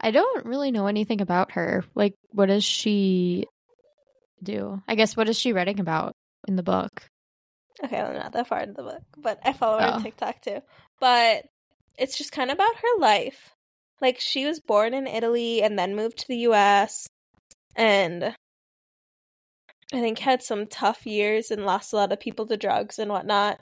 I 0.00 0.10
don't 0.10 0.44
really 0.46 0.70
know 0.70 0.86
anything 0.86 1.20
about 1.20 1.52
her. 1.52 1.84
Like, 1.94 2.14
what 2.30 2.46
does 2.46 2.64
she 2.64 3.46
do? 4.42 4.82
I 4.86 4.94
guess 4.96 5.16
what 5.16 5.28
is 5.28 5.38
she 5.38 5.52
writing 5.52 5.80
about 5.80 6.12
in 6.46 6.56
the 6.56 6.62
book? 6.62 7.04
Okay, 7.82 7.98
I'm 7.98 8.14
not 8.14 8.32
that 8.32 8.46
far 8.46 8.60
into 8.60 8.74
the 8.74 8.82
book, 8.82 9.02
but 9.16 9.38
I 9.44 9.52
follow 9.52 9.78
her 9.78 9.86
Oh. 9.86 9.90
on 9.92 10.02
TikTok 10.02 10.40
too. 10.42 10.60
But 11.00 11.44
it's 11.98 12.18
just 12.18 12.32
kind 12.32 12.50
of 12.50 12.54
about 12.56 12.76
her 12.76 12.98
life. 13.00 13.50
Like 14.00 14.20
she 14.20 14.44
was 14.46 14.60
born 14.60 14.92
in 14.94 15.06
Italy 15.06 15.62
and 15.62 15.78
then 15.78 15.96
moved 15.96 16.18
to 16.18 16.28
the 16.28 16.38
US 16.48 17.08
and 17.76 18.24
I 19.92 20.00
think 20.00 20.18
had 20.18 20.42
some 20.42 20.66
tough 20.66 21.06
years 21.06 21.50
and 21.50 21.64
lost 21.66 21.92
a 21.92 21.96
lot 21.96 22.12
of 22.12 22.20
people 22.20 22.46
to 22.46 22.56
drugs 22.56 22.98
and 22.98 23.10
whatnot. 23.10 23.60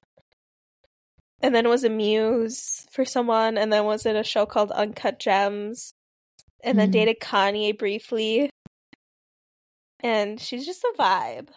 And 1.40 1.54
then 1.54 1.68
was 1.68 1.84
a 1.84 1.90
muse 1.90 2.86
for 2.92 3.04
someone 3.04 3.58
and 3.58 3.72
then 3.72 3.84
was 3.84 4.06
in 4.06 4.16
a 4.16 4.22
show 4.24 4.46
called 4.46 4.70
Uncut 4.70 5.18
Gems. 5.18 5.92
And 6.64 6.78
then 6.78 6.88
Mhm. 6.90 6.92
dated 6.92 7.16
Kanye 7.20 7.76
briefly. 7.76 8.48
And 10.00 10.40
she's 10.40 10.64
just 10.64 10.84
a 10.84 10.94
vibe. 10.98 11.48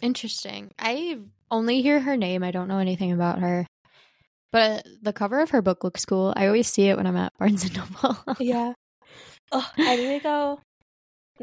Interesting. 0.00 0.70
I 0.78 1.18
only 1.50 1.82
hear 1.82 2.00
her 2.00 2.16
name. 2.16 2.42
I 2.42 2.50
don't 2.50 2.68
know 2.68 2.78
anything 2.78 3.12
about 3.12 3.40
her. 3.40 3.66
But 4.52 4.86
the 5.02 5.12
cover 5.12 5.40
of 5.40 5.50
her 5.50 5.60
book 5.60 5.84
looks 5.84 6.04
cool. 6.06 6.32
I 6.34 6.46
always 6.46 6.68
see 6.68 6.88
it 6.88 6.96
when 6.96 7.06
I'm 7.06 7.16
at 7.16 7.32
Barnes 7.38 7.64
and 7.64 7.76
Noble. 7.76 8.16
Yeah. 8.40 8.72
Oh, 9.52 9.70
I 9.78 9.94
need 9.94 10.18
to 10.18 10.20
go 10.24 10.60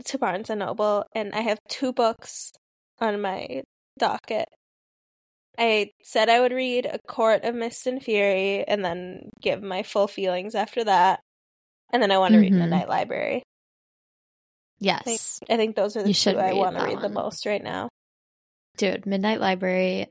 to 0.05 0.17
Barnes 0.17 0.49
and 0.49 0.59
Noble, 0.59 1.05
and 1.13 1.33
I 1.33 1.41
have 1.41 1.59
two 1.69 1.93
books 1.93 2.51
on 2.99 3.21
my 3.21 3.63
docket. 3.97 4.47
I 5.57 5.91
said 6.03 6.29
I 6.29 6.39
would 6.39 6.51
read 6.51 6.85
A 6.87 6.97
Court 7.07 7.43
of 7.43 7.53
Mist 7.55 7.85
and 7.85 8.01
Fury, 8.01 8.63
and 8.67 8.83
then 8.83 9.29
give 9.41 9.61
my 9.61 9.83
full 9.83 10.07
feelings 10.07 10.55
after 10.55 10.83
that. 10.85 11.19
And 11.91 12.01
then 12.01 12.11
I 12.11 12.17
want 12.17 12.33
to 12.33 12.39
read 12.39 12.53
Mhm. 12.53 12.57
Midnight 12.59 12.89
Library. 12.89 13.43
yes. 14.79 15.39
I 15.49 15.57
think 15.57 15.75
those 15.75 15.95
are 15.95 16.01
the 16.01 16.09
You 16.09 16.13
two 16.15 16.37
I 16.37 16.53
want 16.53 16.75
to 16.77 16.83
read 16.85 17.01
the 17.01 17.09
most 17.09 17.45
right 17.45 17.63
now. 17.63 17.87
Dude, 18.77 19.05
Midnight 19.05 19.39
Library 19.39 20.07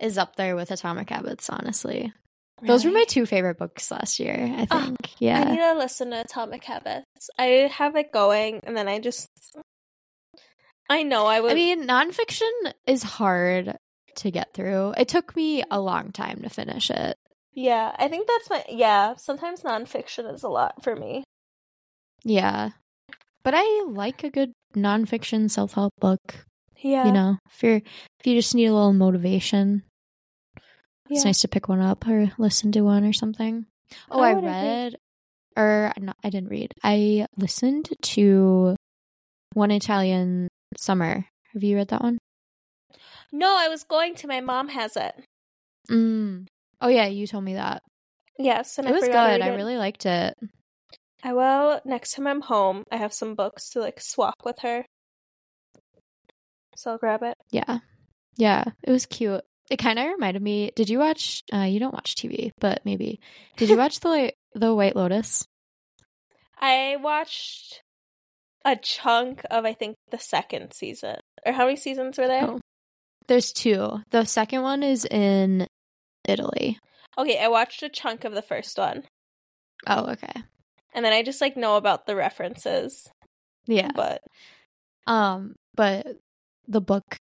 is 0.00 0.16
up 0.18 0.36
there 0.36 0.56
with 0.56 0.70
Atomic 0.70 1.10
Habits, 1.10 1.50
honestly. 1.50 2.12
Those 2.62 2.84
were 2.84 2.90
my 2.90 3.04
two 3.04 3.26
favorite 3.26 3.58
books 3.58 3.90
last 3.90 4.18
year, 4.18 4.34
I 4.38 4.66
Ah, 4.70 4.84
think. 4.86 4.96
I 5.04 5.08
yeah. 5.18 5.40
I 5.40 5.50
need 5.50 5.58
to 5.58 5.74
listen 5.74 6.10
to 6.10 6.20
Atomic 6.20 6.64
Habits. 6.64 7.28
I 7.38 7.70
have 7.72 7.96
it 7.96 8.12
going, 8.12 8.60
and 8.64 8.76
then 8.76 8.88
I 8.88 8.98
just. 8.98 9.28
I 10.88 11.02
know 11.02 11.26
I 11.26 11.40
would. 11.40 11.52
I 11.52 11.54
mean, 11.54 11.86
nonfiction 11.86 12.48
is 12.86 13.02
hard 13.02 13.76
to 14.16 14.30
get 14.30 14.54
through. 14.54 14.94
It 14.96 15.08
took 15.08 15.34
me 15.36 15.64
a 15.70 15.80
long 15.80 16.12
time 16.12 16.40
to 16.42 16.48
finish 16.48 16.90
it. 16.90 17.16
yeah, 17.52 17.94
I 17.98 18.08
think 18.08 18.26
that's 18.26 18.48
my. 18.48 18.64
Yeah, 18.68 19.16
sometimes 19.16 19.62
nonfiction 19.62 20.32
is 20.32 20.42
a 20.42 20.48
lot 20.48 20.82
for 20.82 20.94
me. 20.96 21.24
Yeah. 22.24 22.70
But 23.42 23.54
I 23.56 23.84
like 23.88 24.24
a 24.24 24.30
good 24.30 24.52
nonfiction 24.74 25.50
self 25.50 25.74
help 25.74 25.92
book. 26.00 26.44
Yeah. 26.80 27.06
You 27.06 27.12
know, 27.12 27.38
if 27.52 27.62
you're 27.62 27.76
if 27.76 28.26
you 28.26 28.34
just 28.34 28.54
need 28.54 28.66
a 28.66 28.72
little 28.74 28.92
motivation, 28.92 29.82
it's 31.10 31.24
Yeah. 31.24 31.28
nice 31.28 31.40
to 31.40 31.48
pick 31.48 31.68
one 31.68 31.80
up 31.80 32.06
or 32.06 32.32
listen 32.38 32.72
to 32.72 32.82
one 32.82 33.04
or 33.04 33.12
something. 33.12 33.66
Oh, 34.10 34.20
I 34.20 34.30
I, 34.30 34.32
read- 34.34 34.42
read 34.44 34.96
or 35.56 35.92
not 35.98 36.16
I 36.24 36.30
didn't 36.30 36.50
read. 36.50 36.72
I 36.82 37.26
listened 37.36 37.88
to 38.02 38.76
One 39.54 39.70
Italian 39.70 40.48
Summer. 40.76 41.26
Have 41.54 41.62
you 41.62 41.76
read 41.76 41.88
that 41.88 42.02
one? 42.02 42.18
No, 43.32 43.56
I 43.58 43.68
was 43.68 43.84
going 43.84 44.14
to. 44.16 44.26
My 44.28 44.40
mom 44.40 44.68
has 44.68 44.96
it. 44.96 45.14
Mm. 45.90 46.46
Oh 46.80 46.88
yeah, 46.88 47.06
you 47.06 47.26
told 47.26 47.44
me 47.44 47.54
that. 47.54 47.82
Yes, 48.38 48.76
and 48.78 48.86
it 48.86 48.90
I 48.90 48.92
was 48.92 49.00
good. 49.02 49.06
forgot 49.08 49.26
to 49.28 49.32
read 49.32 49.42
I 49.42 49.54
really 49.54 49.76
liked 49.78 50.04
it. 50.04 50.36
I 51.24 51.32
will 51.32 51.80
next 51.84 52.12
time 52.14 52.26
I'm 52.26 52.40
home. 52.42 52.84
I 52.90 52.96
have 52.98 53.12
some 53.14 53.34
books 53.34 53.70
to 53.70 53.80
like 53.80 54.00
swap 54.00 54.34
with 54.44 54.58
her, 54.60 54.84
so 56.76 56.90
I'll 56.92 56.98
grab 56.98 57.22
it. 57.22 57.36
Yeah. 57.50 57.78
Yeah, 58.36 58.64
it 58.82 58.90
was 58.90 59.06
cute. 59.06 59.42
It 59.70 59.78
kind 59.78 59.98
of 59.98 60.06
reminded 60.06 60.42
me. 60.42 60.70
Did 60.76 60.88
you 60.88 60.98
watch 60.98 61.42
uh 61.52 61.62
you 61.62 61.78
don't 61.80 61.94
watch 61.94 62.14
TV, 62.14 62.50
but 62.60 62.80
maybe. 62.84 63.20
Did 63.56 63.68
you 63.68 63.76
watch 63.76 64.00
the 64.00 64.32
the 64.54 64.74
White 64.74 64.96
Lotus? 64.96 65.44
I 66.58 66.96
watched 67.00 67.82
a 68.64 68.76
chunk 68.76 69.42
of 69.50 69.64
I 69.64 69.72
think 69.74 69.96
the 70.10 70.18
second 70.18 70.72
season. 70.72 71.16
Or 71.44 71.52
how 71.52 71.64
many 71.66 71.76
seasons 71.76 72.18
were 72.18 72.26
there? 72.28 72.44
Oh. 72.48 72.60
There's 73.28 73.52
two. 73.52 74.00
The 74.10 74.24
second 74.24 74.62
one 74.62 74.82
is 74.84 75.04
in 75.04 75.66
Italy. 76.28 76.78
Okay, 77.18 77.38
I 77.42 77.48
watched 77.48 77.82
a 77.82 77.88
chunk 77.88 78.24
of 78.24 78.32
the 78.34 78.42
first 78.42 78.78
one, 78.78 79.02
Oh, 79.86 80.10
okay. 80.12 80.32
and 80.94 81.04
then 81.04 81.12
I 81.12 81.22
just 81.22 81.40
like 81.40 81.56
know 81.56 81.76
about 81.76 82.06
the 82.06 82.14
references. 82.14 83.08
Yeah. 83.66 83.90
But 83.94 84.20
Um, 85.06 85.56
but 85.74 86.06
the 86.68 86.80
book 86.80 87.16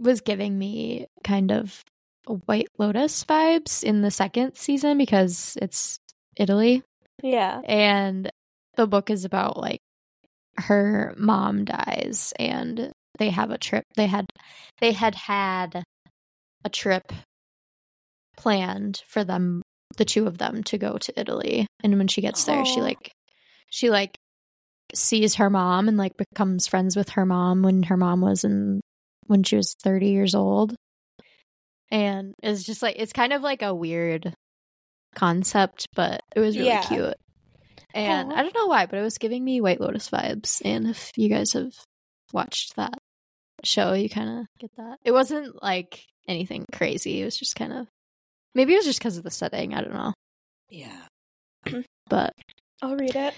was 0.00 0.20
giving 0.20 0.58
me 0.58 1.06
kind 1.24 1.50
of 1.50 1.84
White 2.26 2.68
Lotus 2.78 3.24
vibes 3.24 3.82
in 3.82 4.02
the 4.02 4.10
second 4.10 4.54
season 4.54 4.98
because 4.98 5.56
it's 5.60 5.98
Italy. 6.36 6.82
Yeah, 7.22 7.60
and 7.64 8.30
the 8.76 8.86
book 8.86 9.10
is 9.10 9.24
about 9.24 9.56
like 9.56 9.80
her 10.56 11.14
mom 11.16 11.64
dies 11.64 12.32
and 12.38 12.92
they 13.18 13.30
have 13.30 13.50
a 13.50 13.58
trip 13.58 13.84
they 13.96 14.06
had 14.06 14.26
they 14.80 14.92
had 14.92 15.14
had 15.14 15.84
a 16.64 16.68
trip 16.68 17.12
planned 18.36 19.02
for 19.06 19.24
them 19.24 19.62
the 19.96 20.04
two 20.04 20.26
of 20.26 20.38
them 20.38 20.62
to 20.64 20.78
go 20.78 20.98
to 20.98 21.18
Italy. 21.18 21.66
And 21.82 21.96
when 21.96 22.08
she 22.08 22.20
gets 22.20 22.44
there 22.44 22.64
she 22.64 22.80
like 22.80 23.10
she 23.70 23.90
like 23.90 24.16
sees 24.94 25.36
her 25.36 25.50
mom 25.50 25.88
and 25.88 25.96
like 25.96 26.16
becomes 26.16 26.66
friends 26.66 26.96
with 26.96 27.10
her 27.10 27.26
mom 27.26 27.62
when 27.62 27.84
her 27.84 27.96
mom 27.96 28.20
was 28.20 28.44
in 28.44 28.80
when 29.28 29.42
she 29.44 29.56
was 29.56 29.74
30 29.82 30.08
years 30.08 30.34
old 30.34 30.74
and 31.90 32.34
it's 32.42 32.64
just 32.64 32.82
like 32.82 32.96
it's 32.98 33.12
kind 33.12 33.32
of 33.32 33.40
like 33.42 33.62
a 33.62 33.74
weird 33.74 34.34
concept 35.14 35.86
but 35.94 36.20
it 36.34 36.40
was 36.40 36.56
really 36.56 36.68
Yeah. 36.68 36.82
cute 36.82 37.14
and 37.94 38.32
Aw. 38.32 38.36
i 38.36 38.42
don't 38.42 38.54
know 38.54 38.66
why 38.66 38.86
but 38.86 38.98
it 38.98 39.02
was 39.02 39.16
giving 39.18 39.42
me 39.44 39.60
white 39.60 39.80
lotus 39.80 40.10
vibes 40.10 40.60
and 40.64 40.86
if 40.86 41.10
you 41.16 41.28
guys 41.28 41.52
have 41.54 41.72
watched 42.32 42.76
that 42.76 42.98
show 43.64 43.92
you 43.94 44.08
kind 44.10 44.40
of 44.40 44.46
get 44.58 44.70
that 44.76 44.98
it 45.04 45.12
wasn't 45.12 45.62
like 45.62 46.04
anything 46.26 46.64
crazy 46.72 47.22
it 47.22 47.24
was 47.24 47.36
just 47.38 47.56
kind 47.56 47.72
of 47.72 47.86
maybe 48.54 48.74
it 48.74 48.76
was 48.76 48.84
just 48.84 48.98
because 48.98 49.16
of 49.16 49.24
the 49.24 49.30
setting 49.30 49.72
i 49.74 49.80
don't 49.80 49.94
know 49.94 50.12
yeah. 50.70 51.06
but 52.10 52.32
I'll 52.82 52.94
read 52.96 53.16
it. 53.16 53.32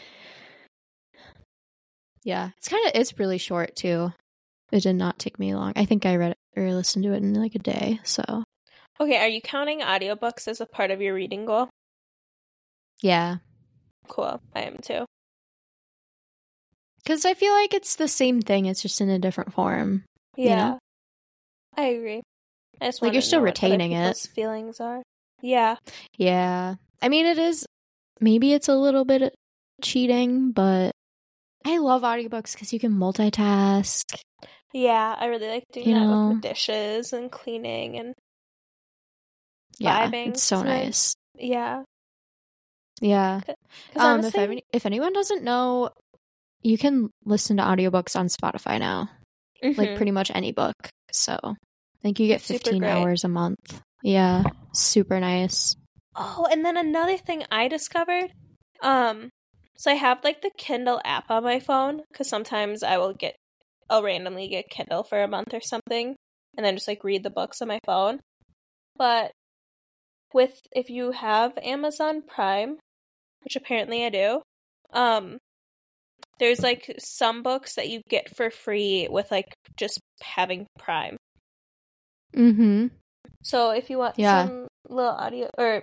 yeah 2.24 2.50
it's 2.58 2.68
kind 2.68 2.84
of 2.86 2.92
it's 2.94 3.18
really 3.18 3.38
short 3.38 3.76
too 3.76 4.12
it 4.72 4.82
did 4.82 4.94
not 4.96 5.18
take 5.18 5.38
me 5.38 5.54
long 5.54 5.72
i 5.76 5.84
think 5.84 6.04
i 6.06 6.16
read 6.16 6.32
it 6.32 6.38
or 6.60 6.72
listened 6.72 7.04
to 7.04 7.12
it 7.12 7.22
in 7.22 7.34
like 7.34 7.54
a 7.54 7.58
day 7.58 7.98
so 8.04 8.44
Okay, 9.00 9.16
are 9.16 9.28
you 9.28 9.40
counting 9.40 9.80
audiobooks 9.80 10.46
as 10.46 10.60
a 10.60 10.66
part 10.66 10.90
of 10.90 11.00
your 11.00 11.14
reading 11.14 11.46
goal? 11.46 11.68
yeah 13.00 13.36
Cool, 14.08 14.40
I 14.54 14.62
am 14.62 14.76
too. 14.82 15.04
because 17.02 17.24
i 17.24 17.32
feel 17.34 17.52
like 17.54 17.72
it's 17.74 17.96
the 17.96 18.08
same 18.08 18.40
thing 18.42 18.66
it's 18.66 18.82
just 18.82 19.00
in 19.00 19.08
a 19.08 19.18
different 19.18 19.52
form 19.52 20.04
You 20.36 20.50
Yeah, 20.50 20.64
know? 20.70 20.78
I 21.76 21.82
agree. 21.86 22.20
I 22.80 22.86
just 22.86 23.02
Like, 23.02 23.12
you're 23.12 23.22
still 23.22 23.40
know 23.40 23.46
what 23.46 23.58
other 23.62 23.68
retaining 23.68 23.92
it. 23.92 24.16
Feelings 24.34 24.80
are. 24.80 25.02
Yeah, 25.42 25.76
Yeah. 26.18 26.74
I 27.02 27.08
mean, 27.08 27.24
it 27.26 27.38
is, 27.38 27.64
maybe 28.20 28.52
it's 28.52 28.68
a 28.68 28.76
little 28.76 29.04
bit 29.04 29.34
cheating, 29.82 30.52
but 30.52 30.92
I 31.64 31.78
love 31.78 32.02
audiobooks 32.02 32.52
because 32.52 32.72
you 32.72 32.78
can 32.80 32.92
multitask. 32.92 34.04
Yeah. 34.72 35.14
I 35.18 35.26
really 35.26 35.48
like 35.48 35.64
doing 35.72 35.88
You 35.88 35.94
that 35.94 36.08
with 36.28 36.42
the 36.42 36.48
dishes 36.48 37.12
and 37.12 37.30
cleaning 37.30 37.98
and 37.98 38.14
Yeah. 39.78 40.06
Vibing. 40.10 40.28
It's 40.28 40.42
so 40.42 40.56
It's 40.58 40.64
nice. 40.64 41.14
Yeah. 41.36 41.82
yeah. 43.00 43.40
Um, 43.96 44.20
if, 44.24 44.36
any, 44.36 44.62
if 44.72 44.84
anyone 44.86 45.12
doesn't 45.12 45.42
know, 45.42 45.90
you 46.62 46.76
can 46.76 47.08
listen 47.24 47.56
to 47.56 47.62
audiobooks 47.62 48.14
on 48.16 48.26
Spotify 48.28 48.78
now, 48.78 49.08
like 49.62 49.90
mhm. 49.90 49.96
pretty 49.96 50.12
much 50.12 50.30
any 50.34 50.52
book. 50.52 50.74
So 51.12 51.38
I 51.42 52.02
think 52.02 52.20
you 52.20 52.26
get 52.28 52.42
15 52.42 52.84
hours 52.84 53.24
a 53.24 53.28
month. 53.28 53.80
Yeah. 54.02 54.44
Super 54.72 55.18
nice. 55.20 55.76
Oh, 56.14 56.46
and 56.50 56.64
then 56.64 56.76
another 56.76 57.16
thing 57.16 57.44
I 57.50 57.68
discovered. 57.68 58.32
Um, 58.82 59.30
So 59.76 59.90
I 59.90 59.94
have 59.94 60.22
like 60.24 60.42
the 60.42 60.50
Kindle 60.58 61.00
app 61.04 61.30
on 61.30 61.42
my 61.42 61.58
phone 61.58 62.02
because 62.10 62.28
sometimes 62.28 62.82
I 62.82 62.98
will 62.98 63.14
get, 63.14 63.36
I'll 63.90 64.02
randomly 64.02 64.48
get 64.48 64.70
Kindle 64.70 65.02
for 65.02 65.22
a 65.22 65.28
month 65.28 65.52
or 65.52 65.60
something, 65.60 66.14
and 66.56 66.64
then 66.64 66.76
just 66.76 66.88
like 66.88 67.04
read 67.04 67.22
the 67.24 67.30
books 67.30 67.60
on 67.60 67.68
my 67.68 67.80
phone. 67.84 68.20
But 68.96 69.32
with 70.32 70.58
if 70.72 70.88
you 70.88 71.10
have 71.10 71.58
Amazon 71.62 72.22
Prime, 72.22 72.78
which 73.42 73.56
apparently 73.56 74.04
I 74.04 74.10
do, 74.10 74.42
um, 74.92 75.38
there's 76.38 76.60
like 76.60 76.94
some 76.98 77.42
books 77.42 77.74
that 77.74 77.88
you 77.88 78.00
get 78.08 78.34
for 78.34 78.50
free 78.50 79.08
with 79.10 79.30
like 79.30 79.52
just 79.76 79.98
having 80.22 80.66
Prime. 80.78 81.16
Mm-hmm. 82.34 82.86
So 83.42 83.70
if 83.70 83.90
you 83.90 83.98
want 83.98 84.18
Yeah. 84.18 84.46
some 84.46 84.68
little 84.88 85.12
audio 85.12 85.50
or 85.58 85.82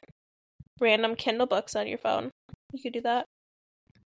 random 0.79 1.15
Kindle 1.15 1.47
books 1.47 1.75
on 1.75 1.87
your 1.87 1.97
phone, 1.97 2.31
you 2.71 2.81
could 2.81 2.93
do 2.93 3.01
that. 3.01 3.25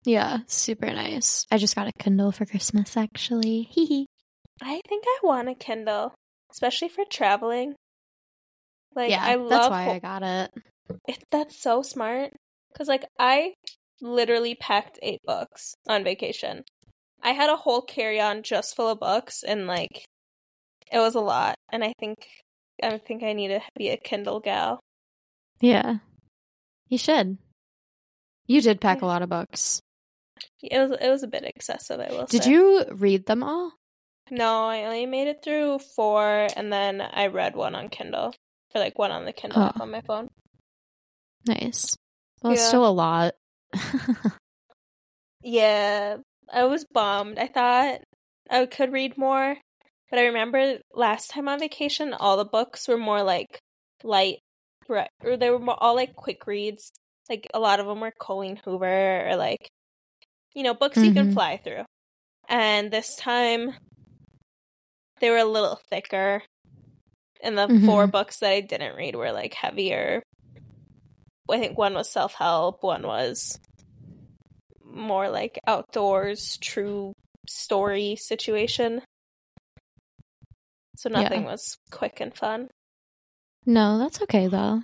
Yeah, 0.05 0.39
super 0.47 0.87
nice. 0.93 1.47
I 1.51 1.59
just 1.59 1.77
got 1.77 1.87
a 1.89 1.93
Kindle 1.99 2.33
for 2.33 2.45
Christmas 2.47 2.97
actually. 2.97 3.63
Hee 3.71 3.87
hee. 3.87 4.07
I 4.61 4.81
think 4.89 5.05
I 5.07 5.19
want 5.23 5.49
a 5.49 5.55
Kindle, 5.55 6.15
especially 6.53 6.89
for 6.89 7.05
traveling. 7.11 7.75
Like 8.95 9.11
yeah, 9.11 9.23
I 9.23 9.37
love 9.37 9.49
that's 9.51 9.71
why 9.71 9.85
ho- 9.85 9.91
I 9.93 9.99
got 10.01 10.23
it. 10.23 10.51
it, 11.09 11.25
that's 11.31 11.61
so 11.63 11.83
smart 11.83 12.33
because 12.73 12.89
like 12.89 13.05
I 13.19 13.55
literally 14.01 14.55
packed 14.55 14.99
eight 15.03 15.21
books 15.25 15.75
on 15.89 16.05
vacation. 16.05 16.65
I 17.23 17.31
had 17.31 17.49
a 17.51 17.57
whole 17.57 17.83
carry-on 17.83 18.43
just 18.43 18.75
full 18.77 18.89
of 18.89 18.99
books 19.01 19.43
and 19.45 19.67
like 19.67 20.05
it 20.91 20.99
was 20.99 21.15
a 21.15 21.21
lot 21.21 21.55
and 21.73 21.83
I 21.85 21.93
think 21.99 22.19
I 22.83 22.99
think 22.99 23.23
I 23.23 23.33
need 23.33 23.49
to 23.49 23.61
be 23.79 23.89
a 23.91 23.97
Kindle 23.97 24.41
gal. 24.41 24.81
Yeah. 25.61 25.99
You 26.89 26.99
should. 26.99 27.39
You 28.47 28.61
did 28.61 28.81
pack 28.81 28.99
Yeah. 29.01 29.07
a 29.07 29.09
lot 29.09 29.23
of 29.23 29.29
books. 29.31 29.81
It 30.63 30.79
was 30.79 30.91
it 31.01 31.09
was 31.09 31.23
a 31.23 31.29
bit 31.29 31.45
excessive, 31.45 32.01
I 32.01 32.11
will 32.11 32.27
Did 32.27 32.45
say. 32.45 32.51
you 32.51 32.85
read 32.93 33.27
them 33.27 33.43
all? 33.43 33.73
No, 34.31 34.67
I 34.69 34.85
only 34.85 35.07
made 35.07 35.29
it 35.29 35.41
through 35.45 35.79
four 35.97 36.49
and 36.57 36.73
then 36.73 37.01
I 37.01 37.27
read 37.27 37.55
one 37.57 37.75
on 37.75 37.89
Kindle. 37.89 38.33
Or 38.75 38.81
like 38.81 38.99
one 38.99 39.11
on 39.11 39.25
the 39.27 39.33
Kindle 39.33 39.71
Oh. 39.77 39.83
on 39.83 39.91
my 39.91 40.01
phone. 40.01 40.29
Nice. 41.47 41.97
Well, 42.43 42.53
it's 42.55 42.67
still 42.67 42.87
a 42.87 42.91
lot. 42.91 43.35
Yeah, 45.43 46.17
I 46.53 46.65
was 46.65 46.85
bummed. 46.85 47.39
I 47.39 47.47
thought 47.49 48.01
I 48.49 48.67
could 48.67 48.93
read 48.93 49.19
more, 49.19 49.57
but 50.11 50.19
I 50.19 50.27
remember 50.27 50.79
last 50.95 51.31
time 51.31 51.49
on 51.49 51.59
vacation, 51.59 52.15
all 52.15 52.37
the 52.37 52.45
books 52.45 52.87
were 52.89 52.97
more 52.97 53.23
like 53.23 53.59
light, 54.05 54.39
or 54.89 55.37
they 55.37 55.51
were 55.51 55.61
all 55.71 55.95
like 55.97 56.15
quick 56.15 56.47
reads. 56.47 56.93
Like 57.29 57.49
a 57.55 57.61
lot 57.61 57.81
of 57.81 57.87
them 57.87 58.01
were 58.01 58.13
Colleen 58.19 58.61
Hoover 58.65 59.29
or 59.31 59.37
like, 59.37 59.69
you 60.55 60.63
know, 60.63 60.75
books 60.75 60.99
you 61.03 61.13
can 61.13 61.29
Mhm. 61.29 61.33
fly 61.33 61.57
through. 61.63 61.85
And 62.49 62.91
this 62.91 63.17
time, 63.17 63.75
they 65.21 65.31
were 65.31 65.39
a 65.39 65.45
little 65.45 65.81
thicker. 65.89 66.43
And 67.43 67.57
the 67.59 67.69
four 67.87 68.07
Mhm. 68.07 68.13
books 68.13 68.39
that 68.39 68.51
I 68.51 68.61
didn't 68.61 68.97
read 68.97 69.17
were 69.17 69.33
like 69.33 69.55
heavier. 69.55 70.23
I 71.51 71.59
think 71.59 71.77
one 71.77 71.95
was 71.95 72.11
self 72.11 72.35
help, 72.35 72.83
one 72.83 73.03
was 73.07 73.59
more 74.85 75.29
like 75.29 75.59
outdoors, 75.67 76.57
true 76.61 77.13
story 77.49 78.17
situation. 78.17 79.03
So 80.97 81.09
Yeah. 81.09 81.23
nothing 81.23 81.45
was 81.45 81.77
quick 81.91 82.21
and 82.21 82.35
fun. 82.35 82.71
no, 83.67 83.99
that's 83.99 84.21
okay 84.23 84.47
though. 84.49 84.83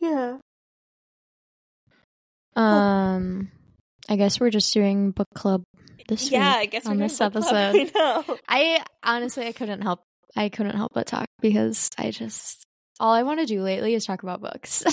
Yeah. 0.00 0.38
Um, 2.56 3.50
I 4.10 4.16
guess 4.16 4.40
we're 4.40 4.50
just 4.50 4.74
doing 4.74 5.12
book 5.12 5.28
club 5.34 5.62
this 6.08 6.24
week. 6.24 6.32
Yeah, 6.32 6.54
I 6.56 6.66
guess 6.66 6.84
on 6.84 6.98
we're 6.98 7.04
this 7.08 7.18
book 7.18 7.32
club. 7.32 7.44
episode. 7.54 7.90
I 7.94 7.98
know. 8.26 8.36
I 8.48 8.84
honestly 9.04 9.46
I 9.46 9.52
couldn't 9.52 9.82
help 9.82 10.00
I 10.36 10.48
couldn't 10.48 10.76
help 10.76 10.90
but 10.92 11.06
talk 11.06 11.26
because 11.40 11.88
I 11.96 12.10
just 12.10 12.64
all 12.98 13.12
I 13.14 13.22
want 13.22 13.40
to 13.40 13.46
do 13.46 13.62
lately 13.62 13.94
is 13.94 14.04
talk 14.04 14.22
about 14.22 14.40
books. 14.42 14.84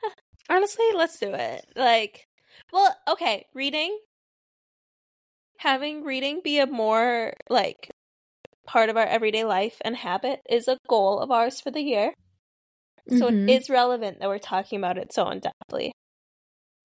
Honestly, 0.48 0.84
let's 0.96 1.18
do 1.18 1.32
it. 1.32 1.64
Like, 1.76 2.24
well, 2.72 2.96
okay, 3.08 3.44
reading. 3.54 3.96
Having 5.58 6.04
reading 6.04 6.40
be 6.42 6.58
a 6.58 6.66
more 6.66 7.34
like 7.48 7.90
part 8.66 8.88
of 8.88 8.96
our 8.96 9.04
everyday 9.06 9.44
life 9.44 9.76
and 9.82 9.94
habit 9.96 10.40
is 10.48 10.68
a 10.68 10.78
goal 10.88 11.18
of 11.20 11.30
ours 11.30 11.60
for 11.60 11.70
the 11.70 11.82
year. 11.82 12.12
So 13.10 13.30
Mhm. 13.30 13.48
it 13.48 13.62
is 13.62 13.70
relevant 13.70 14.20
that 14.20 14.28
we're 14.28 14.38
talking 14.38 14.78
about 14.78 14.96
it 14.98 15.12
so 15.12 15.28
in 15.30 15.40
depthly. 15.40 15.90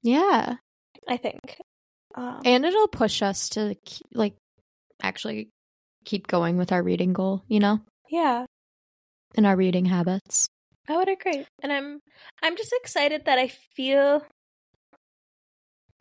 yeah. 0.01 0.55
I 1.07 1.17
think. 1.17 1.59
Um, 2.15 2.41
And 2.45 2.65
it'll 2.65 2.87
push 2.87 3.21
us 3.21 3.49
to 3.49 3.75
ke- 3.75 4.01
like 4.13 4.35
actually 5.01 5.49
keep 6.05 6.27
going 6.27 6.57
with 6.57 6.71
our 6.71 6.81
reading 6.81 7.13
goal, 7.13 7.43
you 7.47 7.59
know, 7.59 7.81
yeah, 8.09 8.45
and 9.35 9.45
our 9.45 9.55
reading 9.55 9.85
habits. 9.85 10.47
I 10.87 10.95
would 10.97 11.09
agree. 11.09 11.45
And 11.61 11.73
I'm 11.73 11.99
I'm 12.41 12.55
just 12.55 12.73
excited 12.81 13.25
that 13.25 13.39
I 13.39 13.47
feel 13.75 14.25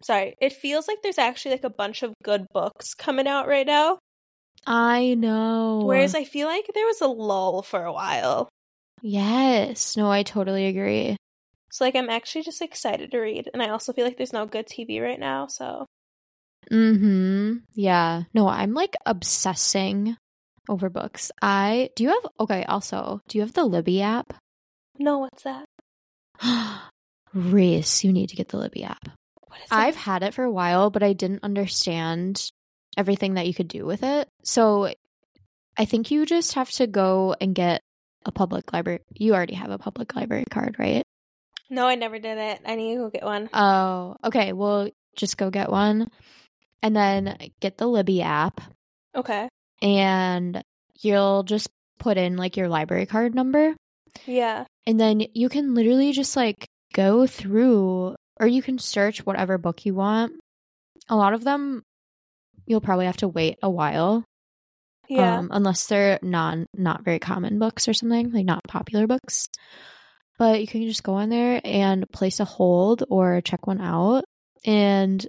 sorry, 0.02 0.34
it 0.40 0.52
feels 0.52 0.86
like 0.88 0.98
there's 1.02 1.18
actually 1.18 1.52
like 1.52 1.64
a 1.64 1.70
bunch 1.70 2.02
of 2.02 2.12
good 2.22 2.46
books 2.52 2.94
coming 2.94 3.26
out 3.26 3.48
right 3.48 3.66
now. 3.66 3.98
I 4.66 5.14
know. 5.14 5.82
Whereas 5.84 6.14
I 6.14 6.24
feel 6.24 6.46
like 6.48 6.66
there 6.74 6.86
was 6.86 7.00
a 7.00 7.06
lull 7.08 7.62
for 7.62 7.82
a 7.84 7.92
while. 7.92 8.48
yes, 9.02 9.96
no, 9.96 10.10
I 10.10 10.22
totally 10.22 10.66
agree. 10.66 11.16
So 11.70 11.84
like 11.84 11.96
I'm 11.96 12.10
actually 12.10 12.42
just 12.44 12.62
excited 12.62 13.10
to 13.10 13.18
read. 13.18 13.50
And 13.52 13.62
I 13.62 13.70
also 13.70 13.92
feel 13.92 14.04
like 14.04 14.16
there's 14.16 14.32
no 14.32 14.46
good 14.46 14.66
TV 14.66 15.00
right 15.00 15.18
now, 15.18 15.46
so 15.48 15.86
Mhm. 16.70 17.62
Yeah. 17.74 18.24
No, 18.32 18.48
I'm 18.48 18.74
like 18.74 18.96
obsessing 19.06 20.16
over 20.68 20.88
books. 20.88 21.30
I 21.42 21.90
do 21.96 22.04
you 22.04 22.08
have 22.10 22.26
okay, 22.40 22.64
also, 22.64 23.20
do 23.28 23.38
you 23.38 23.42
have 23.42 23.52
the 23.52 23.64
Libby 23.64 24.02
app? 24.02 24.32
no, 24.98 25.18
what's 25.18 25.42
that? 25.42 25.66
Reece, 27.34 28.04
you 28.04 28.12
need 28.12 28.28
to 28.28 28.36
get 28.36 28.48
the 28.48 28.58
Libby 28.58 28.84
app. 28.84 29.08
What 29.48 29.58
is 29.60 29.68
I've 29.70 29.96
had 29.96 30.22
it 30.22 30.34
for 30.34 30.44
a 30.44 30.50
while, 30.50 30.90
but 30.90 31.02
I 31.02 31.12
didn't 31.12 31.42
understand 31.42 32.48
everything 32.96 33.34
that 33.34 33.46
you 33.46 33.54
could 33.54 33.68
do 33.68 33.84
with 33.84 34.02
it. 34.04 34.28
So 34.44 34.92
I 35.76 35.84
think 35.84 36.10
you 36.10 36.26
just 36.26 36.54
have 36.54 36.70
to 36.72 36.86
go 36.86 37.34
and 37.40 37.54
get 37.54 37.80
a 38.24 38.30
public 38.32 38.72
library. 38.72 39.00
You 39.14 39.34
already 39.34 39.54
have 39.54 39.70
a 39.70 39.78
public 39.78 40.14
library 40.14 40.44
card, 40.48 40.76
right? 40.78 41.02
No, 41.68 41.86
I 41.86 41.96
never 41.96 42.18
did 42.18 42.38
it. 42.38 42.60
I 42.64 42.76
need 42.76 42.94
to 42.94 43.00
go 43.00 43.10
get 43.10 43.24
one. 43.24 43.50
Oh, 43.52 44.16
okay. 44.24 44.52
Well, 44.52 44.88
just 45.16 45.36
go 45.36 45.50
get 45.50 45.70
one 45.70 46.10
and 46.84 46.94
then 46.94 47.36
get 47.60 47.78
the 47.78 47.86
Libby 47.88 48.22
app 48.22 48.60
Okay. 49.16 49.48
and 49.82 50.62
you'll 51.00 51.42
just 51.42 51.68
put 51.98 52.16
in 52.16 52.36
like 52.36 52.56
your 52.56 52.68
library 52.68 53.06
card 53.06 53.34
number 53.34 53.74
Yeah. 54.26 54.64
and 54.86 55.00
then 55.00 55.22
you 55.34 55.48
can 55.48 55.74
literally 55.74 56.12
just 56.12 56.36
like 56.36 56.66
go 56.92 57.26
through 57.26 58.14
or 58.38 58.46
you 58.46 58.62
can 58.62 58.78
search 58.78 59.24
whatever 59.26 59.58
book 59.58 59.84
you 59.86 59.94
want. 59.94 60.32
A 61.08 61.16
lot 61.16 61.34
of 61.34 61.42
them 61.44 61.82
you'll 62.66 62.80
probably 62.80 63.06
have 63.06 63.16
to 63.18 63.28
wait 63.28 63.58
a 63.62 63.68
while 63.70 64.24
Yeah. 65.08 65.38
um, 65.38 65.48
unless 65.52 65.86
they're 65.86 66.18
non 66.22 66.66
not 66.74 67.04
very 67.04 67.18
common 67.18 67.58
books 67.58 67.88
or 67.88 67.94
something 67.94 68.30
like 68.32 68.44
not 68.46 68.62
popular 68.68 69.06
books 69.06 69.48
but 70.38 70.60
you 70.60 70.66
can 70.66 70.82
just 70.88 71.02
go 71.04 71.14
on 71.14 71.28
there 71.28 71.60
and 71.62 72.10
place 72.10 72.40
a 72.40 72.44
hold 72.44 73.04
or 73.08 73.40
check 73.40 73.66
one 73.66 73.80
out 73.80 74.24
and 74.64 75.24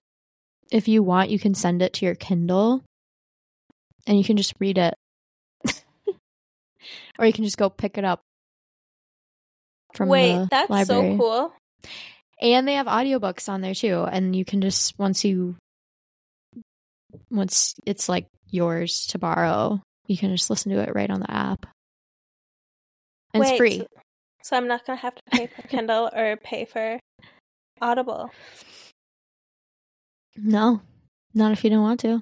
if 0.72 0.88
you 0.88 1.04
want 1.04 1.30
you 1.30 1.40
can 1.40 1.54
send 1.54 1.82
it 1.82 1.94
to 1.94 2.06
your 2.06 2.16
kindle 2.16 2.84
and 4.08 4.18
you 4.18 4.24
can 4.24 4.38
just 4.38 4.54
read 4.60 4.78
it 4.78 4.94
or 7.20 7.26
you 7.26 7.34
can 7.34 7.44
just 7.44 7.58
go 7.58 7.70
pick 7.70 7.98
it 7.98 8.06
up 8.06 8.22
from 9.94 10.10
Wait, 10.10 10.48
that's 10.52 10.70
library 10.70 11.14
so 11.14 11.18
cool. 11.18 11.54
and 12.42 12.68
they 12.68 12.74
have 12.76 12.88
audiobooks 12.88 13.48
on 13.48 13.62
there 13.62 13.74
too 13.74 14.04
and 14.04 14.36
you 14.36 14.44
can 14.44 14.62
just 14.62 14.98
once 15.00 15.24
you 15.24 15.56
once 17.32 17.76
it's 17.86 18.10
like 18.10 18.28
yours 18.52 19.08
to 19.08 19.18
borrow 19.18 19.82
you 20.08 20.18
can 20.18 20.36
just 20.36 20.50
listen 20.50 20.72
to 20.72 20.80
it 20.80 20.94
right 20.94 21.10
on 21.10 21.20
the 21.20 21.32
app 21.32 21.66
and 23.34 23.42
Wait, 23.42 23.50
it's 23.52 23.58
free 23.58 23.78
So, 23.80 23.88
so 24.44 24.58
I'm 24.58 24.68
not 24.68 24.86
gonna 24.86 25.00
have 25.00 25.16
to 25.16 25.22
pay 25.32 25.48
for 25.48 25.62
Kindle 25.68 26.10
or 26.14 26.38
pay 26.38 26.66
for 26.66 27.00
Audible. 27.82 28.32
No 30.36 30.82
not 31.34 31.52
if 31.52 31.64
you 31.64 31.70
don't 31.70 31.82
want 31.82 32.00
to 32.02 32.22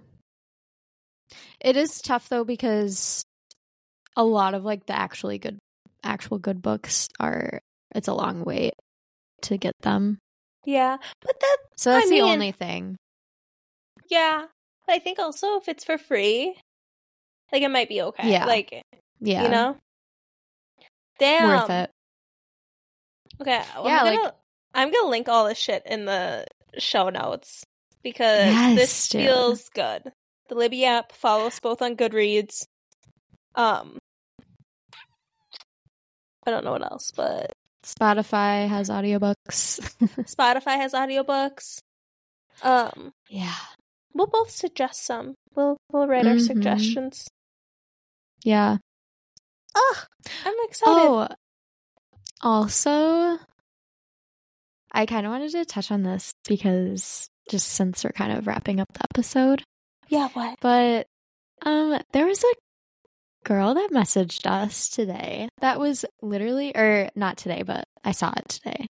it 1.60 1.76
is 1.78 2.02
tough 2.02 2.30
though 2.30 2.44
because 2.44 3.24
a 4.16 4.24
lot 4.24 4.54
of 4.54 4.64
like 4.64 4.86
the 4.86 4.96
actually 4.96 5.38
good 5.40 5.58
actual 6.04 6.38
good 6.38 6.62
books 6.62 7.08
are 7.20 7.60
it's 7.96 8.08
a 8.08 8.14
long 8.14 8.44
wait 8.44 8.74
to 9.42 9.58
get 9.58 9.74
them 9.82 10.18
Yeah, 10.66 10.98
but 11.22 11.40
that 11.40 11.58
so 11.78 11.92
that's 11.92 12.06
I 12.06 12.10
the 12.10 12.16
mean- 12.22 12.32
only 12.34 12.52
thing 12.52 12.98
yeah. 14.10 14.46
But 14.86 14.96
I 14.96 15.00
think 15.00 15.18
also 15.18 15.56
if 15.58 15.68
it's 15.70 15.86
for 15.86 15.98
free, 15.98 16.56
like 17.54 17.62
it 17.64 17.72
might 17.72 17.88
be 17.90 18.02
okay. 18.02 18.32
Yeah. 18.32 18.46
Like 18.46 18.82
yeah 19.22 19.44
you 19.44 19.50
know. 19.50 19.78
Damn. 21.20 21.48
worth 21.62 21.70
it 21.70 21.90
Okay. 23.42 23.64
well, 23.76 23.88
Yeah, 23.88 24.00
I'm 24.02 24.06
like- 24.06 24.18
gonna 24.20 24.34
I'm 24.74 24.92
gonna 24.92 25.10
link 25.10 25.30
all 25.30 25.48
this 25.48 25.58
shit 25.58 25.84
in 25.86 26.06
the 26.06 26.46
show 26.78 27.10
notes. 27.10 27.64
Because 28.04 28.46
Yes, 28.54 28.76
this 28.78 29.10
dude. 29.10 29.22
feels 29.26 29.70
good. 29.70 30.12
The 30.50 30.56
Libby 30.56 30.86
app 30.86 31.12
follows 31.14 31.60
both 31.60 31.82
on 31.82 31.96
Goodreads. 31.96 32.66
Um, 33.56 33.98
I 36.46 36.52
don't 36.52 36.66
know 36.66 36.72
what 36.72 36.84
else, 36.84 37.12
but 37.16 37.54
Spotify 37.84 38.68
has 38.68 38.90
audiobooks. 38.90 39.36
Spotify 40.26 40.76
has 40.78 40.94
audiobooks. 40.94 41.80
Um, 42.62 43.12
yeah. 43.30 43.56
we'll 44.14 44.28
both 44.28 44.50
suggest 44.52 45.06
some. 45.06 45.36
We'll 45.56 45.78
we'll 45.92 46.08
write 46.08 46.28
our 46.28 46.36
Mhm. 46.36 46.46
suggestions. 46.48 47.28
Yeah. 48.44 48.78
Oh, 49.76 50.04
I'm 50.46 50.54
excited. 50.66 50.94
Oh, 50.94 51.28
also, 52.42 53.40
I 54.92 55.06
kind 55.06 55.26
of 55.26 55.32
wanted 55.32 55.52
to 55.52 55.66
touch 55.66 55.92
on 55.92 56.04
this 56.04 56.34
because 56.48 57.28
just 57.50 57.68
since 57.70 58.04
we're 58.04 58.12
kind 58.12 58.32
of 58.32 58.48
wrapping 58.48 58.80
up 58.80 58.92
the 58.94 59.04
episode, 59.04 59.64
yeah, 60.10 60.30
what? 60.34 60.58
but 60.62 61.08
um, 61.66 62.00
there 62.12 62.26
was 62.26 62.44
a 62.44 62.54
girl 63.48 63.74
that 63.74 63.92
messaged 63.92 64.46
us 64.46 64.90
today 64.90 65.50
that 65.60 65.80
was 65.80 66.06
literally, 66.22 66.76
or 66.76 67.10
not 67.16 67.38
today, 67.38 67.64
but 67.64 67.86
I 68.04 68.12
saw 68.12 68.34
it 68.36 68.48
today. 68.50 68.88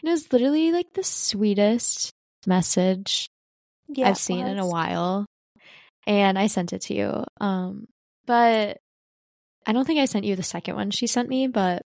And 0.00 0.08
it 0.08 0.10
was 0.10 0.32
literally 0.32 0.72
like 0.72 0.92
the 0.94 1.04
sweetest 1.04 2.12
message 2.46 3.28
Yeah, 3.88 4.08
I've 4.08 4.18
seen 4.18 4.46
in 4.46 4.58
a 4.58 4.66
while. 4.66 5.26
And 6.06 6.38
I 6.38 6.46
sent 6.46 6.72
it 6.72 6.82
to 6.82 6.94
you. 6.94 7.24
Um, 7.40 7.86
but 8.26 8.78
I 9.66 9.72
don't 9.72 9.86
think 9.86 10.00
I 10.00 10.06
sent 10.06 10.24
you 10.24 10.36
the 10.36 10.42
second 10.42 10.76
one 10.76 10.90
she 10.90 11.06
sent 11.06 11.28
me, 11.28 11.46
but 11.46 11.82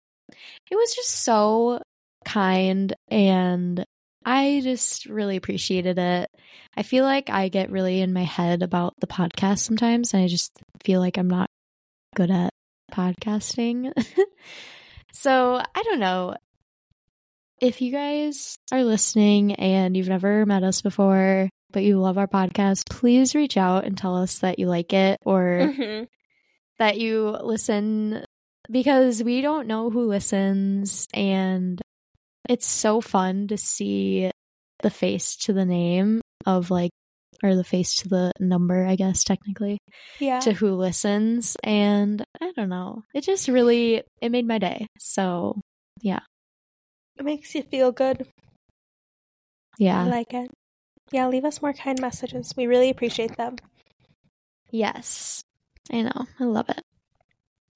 it 0.70 0.74
was 0.74 0.94
just 0.94 1.10
so 1.10 1.80
kind 2.24 2.92
and 3.08 3.84
I 4.30 4.60
just 4.62 5.06
really 5.06 5.36
appreciated 5.36 5.98
it. 5.98 6.30
I 6.76 6.82
feel 6.82 7.04
like 7.04 7.30
I 7.30 7.48
get 7.48 7.70
really 7.70 8.00
in 8.02 8.12
my 8.12 8.24
head 8.24 8.62
about 8.62 8.94
the 9.00 9.06
podcast 9.06 9.60
sometimes 9.60 10.12
and 10.12 10.22
I 10.22 10.26
just 10.28 10.52
feel 10.84 11.00
like 11.00 11.16
I'm 11.16 11.28
not 11.30 11.48
good 12.14 12.30
at 12.30 12.52
podcasting. 12.92 13.92
so, 15.12 15.56
I 15.74 15.82
don't 15.82 16.00
know. 16.00 16.34
If 17.60 17.80
you 17.80 17.90
guys 17.90 18.58
are 18.70 18.84
listening 18.84 19.54
and 19.54 19.96
you've 19.96 20.08
never 20.08 20.46
met 20.46 20.62
us 20.62 20.82
before, 20.82 21.48
but 21.72 21.82
you 21.82 21.98
love 21.98 22.18
our 22.18 22.28
podcast, 22.28 22.88
please 22.88 23.34
reach 23.34 23.56
out 23.56 23.84
and 23.84 23.96
tell 23.96 24.16
us 24.16 24.40
that 24.40 24.58
you 24.58 24.66
like 24.68 24.92
it 24.92 25.18
or 25.24 25.72
Mhm. 25.74 26.06
that 26.78 26.98
you 26.98 27.30
listen 27.42 28.24
because 28.70 29.22
we 29.24 29.40
don't 29.40 29.66
know 29.66 29.90
who 29.90 30.06
listens 30.06 31.08
and 31.14 31.80
it's 32.48 32.66
so 32.66 33.00
fun 33.00 33.46
to 33.48 33.56
see 33.58 34.30
the 34.82 34.90
face 34.90 35.36
to 35.36 35.52
the 35.52 35.64
name 35.64 36.20
of 36.46 36.70
like 36.70 36.90
or 37.42 37.54
the 37.54 37.62
face 37.64 37.94
to 37.96 38.08
the 38.08 38.32
number 38.40 38.84
I 38.84 38.96
guess 38.96 39.22
technically 39.22 39.78
Yeah. 40.18 40.40
to 40.40 40.52
who 40.52 40.74
listens 40.74 41.56
and 41.62 42.24
I 42.40 42.52
don't 42.56 42.68
know 42.68 43.02
it 43.14 43.22
just 43.22 43.46
really 43.48 44.02
it 44.20 44.30
made 44.30 44.46
my 44.46 44.58
day 44.58 44.86
so 44.98 45.60
yeah. 46.00 46.20
It 47.16 47.24
makes 47.24 47.54
you 47.54 47.62
feel 47.64 47.90
good. 47.92 48.26
Yeah. 49.78 50.02
I 50.04 50.06
like 50.06 50.32
it. 50.34 50.50
Yeah, 51.10 51.26
leave 51.26 51.44
us 51.44 51.60
more 51.60 51.72
kind 51.72 52.00
messages. 52.00 52.54
We 52.56 52.66
really 52.66 52.90
appreciate 52.90 53.36
them. 53.36 53.56
yes 54.70 55.42
I 55.92 56.02
know 56.02 56.26
I 56.38 56.44
love 56.44 56.68
it 56.68 56.82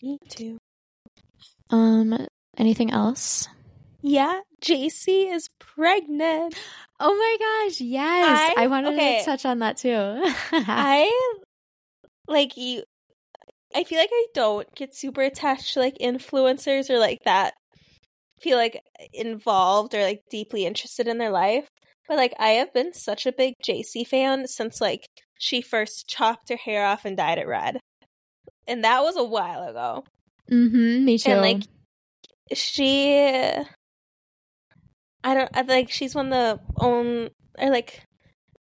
Me 0.02 0.18
too. 0.28 0.58
um 1.70 2.26
anything 2.58 2.90
else 2.90 3.48
Yeah, 4.02 4.40
JC 4.64 5.32
is 5.32 5.48
pregnant. 5.58 6.54
oh 7.00 7.14
my 7.14 7.36
gosh 7.68 7.80
yes 7.80 8.52
I, 8.56 8.64
I- 8.64 8.66
wanted 8.68 8.94
okay. 8.94 9.18
to 9.20 9.24
touch 9.24 9.44
on 9.46 9.58
that 9.60 9.76
too 9.76 9.92
I 10.52 11.10
like 12.28 12.56
you. 12.56 12.82
I 13.74 13.84
feel 13.84 13.98
like 13.98 14.10
I 14.12 14.26
don't 14.34 14.72
get 14.74 14.94
super 14.94 15.22
attached 15.22 15.74
to 15.74 15.80
like 15.80 15.96
influencers 16.00 16.90
or 16.90 16.98
like 16.98 17.20
that. 17.24 17.54
Feel 18.40 18.56
like 18.58 18.80
involved 19.12 19.94
or 19.94 20.02
like 20.02 20.20
deeply 20.30 20.66
interested 20.66 21.08
in 21.08 21.18
their 21.18 21.30
life. 21.30 21.66
But 22.08 22.16
like 22.16 22.34
I 22.38 22.50
have 22.50 22.72
been 22.74 22.92
such 22.92 23.26
a 23.26 23.32
big 23.32 23.54
JC 23.66 24.06
fan 24.06 24.46
since 24.46 24.80
like 24.80 25.06
she 25.38 25.60
first 25.62 26.06
chopped 26.08 26.48
her 26.50 26.56
hair 26.56 26.84
off 26.84 27.04
and 27.04 27.16
dyed 27.16 27.38
it 27.38 27.46
red. 27.48 27.78
And 28.68 28.84
that 28.84 29.02
was 29.02 29.16
a 29.16 29.24
while 29.24 29.62
ago. 29.64 30.04
mm-hmm 30.50 31.04
me 31.04 31.18
too 31.18 31.30
And 31.30 31.40
like 31.40 31.62
she 32.52 33.16
I 35.24 35.34
don't 35.34 35.50
I 35.54 35.62
like 35.62 35.90
she's 35.90 36.14
one 36.14 36.32
of 36.32 36.58
the 36.58 36.60
own 36.84 37.30
I 37.58 37.68
like 37.68 38.02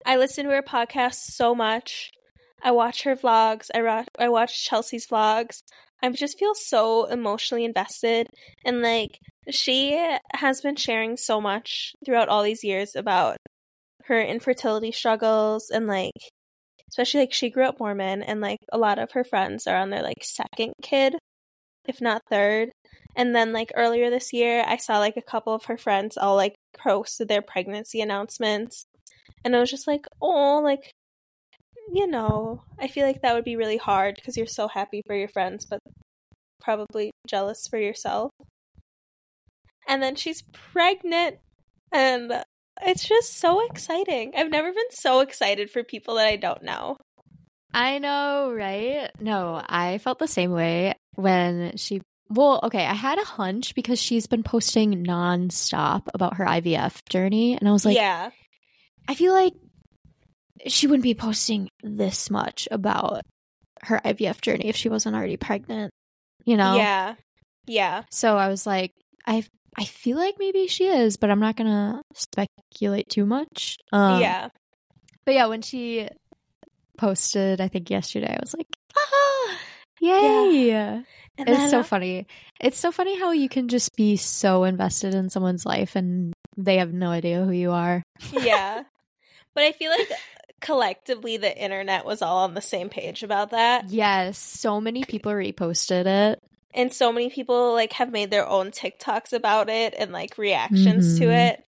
I 0.05 0.17
listen 0.17 0.45
to 0.45 0.51
her 0.51 0.63
podcast 0.63 1.15
so 1.15 1.55
much. 1.55 2.11
I 2.63 2.73
watch 2.73 3.05
her 3.05 3.15
vlogs. 3.15 3.69
I 3.75 3.81
ro- 3.81 4.05
I 4.19 4.29
watch 4.29 4.65
Chelsea's 4.65 5.07
vlogs. 5.07 5.63
I 6.03 6.09
just 6.11 6.39
feel 6.39 6.55
so 6.55 7.07
emotionally 7.07 7.65
invested 7.65 8.29
and 8.65 8.83
like 8.83 9.19
she 9.51 10.17
has 10.33 10.61
been 10.61 10.77
sharing 10.77 11.17
so 11.17 11.41
much 11.41 11.95
throughout 12.05 12.29
all 12.29 12.43
these 12.43 12.63
years 12.63 12.95
about 12.95 13.37
her 14.05 14.21
infertility 14.21 14.93
struggles 14.93 15.71
and 15.71 15.87
like 15.87 16.13
especially 16.89 17.21
like 17.21 17.33
she 17.33 17.51
grew 17.51 17.65
up 17.65 17.79
Mormon 17.81 18.23
and 18.23 18.41
like 18.41 18.61
a 18.73 18.79
lot 18.79 18.99
of 18.99 19.13
her 19.13 19.25
friends 19.25 19.67
are 19.67 19.77
on 19.77 19.91
their 19.91 20.03
like 20.03 20.23
second 20.23 20.73
kid 20.83 21.17
if 21.87 22.01
not 22.01 22.23
third 22.31 22.71
and 23.19 23.37
then 23.37 23.53
like 23.53 23.71
earlier 23.75 24.09
this 24.09 24.33
year 24.33 24.65
I 24.67 24.79
saw 24.79 24.99
like 24.99 25.19
a 25.19 25.23
couple 25.23 25.53
of 25.55 25.67
her 25.67 25.77
friends 25.77 26.17
all 26.17 26.37
like 26.37 26.55
posted 26.79 27.29
their 27.29 27.43
pregnancy 27.43 28.01
announcements 28.01 28.87
and 29.45 29.55
I 29.55 29.61
was 29.61 29.71
just 29.71 29.87
like 29.87 30.07
oh 30.23 30.61
like 30.65 30.91
you 31.93 32.07
know 32.07 32.63
I 32.79 32.89
feel 32.89 33.07
like 33.07 33.21
that 33.21 33.35
would 33.35 33.45
be 33.45 33.57
really 33.57 33.77
hard 33.77 34.15
because 34.15 34.39
you're 34.39 34.47
so 34.47 34.69
happy 34.69 35.03
for 35.07 35.15
your 35.15 35.29
friends 35.29 35.67
but 35.69 35.81
probably 36.63 37.11
jealous 37.27 37.67
for 37.69 37.79
yourself 37.79 38.31
and 39.87 40.03
then 40.03 40.15
she's 40.15 40.43
pregnant 40.73 41.39
and 41.93 42.45
it's 42.83 43.07
just 43.07 43.39
so 43.39 43.67
exciting. 43.67 44.33
I've 44.37 44.51
never 44.51 44.73
been 44.73 44.91
so 44.91 45.21
excited 45.21 45.71
for 45.71 45.83
people 45.83 46.17
that 46.17 46.27
I 46.27 46.37
don't 46.37 46.63
know. 46.63 46.97
I 47.73 47.99
know, 47.99 48.53
right? 48.53 49.11
No, 49.21 49.63
I 49.67 49.99
felt 49.99 50.19
the 50.19 50.29
same 50.29 50.53
way 50.53 50.95
when 51.15 51.77
she. 51.77 52.01
Well, 52.31 52.61
okay, 52.65 52.85
I 52.85 52.95
had 52.95 53.19
a 53.19 53.25
hunch 53.25 53.75
because 53.75 54.01
she's 54.01 54.27
been 54.27 54.43
posting 54.43 55.05
nonstop 55.05 56.09
about 56.13 56.37
her 56.37 56.45
IVF 56.45 57.09
journey, 57.09 57.57
and 57.57 57.69
I 57.69 57.73
was 57.73 57.85
like, 57.85 57.97
yeah. 57.97 58.31
I 59.09 59.15
feel 59.15 59.33
like 59.33 59.55
she 60.67 60.87
wouldn't 60.87 61.03
be 61.05 61.15
posting 61.15 61.71
this 61.83 62.31
much 62.31 62.69
about 62.71 63.23
her 63.83 64.01
IVF 64.05 64.41
journey 64.41 64.69
if 64.69 64.77
she 64.77 64.89
wasn't 64.89 65.17
already 65.17 65.37
pregnant, 65.37 65.93
you 66.45 66.57
know? 66.57 66.77
Yeah. 66.77 67.15
Yeah. 67.67 68.03
So 68.11 68.37
I 68.37 68.49
was 68.49 68.67
like, 68.67 68.93
I 69.27 69.45
I 69.77 69.85
feel 69.85 70.17
like 70.17 70.35
maybe 70.39 70.67
she 70.67 70.87
is, 70.87 71.17
but 71.17 71.31
I'm 71.31 71.41
not 71.41 71.57
gonna 71.57 72.03
speculate 72.15 73.09
too 73.09 73.25
much. 73.25 73.77
Um, 73.93 74.21
yeah. 74.21 74.49
But 75.25 75.35
yeah, 75.35 75.47
when 75.47 75.63
she 75.63 76.09
posted, 76.97 77.61
I 77.61 77.69
think 77.69 77.91
yesterday, 77.91 78.35
I 78.35 78.41
was 78.41 78.55
like, 78.55 78.67
ah, 78.97 79.59
yay. 80.01 81.05
And 81.39 81.49
It's 81.49 81.71
so 81.71 81.83
funny. 81.83 82.27
It's 82.61 82.79
so 82.79 82.91
funny 82.93 83.19
how 83.19 83.31
you 83.33 83.49
can 83.49 83.69
just 83.69 83.95
be 83.97 84.17
so 84.17 84.65
invested 84.65 85.15
in 85.15 85.31
someone's 85.31 85.65
life 85.65 85.95
and 85.97 86.35
they 86.57 86.79
have 86.79 86.93
no 86.93 87.11
idea 87.11 87.45
who 87.45 87.53
you 87.53 87.71
are. 87.73 88.03
yeah. 88.33 88.83
But 89.55 89.65
I 89.65 89.73
feel 89.73 89.91
like 89.91 90.09
collectively 90.61 91.37
the 91.37 91.57
internet 91.57 92.05
was 92.05 92.23
all 92.23 92.39
on 92.45 92.55
the 92.55 92.61
same 92.61 92.89
page 92.91 93.23
about 93.25 93.51
that. 93.51 93.89
Yes, 93.89 94.39
so 94.39 94.81
many 94.81 95.03
people 95.05 95.33
reposted 95.33 96.07
it. 96.07 96.39
And 96.75 96.93
so 96.93 97.11
many 97.13 97.29
people 97.31 97.73
like 97.73 97.95
have 97.95 98.13
made 98.13 98.31
their 98.31 98.47
own 98.47 98.71
TikToks 98.71 99.33
about 99.33 99.69
it 99.69 99.95
and 99.99 100.13
like 100.13 100.39
reactions 100.39 101.19
to 101.19 101.27
Mhm. 101.27 101.51
it. 101.53 101.65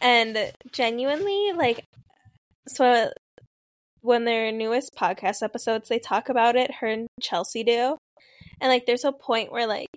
And 0.00 0.52
genuinely 0.72 1.52
like 1.54 1.84
so 2.68 3.10
when 4.00 4.24
their 4.24 4.52
newest 4.52 4.94
podcast 4.94 5.42
episodes 5.42 5.88
they 5.88 5.98
talk 5.98 6.28
about 6.28 6.56
it, 6.56 6.76
her 6.76 6.86
and 6.86 7.08
Chelsea 7.20 7.64
do. 7.64 7.96
And 8.60 8.70
like 8.70 8.86
there's 8.86 9.04
a 9.04 9.12
point 9.12 9.52
where 9.52 9.66
like 9.66 9.88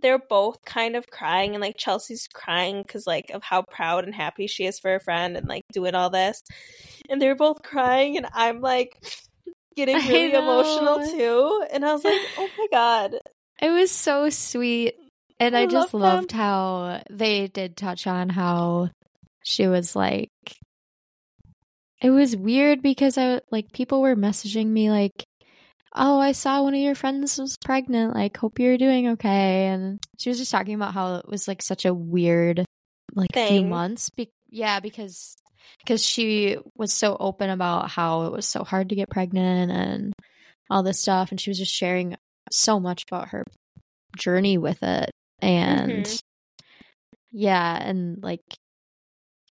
they're 0.00 0.18
both 0.18 0.64
kind 0.64 0.96
of 0.96 1.06
crying 1.08 1.54
and 1.54 1.60
like 1.60 1.76
Chelsea's 1.78 2.28
crying 2.32 2.84
cuz 2.84 3.06
like 3.06 3.30
of 3.30 3.42
how 3.42 3.62
proud 3.62 4.04
and 4.04 4.14
happy 4.14 4.46
she 4.46 4.66
is 4.66 4.78
for 4.78 4.90
her 4.90 5.00
friend 5.00 5.36
and 5.36 5.48
like 5.48 5.62
doing 5.72 5.94
all 5.94 6.10
this. 6.10 6.42
And 7.08 7.20
they're 7.20 7.36
both 7.36 7.62
crying 7.62 8.16
and 8.16 8.26
I'm 8.32 8.60
like 8.60 9.02
getting 9.76 9.96
really 10.08 10.32
emotional 10.32 11.06
too. 11.06 11.66
And 11.70 11.84
I 11.84 11.92
was 11.92 12.04
like, 12.04 12.20
"Oh 12.36 12.48
my 12.58 12.66
god." 12.70 13.18
It 13.60 13.70
was 13.70 13.90
so 13.90 14.30
sweet. 14.30 14.94
And 15.40 15.56
I, 15.56 15.62
I 15.62 15.66
just 15.66 15.94
love 15.94 16.02
loved 16.02 16.32
how 16.32 17.02
they 17.10 17.48
did 17.48 17.76
touch 17.76 18.06
on 18.06 18.28
how 18.28 18.90
she 19.42 19.66
was 19.66 19.94
like 19.94 20.30
it 22.04 22.10
was 22.10 22.36
weird 22.36 22.82
because 22.82 23.16
I 23.16 23.40
like 23.50 23.72
people 23.72 24.02
were 24.02 24.14
messaging 24.14 24.66
me 24.66 24.90
like 24.90 25.24
oh 25.94 26.18
I 26.18 26.32
saw 26.32 26.62
one 26.62 26.74
of 26.74 26.80
your 26.80 26.94
friends 26.94 27.38
was 27.38 27.56
pregnant 27.56 28.14
like 28.14 28.36
hope 28.36 28.58
you're 28.58 28.78
doing 28.78 29.08
okay 29.10 29.66
and 29.68 29.98
she 30.18 30.28
was 30.28 30.38
just 30.38 30.50
talking 30.50 30.74
about 30.74 30.94
how 30.94 31.16
it 31.16 31.28
was 31.28 31.46
like 31.48 31.62
such 31.62 31.84
a 31.84 31.94
weird 31.94 32.64
like 33.14 33.30
few 33.34 33.62
months 33.68 34.10
be- 34.10 34.30
yeah 34.50 34.80
because 34.80 35.36
because 35.78 36.04
she 36.04 36.56
was 36.76 36.92
so 36.92 37.16
open 37.18 37.50
about 37.50 37.90
how 37.90 38.22
it 38.24 38.32
was 38.32 38.46
so 38.46 38.64
hard 38.64 38.88
to 38.88 38.94
get 38.94 39.08
pregnant 39.10 39.70
and 39.70 40.12
all 40.70 40.82
this 40.82 41.00
stuff. 41.00 41.30
And 41.30 41.40
she 41.40 41.50
was 41.50 41.58
just 41.58 41.72
sharing 41.74 42.16
so 42.50 42.80
much 42.80 43.04
about 43.10 43.28
her 43.28 43.44
journey 44.16 44.56
with 44.58 44.82
it. 44.82 45.10
And 45.40 46.04
Mhm. 46.06 46.20
yeah, 47.32 47.76
and 47.82 48.22
like 48.22 48.42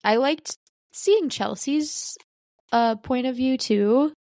I 0.04 0.16
liked 0.18 0.56
seeing 0.91 1.30
Chelsea's 1.30 2.18
uh 2.72 2.96
point 2.96 3.28
of 3.28 3.36
view 3.36 3.58
too 3.58 4.12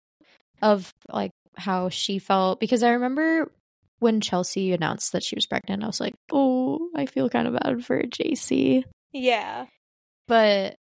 of 0.61 0.91
like 1.09 1.31
how 1.55 1.89
she 1.89 2.19
felt 2.19 2.59
because 2.59 2.83
I 2.83 2.91
remember 2.91 3.51
when 3.99 4.19
Chelsea 4.21 4.73
announced 4.73 5.13
that 5.13 5.23
she 5.23 5.35
was 5.35 5.45
pregnant, 5.45 5.83
I 5.83 5.87
was 5.87 5.99
like, 5.99 6.15
"Oh, 6.31 6.89
I 6.95 7.05
feel 7.05 7.29
kind 7.29 7.47
of 7.47 7.53
bad 7.53 7.85
for 7.85 8.01
JC." 8.03 8.83
Yeah. 9.13 9.67
But 10.27 10.75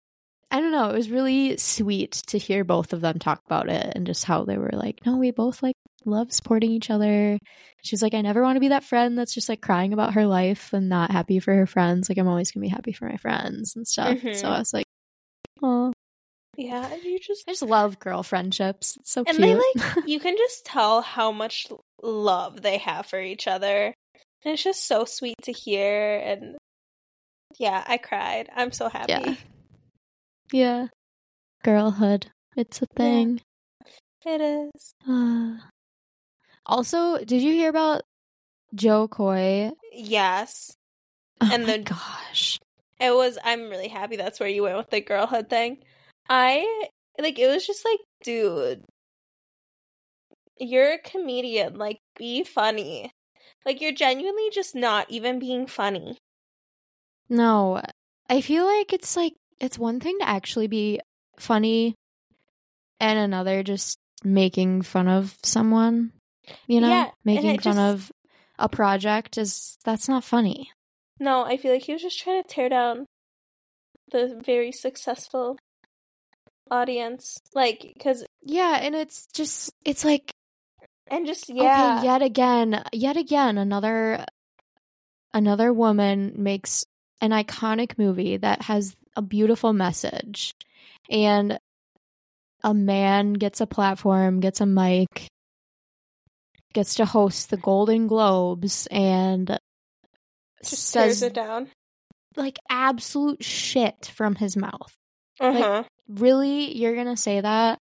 I 0.51 0.61
don't 0.61 0.73
know, 0.73 0.91
it 0.91 0.95
was 0.95 1.11
really 1.11 1.57
sweet 1.59 2.13
to 2.29 2.39
hear 2.39 2.65
both 2.65 2.93
of 2.93 3.01
them 3.01 3.19
talk 3.19 3.43
about 3.47 3.69
it 3.69 3.93
and 3.95 4.07
just 4.07 4.25
how 4.25 4.45
they 4.45 4.57
were 4.57 4.71
like, 4.73 5.05
"No, 5.05 5.17
we 5.17 5.31
both 5.31 5.63
like 5.63 5.77
love 6.05 6.33
supporting 6.33 6.71
each 6.71 6.91
other." 6.91 7.39
She's 7.83 8.03
like, 8.03 8.15
"I 8.15 8.21
never 8.23 8.43
want 8.43 8.57
to 8.57 8.61
be 8.61 8.69
that 8.69 8.85
friend 8.85 9.19
that's 9.19 9.35
just 9.35 9.49
like 9.49 9.61
crying 9.61 9.93
about 9.93 10.15
her 10.15 10.27
life 10.27 10.73
and 10.73 10.89
not 10.89 11.11
happy 11.11 11.39
for 11.39 11.55
her 11.55 11.67
friends. 11.67 12.09
Like 12.09 12.19
I'm 12.19 12.29
always 12.29 12.51
going 12.51 12.63
to 12.63 12.69
be 12.69 12.75
happy 12.75 12.93
for 12.93 13.07
my 13.07 13.17
friends 13.17 13.77
and 13.77 13.87
stuff." 13.87 14.19
Mhm. 14.19 14.35
So 14.37 14.49
I 14.49 14.59
was 14.59 14.73
like, 14.73 14.87
"Oh, 15.63 15.93
Yeah. 16.59 16.93
You 16.97 17.19
just 17.21 17.45
I 17.49 17.53
just 17.53 17.63
love 17.63 17.99
girl 17.99 18.23
friendships. 18.23 18.97
It's 19.01 19.13
so 19.13 19.23
And 19.27 19.37
cute." 19.39 19.41
they, 19.75 19.81
like- 19.81 19.97
you 20.07 20.19
can 20.21 20.37
just 20.37 20.67
tell 20.67 21.01
how 21.01 21.31
much 21.33 21.69
love 22.03 22.61
they 22.61 22.79
have 22.79 23.07
for 23.07 23.21
each 23.21 23.47
other. 23.49 23.95
And 24.45 24.55
it's 24.55 24.63
just 24.63 24.87
so 24.87 25.05
sweet 25.05 25.37
to 25.45 25.53
hear. 25.53 26.19
And 26.19 26.57
yeah, 27.59 27.83
I 27.87 27.97
cried. 27.97 28.51
I'm 28.55 28.73
so 28.73 28.89
happy. 28.89 29.13
Yeah. 29.13 29.35
yeah. 30.53 30.87
Girlhood. 31.65 32.27
It's 32.57 32.83
a 32.83 32.87
Yeah. 32.93 32.97
thing. 32.97 33.41
It 34.27 34.41
is. 34.41 34.93
Uh, 35.09 35.59
also, 36.67 37.19
did 37.25 37.41
you 37.43 37.53
hear 37.53 37.71
about 37.71 38.03
Jo 38.75 39.09
Koy? 39.09 39.71
Yes. 39.93 40.77
Oh 41.41 41.49
And 41.53 41.67
my 41.67 41.77
the- 41.79 41.83
gosh. 41.85 42.59
It 43.01 43.15
was, 43.15 43.39
I'm 43.45 43.71
really 43.71 43.87
happy 43.87 44.17
that's 44.17 44.41
where 44.41 44.49
you 44.49 44.65
went 44.65 44.77
with 44.77 44.91
the 44.91 45.01
girlhood 45.01 45.49
thing. 45.49 45.79
I, 46.29 46.89
like, 47.19 47.39
it 47.39 47.49
was 47.49 47.67
just 47.67 47.85
like, 47.85 48.01
dude, 48.23 48.85
you're 50.59 50.93
a 50.95 50.99
comedian. 50.99 51.77
Like, 51.79 51.99
be 52.17 52.45
funny. 52.45 53.11
Like, 53.65 53.81
you're 53.81 53.93
genuinely 53.93 54.51
just 54.53 54.75
not 54.75 55.11
even 55.11 55.39
being 55.39 55.67
funny. 55.67 56.19
No, 57.29 57.83
I 58.29 58.41
feel 58.41 58.65
like 58.65 58.93
it's 58.93 59.17
like 59.17 59.35
it's 59.61 59.79
one 59.79 60.01
thing 60.01 60.19
to 60.21 60.29
actually 60.29 60.67
be 60.67 61.01
funny 61.39 61.95
and 63.01 63.19
another 63.19 63.63
just 63.63 63.99
making 64.25 64.83
fun 64.83 65.09
of 65.09 65.37
someone. 65.43 66.13
You 66.67 66.81
know, 66.81 66.89
Yeah, 66.89 67.11
making 67.25 67.59
fun 67.61 67.75
just- 67.75 67.79
of 67.79 68.13
a 68.59 68.69
project 68.69 69.37
is 69.39 69.77
that's 69.85 70.09
not 70.09 70.25
funny. 70.25 70.71
No, 71.21 71.45
I 71.45 71.57
feel 71.57 71.73
like 71.73 71.83
he 71.83 71.93
was 71.93 72.03
just 72.03 72.19
trying 72.19 72.43
to 72.43 72.49
tear 72.49 72.69
down 72.69 73.05
the 74.11 74.41
very 74.45 74.73
successful 74.73 75.59
audience. 76.71 77.39
Like, 77.55 77.93
because, 77.95 78.25
Yeah, 78.43 78.79
and 78.81 78.95
it's 78.95 79.27
just 79.27 79.73
it's 79.85 80.05
like 80.05 80.33
and 81.11 81.27
just, 81.27 81.49
yeah. 81.49 81.99
Okay, 81.99 82.07
yet 82.07 82.23
again, 82.23 82.85
yet 82.93 83.17
again, 83.17 83.59
another 83.59 84.25
another 85.33 85.73
woman 85.73 86.35
makes 86.37 86.85
an 87.21 87.31
iconic 87.31 87.99
movie 87.99 88.37
that 88.37 88.63
has 88.63 88.95
a 89.17 89.23
beautiful 89.23 89.73
message, 89.73 90.55
and 91.11 91.59
a 92.63 92.75
man 92.75 93.33
gets 93.35 93.61
a 93.61 93.67
platform, 93.67 94.41
gets 94.41 94.61
a 94.61 94.67
mic, 94.67 95.29
gets 96.75 96.97
to 96.97 97.05
host 97.05 97.51
the 97.51 97.57
Golden 97.57 98.07
Globes, 98.07 98.87
and 98.91 99.59
just 100.63 100.93
tears 100.93 101.23
it 101.23 101.35
down. 101.35 101.69
like 102.37 102.59
absolute 102.69 103.43
shit 103.43 104.13
from 104.15 104.35
his 104.35 104.57
mouth. 104.57 104.93
Uh 105.41 105.53
huh. 105.53 105.85
Really, 106.09 106.77
you're 106.77 106.97
gonna 106.97 107.17
say 107.17 107.41
that? 107.41 107.79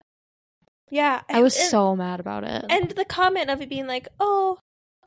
yeah. 0.92 1.22
I 1.30 1.42
was 1.42 1.58
and- 1.58 1.70
so 1.70 1.96
mad 1.96 2.20
about 2.20 2.44
it. 2.44 2.66
And 2.70 2.90
the 2.92 3.06
comment 3.06 3.50
of 3.50 3.62
it 3.62 3.70
being 3.70 3.88
like, 3.88 4.08
oh, 4.20 4.58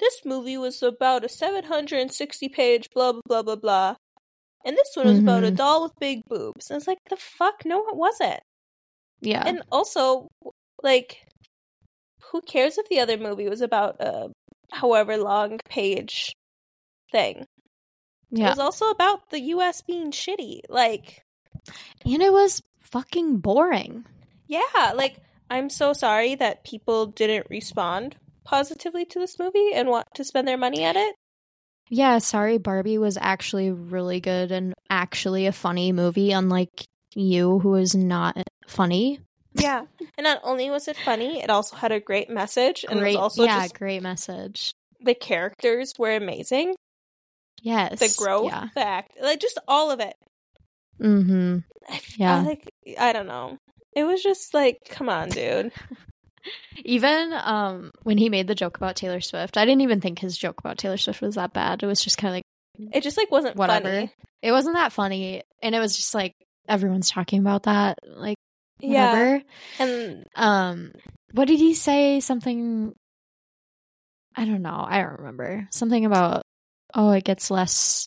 this 0.01 0.21
movie 0.25 0.57
was 0.57 0.83
about 0.83 1.25
a 1.25 1.29
760 1.29 2.49
page 2.49 2.89
blah, 2.95 3.13
blah, 3.13 3.23
blah, 3.27 3.43
blah, 3.43 3.57
blah. 3.57 3.95
And 4.65 4.77
this 4.77 4.91
one 4.95 5.07
was 5.07 5.19
about 5.21 5.45
a 5.45 5.51
Mhm. 5.53 5.57
doll 5.57 5.83
with 5.85 5.93
big 6.01 6.23
boobs. 6.29 6.71
And 6.71 6.77
it's 6.79 6.87
like, 6.89 6.99
the 7.09 7.17
fuck? 7.17 7.65
No, 7.65 7.87
it 7.89 7.97
wasn't. 7.97 8.41
yeah, 9.21 9.43
And 9.47 9.63
also, 9.73 10.29
like, 10.83 11.27
who 12.31 12.41
cares 12.43 12.77
if 12.79 12.89
the 12.89 13.01
other 13.01 13.17
movie 13.17 13.49
was 13.49 13.61
about 13.63 14.01
a 14.01 14.31
however 14.73 15.17
long 15.17 15.59
page 15.69 16.33
thing? 17.11 17.45
Yeah. 18.31 18.47
It 18.47 18.51
was 18.51 18.59
also 18.59 18.91
about 18.91 19.31
the 19.31 19.41
US 19.55 19.81
being 19.83 20.11
shitty. 20.13 20.61
Like, 20.69 21.23
and 22.05 22.23
it 22.23 22.33
was 22.33 22.61
fucking 22.91 23.39
boring. 23.39 24.05
yeah, 24.47 24.93
like, 24.95 25.17
I'm 25.51 25.71
so 25.71 25.93
sorry 25.93 26.35
that 26.37 26.65
people 26.65 27.07
didn't 27.07 27.47
respond 27.51 28.17
positively 28.45 29.05
to 29.07 29.19
this 29.19 29.39
movie 29.39 29.73
and 29.75 29.89
want 29.89 30.07
to 30.15 30.25
spend 30.25 30.47
their 30.49 30.57
money 30.59 30.85
at 30.85 30.97
it. 30.97 31.15
Yeah, 31.91 32.19
sorry, 32.19 32.59
Barbie 32.59 32.99
was 32.99 33.17
actually 33.21 33.71
really 33.71 34.21
good 34.21 34.53
and 34.53 34.75
actually 34.91 35.47
a 35.47 35.53
funny 35.53 35.93
movie, 35.93 36.33
unlike 36.33 36.85
you, 37.15 37.59
who 37.61 37.77
is 37.77 37.95
not 37.95 38.37
funny. 38.67 39.21
Yeah. 39.55 39.85
And 40.19 40.25
not 40.25 40.41
only 40.45 40.69
was 40.71 40.87
it 40.89 40.97
funny, 40.99 41.43
it 41.43 41.49
also 41.49 41.77
had 41.77 41.91
a 41.93 42.01
great 42.01 42.29
message. 42.29 42.85
And 42.89 43.01
great, 43.01 43.15
it 43.15 43.17
was 43.17 43.23
also 43.23 43.45
yeah, 43.45 43.63
just 43.63 43.79
great 43.79 44.03
message. 44.03 44.73
the 45.01 45.15
characters 45.15 45.95
were 45.99 46.15
amazing. 46.15 46.75
Yes, 47.63 47.99
The 47.99 48.15
growth, 48.23 48.47
Yeah. 48.53 48.69
the 48.75 48.87
act, 48.87 49.13
like 49.21 49.41
just 49.41 49.59
all 49.67 49.91
of 49.91 50.01
it. 50.01 50.15
Mm-hmm. 51.01 51.59
Yeah. 52.17 52.37
I, 52.37 52.43
like 52.43 52.71
I 52.99 53.13
don't 53.13 53.27
know. 53.27 53.59
It 53.95 54.05
was 54.05 54.23
just 54.23 54.53
like, 54.55 54.79
come 54.91 55.09
on, 55.09 55.29
dude. 55.31 55.73
Even 56.85 57.33
um, 57.33 57.91
when 58.05 58.17
he 58.19 58.29
made 58.29 58.47
the 58.47 58.55
joke 58.55 58.77
about 58.77 58.97
Taylor 58.97 59.21
Swift, 59.21 59.57
I 59.57 59.65
didn't 59.65 59.83
even 59.83 60.01
think 60.01 60.19
his 60.19 60.37
joke 60.39 60.61
about 60.61 60.79
Taylor 60.79 60.97
Swift 60.97 61.21
was 61.21 61.35
that 61.35 61.53
bad. 61.53 61.83
It 61.83 61.87
was 61.87 62.01
just 62.01 62.17
kind 62.17 62.31
of 62.31 62.35
like 62.37 62.95
It 62.95 63.03
just 63.03 63.17
like 63.19 63.31
wasn't 63.31 63.57
whatever. 63.57 63.89
funny. 63.91 64.13
It 64.41 64.53
wasn't 64.53 64.77
that 64.77 64.93
funny, 64.93 65.43
and 65.63 65.75
it 65.75 65.81
was 65.81 65.97
just 65.97 66.15
like 66.15 66.33
everyone's 66.69 67.11
talking 67.11 67.41
about 67.41 67.65
that. 67.65 67.99
Like 68.07 68.37
Yeah. 68.81 69.13
whatever. 69.13 69.43
And 69.81 70.25
Um, 70.37 70.93
what 71.33 71.49
did 71.49 71.59
he 71.59 71.75
say? 71.75 72.21
Something. 72.21 72.95
I 74.37 74.45
don't 74.45 74.63
know. 74.63 74.85
I 74.89 75.03
don't 75.03 75.19
remember. 75.19 75.67
Something 75.71 76.05
about 76.07 76.43
oh, 76.95 77.11
it 77.11 77.25
gets 77.25 77.51
less 77.51 78.07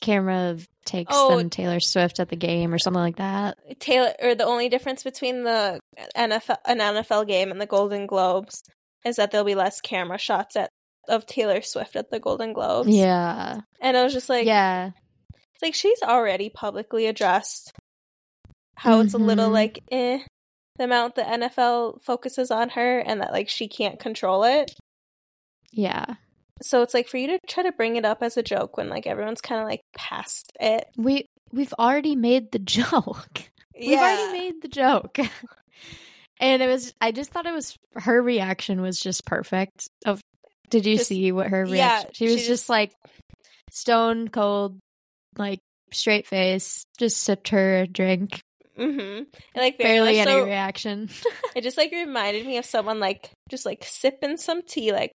camera 0.00 0.58
takes 0.84 1.12
Oh. 1.14 1.36
than 1.36 1.50
Taylor 1.50 1.80
Swift 1.80 2.20
at 2.20 2.28
the 2.28 2.36
game 2.36 2.72
or 2.72 2.78
something 2.78 3.00
like 3.02 3.16
that. 3.16 3.56
Taylor 3.80 4.12
or 4.22 4.34
the 4.34 4.44
only 4.44 4.68
difference 4.68 5.02
between 5.02 5.42
the 5.44 5.80
NFL 6.16 6.56
an 6.66 6.78
NFL 6.78 7.26
game 7.26 7.50
and 7.50 7.60
the 7.60 7.66
Golden 7.66 8.06
Globes 8.06 8.62
is 9.04 9.16
that 9.16 9.30
there'll 9.30 9.44
be 9.46 9.54
less 9.54 9.80
camera 9.80 10.18
shots 10.18 10.56
at 10.56 10.70
of 11.08 11.24
Taylor 11.26 11.62
Swift 11.62 11.96
at 11.96 12.10
the 12.10 12.18
Golden 12.20 12.52
Globes. 12.52 12.88
Yeah, 12.88 13.60
And 13.80 13.96
I 13.96 14.02
was 14.04 14.12
just 14.12 14.28
like 14.28 14.46
yeah, 14.46 14.90
It's 15.54 15.62
like 15.62 15.74
she's 15.74 16.02
already 16.02 16.50
publicly 16.50 17.06
addressed 17.06 17.72
how 18.74 19.00
it's 19.00 19.14
a 19.14 19.18
little 19.18 19.48
Mhm. 19.48 19.52
like 19.52 19.82
eh 19.90 20.18
the 20.76 20.84
amount 20.84 21.14
the 21.14 21.22
NFL 21.22 22.02
focuses 22.04 22.50
on 22.50 22.68
her 22.70 22.98
and 22.98 23.22
that 23.22 23.32
like 23.32 23.48
she 23.48 23.66
can't 23.68 23.98
control 23.98 24.44
it. 24.44 24.72
yeah. 25.72 26.14
So 26.62 26.82
it's 26.82 26.94
like 26.94 27.08
for 27.08 27.18
you 27.18 27.28
to 27.28 27.38
try 27.46 27.62
to 27.64 27.72
bring 27.72 27.96
it 27.96 28.04
up 28.04 28.22
as 28.22 28.36
a 28.36 28.42
joke 28.42 28.76
when 28.76 28.88
like 28.88 29.06
everyone's 29.06 29.40
kind 29.40 29.60
of 29.60 29.66
like 29.66 29.80
past 29.96 30.52
it. 30.60 30.86
We 30.96 31.26
we've 31.52 31.74
already 31.78 32.16
made 32.16 32.52
the 32.52 32.58
joke. 32.58 33.42
We've 33.78 33.98
already 33.98 34.32
made 34.32 34.62
the 34.62 34.68
joke. 34.68 35.18
and 36.40 36.62
it 36.62 36.66
was 36.66 36.94
I 37.00 37.12
just 37.12 37.30
thought 37.30 37.46
it 37.46 37.52
was 37.54 37.76
her 37.94 38.20
reaction 38.22 38.80
was 38.80 38.98
just 38.98 39.26
perfect. 39.26 39.88
Of 40.04 40.20
did 40.70 40.86
you 40.86 40.96
Just- 40.96 41.08
see 41.08 41.30
what 41.32 41.48
her 41.48 41.64
reaction? 41.64 41.76
yeah, 41.76 42.10
she 42.12 42.24
was 42.24 42.32
she 42.32 42.38
just, 42.38 42.48
just- 42.48 42.68
like 42.68 42.92
stone 43.70 44.28
cold, 44.28 44.78
like 45.36 45.60
straight 45.92 46.26
face, 46.26 46.84
just 46.98 47.18
sipped 47.18 47.48
her 47.48 47.86
drink. 47.86 48.40
Mm-hmm. 48.78 49.00
And 49.00 49.26
like 49.56 49.78
Barely 49.78 50.18
any 50.18 50.30
so, 50.30 50.44
reaction. 50.44 51.08
it 51.56 51.62
just 51.62 51.78
like 51.78 51.92
reminded 51.92 52.46
me 52.46 52.58
of 52.58 52.64
someone 52.66 53.00
like 53.00 53.30
just 53.50 53.64
like 53.64 53.84
sipping 53.84 54.36
some 54.36 54.62
tea. 54.62 54.92
Like 54.92 55.12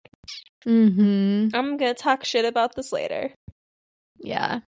mm-hmm. 0.66 1.48
I'm 1.54 1.76
gonna 1.76 1.94
talk 1.94 2.24
shit 2.24 2.44
about 2.44 2.74
this 2.74 2.92
later. 2.92 3.30
Yeah. 4.18 4.60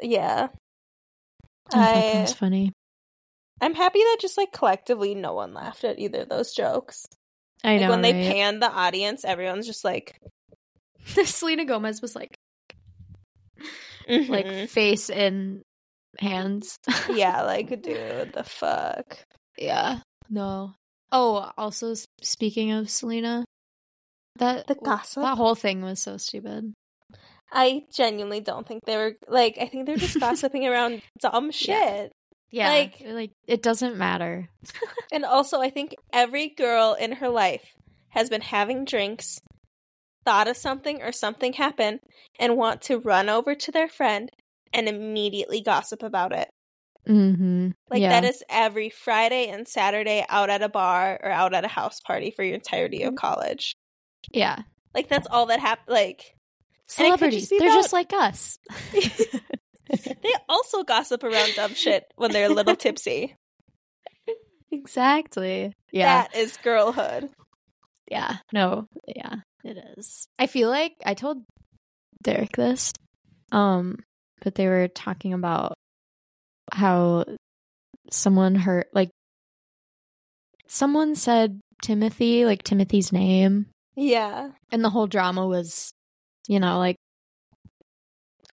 Yeah, 0.00 0.48
that 1.70 2.16
I 2.16 2.20
was 2.22 2.32
funny. 2.32 2.72
I'm 3.60 3.74
happy 3.74 4.00
that 4.00 4.18
just 4.20 4.36
like 4.36 4.52
collectively 4.52 5.14
no 5.14 5.34
one 5.34 5.54
laughed 5.54 5.84
at 5.84 5.98
either 5.98 6.22
of 6.22 6.28
those 6.28 6.52
jokes. 6.52 7.06
I 7.62 7.72
Like 7.76 7.80
know. 7.82 7.90
when 7.90 8.02
they 8.02 8.12
panned 8.12 8.60
the 8.60 8.70
audience, 8.70 9.24
everyone's 9.24 9.66
just 9.66 9.84
like 9.84 10.18
Selena 11.06 11.64
Gomez 11.64 12.02
was 12.02 12.16
like 12.16 12.34
mhm. 14.08 14.28
like 14.28 14.68
face 14.68 15.10
in 15.10 15.62
hands. 16.18 16.76
yeah, 17.08 17.42
like 17.46 17.68
dude, 17.82 18.32
the 18.32 18.44
fuck. 18.44 19.18
yeah. 19.56 20.00
No. 20.28 20.74
Oh, 21.12 21.50
also 21.56 21.94
speaking 22.22 22.72
of 22.72 22.90
Selena, 22.90 23.44
that 24.36 24.66
The 24.66 24.74
gossip? 24.74 25.22
that 25.22 25.36
whole 25.36 25.54
thing 25.54 25.82
was 25.82 26.00
so 26.00 26.16
stupid. 26.16 26.72
I 27.52 27.82
genuinely 27.94 28.40
don't 28.40 28.66
think 28.66 28.84
they 28.86 28.96
were 28.96 29.12
like 29.28 29.58
I 29.60 29.66
think 29.66 29.86
they're 29.86 29.96
just 29.96 30.18
gossiping 30.20 30.66
around 30.66 31.02
dumb 31.20 31.50
shit. 31.50 32.12
Yeah, 32.50 32.68
Like- 32.68 33.02
like 33.06 33.30
it 33.46 33.62
doesn't 33.62 33.96
matter. 33.96 34.48
And 35.12 35.24
also 35.26 35.60
I 35.60 35.68
think 35.70 35.94
every 36.12 36.48
girl 36.48 36.94
in 36.98 37.12
her 37.12 37.28
life 37.28 37.64
has 38.10 38.30
been 38.30 38.40
having 38.40 38.84
drinks, 38.86 39.38
thought 40.24 40.48
of 40.48 40.56
something 40.56 41.02
or 41.02 41.12
something 41.12 41.52
happened, 41.52 42.00
and 42.38 42.56
want 42.56 42.82
to 42.82 42.98
run 42.98 43.28
over 43.28 43.54
to 43.54 43.70
their 43.72 43.88
friend 43.88 44.30
and 44.72 44.88
immediately 44.88 45.60
gossip 45.60 46.02
about 46.02 46.32
it. 46.32 46.48
Mm-hmm. 47.06 47.70
Like 47.90 48.00
yeah. 48.00 48.08
that 48.20 48.24
is 48.24 48.42
every 48.48 48.88
Friday 48.88 49.48
and 49.48 49.66
Saturday 49.68 50.24
out 50.28 50.48
at 50.50 50.62
a 50.62 50.68
bar 50.68 51.20
or 51.22 51.30
out 51.30 51.52
at 51.52 51.64
a 51.64 51.68
house 51.68 52.00
party 52.00 52.30
for 52.34 52.42
your 52.42 52.54
entirety 52.54 53.02
of 53.02 53.14
college. 53.16 53.74
Yeah. 54.30 54.60
Like 54.94 55.08
that's 55.08 55.26
all 55.30 55.46
that 55.46 55.60
happened. 55.60 55.88
Like 55.94 56.34
And 56.98 57.06
it 57.06 57.10
could 57.10 57.18
Celebrities, 57.18 57.48
just 57.48 57.50
they're 57.58 57.68
about- 57.68 57.74
just 57.82 57.92
like 57.92 58.12
us. 58.12 58.58
they 60.22 60.34
also 60.48 60.82
gossip 60.84 61.24
around 61.24 61.52
dumb 61.54 61.74
shit 61.74 62.04
when 62.16 62.30
they're 62.32 62.50
a 62.50 62.54
little 62.54 62.76
tipsy. 62.76 63.34
exactly. 64.70 65.72
Yeah. 65.92 66.22
That 66.22 66.36
is 66.36 66.56
girlhood. 66.62 67.28
Yeah. 68.10 68.36
No. 68.52 68.86
Yeah, 69.06 69.36
it 69.64 69.78
is. 69.96 70.26
I 70.38 70.46
feel 70.46 70.68
like 70.68 70.94
I 71.04 71.14
told 71.14 71.38
Derek 72.22 72.52
this, 72.56 72.92
um, 73.50 73.98
but 74.42 74.54
they 74.54 74.66
were 74.66 74.88
talking 74.88 75.32
about 75.32 75.74
how 76.72 77.24
someone 78.10 78.54
hurt, 78.54 78.88
like, 78.92 79.10
someone 80.68 81.14
said 81.14 81.60
Timothy, 81.82 82.44
like 82.44 82.62
Timothy's 82.62 83.12
name, 83.12 83.66
Yeah. 83.96 84.50
and 84.70 84.84
the 84.84 84.90
whole 84.90 85.06
drama 85.06 85.46
was, 85.46 85.92
you 86.48 86.60
know, 86.60 86.78
like, 86.78 86.96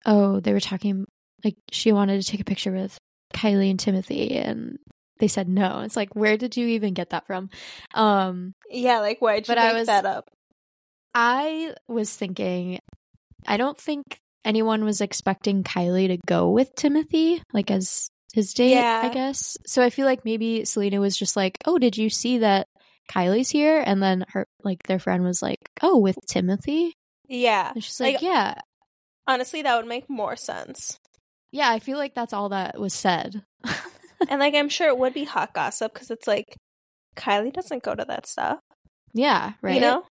oh, 0.06 0.40
they 0.40 0.54
were 0.54 0.60
talking, 0.60 1.06
like, 1.44 1.56
she 1.72 1.92
wanted 1.92 2.22
to 2.22 2.28
take 2.28 2.40
a 2.42 2.46
picture 2.46 2.72
with 2.72 2.98
Kylie 3.34 3.70
and 3.70 3.80
Timothy, 3.80 4.38
and 4.38 4.78
they 5.20 5.28
said 5.28 5.48
no. 5.48 5.82
It's 5.82 5.96
like, 5.96 6.16
where 6.16 6.38
did 6.38 6.58
you 6.58 6.68
even 6.68 6.94
get 6.94 7.12
that 7.12 7.28
from? 7.28 7.50
Um, 7.94 8.54
Yeah, 8.70 9.00
like 9.00 9.20
why'd 9.20 9.48
you 9.48 9.52
But 9.54 9.58
I 9.60 9.68
make 9.70 9.76
was- 9.80 9.88
that 9.88 10.06
up? 10.06 10.30
I 11.14 11.74
was 11.88 12.16
thinking, 12.16 12.80
I 13.48 13.58
don't 13.58 13.78
think 13.78 14.20
anyone 14.46 14.84
was 14.86 15.02
expecting 15.02 15.64
Kylie 15.64 16.08
to 16.10 16.18
go 16.28 16.50
with 16.52 16.74
Timothy, 16.76 17.42
like 17.52 17.72
as 17.72 18.10
his 18.34 18.54
date, 18.54 18.72
Yeah. 18.76 19.02
I 19.04 19.10
guess. 19.14 19.58
So 19.66 19.82
I 19.82 19.90
feel 19.90 20.06
like 20.06 20.24
maybe 20.24 20.66
Selena 20.66 21.00
was 21.00 21.18
just 21.18 21.36
like, 21.36 21.58
oh, 21.66 21.80
did 21.80 21.98
you 21.98 22.10
see 22.12 22.38
that 22.40 22.68
Kylie's 23.10 23.50
here? 23.50 23.82
And 23.86 24.02
then 24.02 24.26
her, 24.30 24.46
like, 24.64 24.84
their 24.84 25.00
friend 25.00 25.24
was 25.24 25.42
like, 25.42 25.60
oh, 25.82 25.98
with 25.98 26.18
Timothy? 26.28 26.94
Yeah. 27.28 27.72
And 27.74 27.84
she's 27.84 28.00
like, 28.00 28.16
Like- 28.16 28.22
yeah. 28.24 28.56
Honestly, 29.28 29.62
that 29.62 29.76
would 29.78 29.88
make 29.88 30.10
more 30.10 30.36
sense. 30.36 30.98
Yeah, 31.52 31.70
I 31.70 31.80
feel 31.80 31.98
like 31.98 32.16
that's 32.16 32.34
all 32.34 32.50
that 32.50 32.80
was 32.80 32.94
said. 32.94 33.44
and 34.30 34.40
like 34.40 34.56
I'm 34.56 34.70
sure 34.70 34.88
it 34.88 34.98
would 34.98 35.14
be 35.14 35.24
hot 35.24 35.54
gossip 35.54 35.94
because 35.94 36.10
it's 36.10 36.26
like 36.28 36.56
Kylie 37.16 37.54
doesn't 37.54 37.84
go 37.84 37.94
to 37.94 38.06
that 38.06 38.26
stuff. 38.28 38.60
yeah, 39.14 39.54
right. 39.62 39.76
You 39.76 39.82
know? 39.82 40.04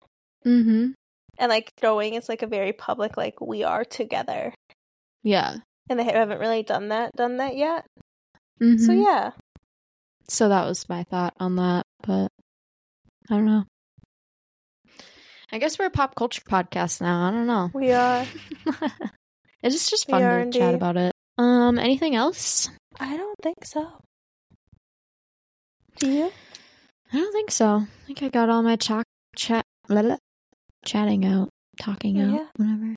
Mm-hmm. 0.47 0.91
And 1.39 1.49
like 1.51 1.71
throwing 1.79 2.15
is 2.15 2.29
like 2.29 2.43
a 2.43 2.47
very 2.47 2.73
public 2.75 3.17
like 3.17 3.41
we 3.41 3.65
are 3.65 3.85
together. 3.85 4.53
Yeah. 5.23 5.57
And 5.89 5.99
they 5.99 6.05
haven't 6.05 6.39
really 6.41 6.63
done 6.63 6.89
that 6.89 7.13
done 7.17 7.39
that 7.39 7.57
yet. 7.57 7.87
Mhm. 8.63 8.79
So 8.81 8.93
yeah. 8.93 9.31
So 10.29 10.49
that 10.51 10.67
was 10.67 10.89
my 10.91 11.05
thought 11.05 11.35
on 11.41 11.57
that, 11.57 11.85
but 12.07 12.29
I 13.31 13.35
don't 13.35 13.45
know. 13.47 13.64
I 15.53 15.59
guess 15.59 15.79
we're 15.79 15.87
a 15.87 15.91
pop 15.91 16.14
culture 16.14 16.43
podcast 16.49 17.01
now. 17.01 17.29
I 17.29 17.31
don't 17.31 17.47
know. 17.47 17.70
We 17.72 17.93
are 17.93 18.27
it's 19.62 19.89
just 19.91 20.07
We 20.09 20.12
fun 20.12 20.22
are 20.22 20.45
to 20.45 20.51
chat 20.51 20.74
about 20.74 20.97
it. 20.97 21.12
Um, 21.39 21.79
anything 21.79 22.14
else? 22.16 22.68
I 22.99 23.16
don't 23.16 23.37
think 23.43 23.64
so. 23.64 23.87
Do 25.99 26.11
you? 26.11 26.33
I 27.12 27.16
don't 27.16 27.33
think 27.33 27.51
so. 27.51 27.66
I 27.87 28.07
think 28.07 28.22
I 28.22 28.29
got 28.29 28.49
all 28.49 28.62
my 28.62 28.77
chat 28.77 29.05
chat 29.37 29.64
blah, 29.89 30.03
blah, 30.03 30.16
chatting 30.85 31.24
out, 31.24 31.49
talking 31.81 32.20
out, 32.20 32.33
Yeah. 32.35 32.47
whatever. 32.57 32.97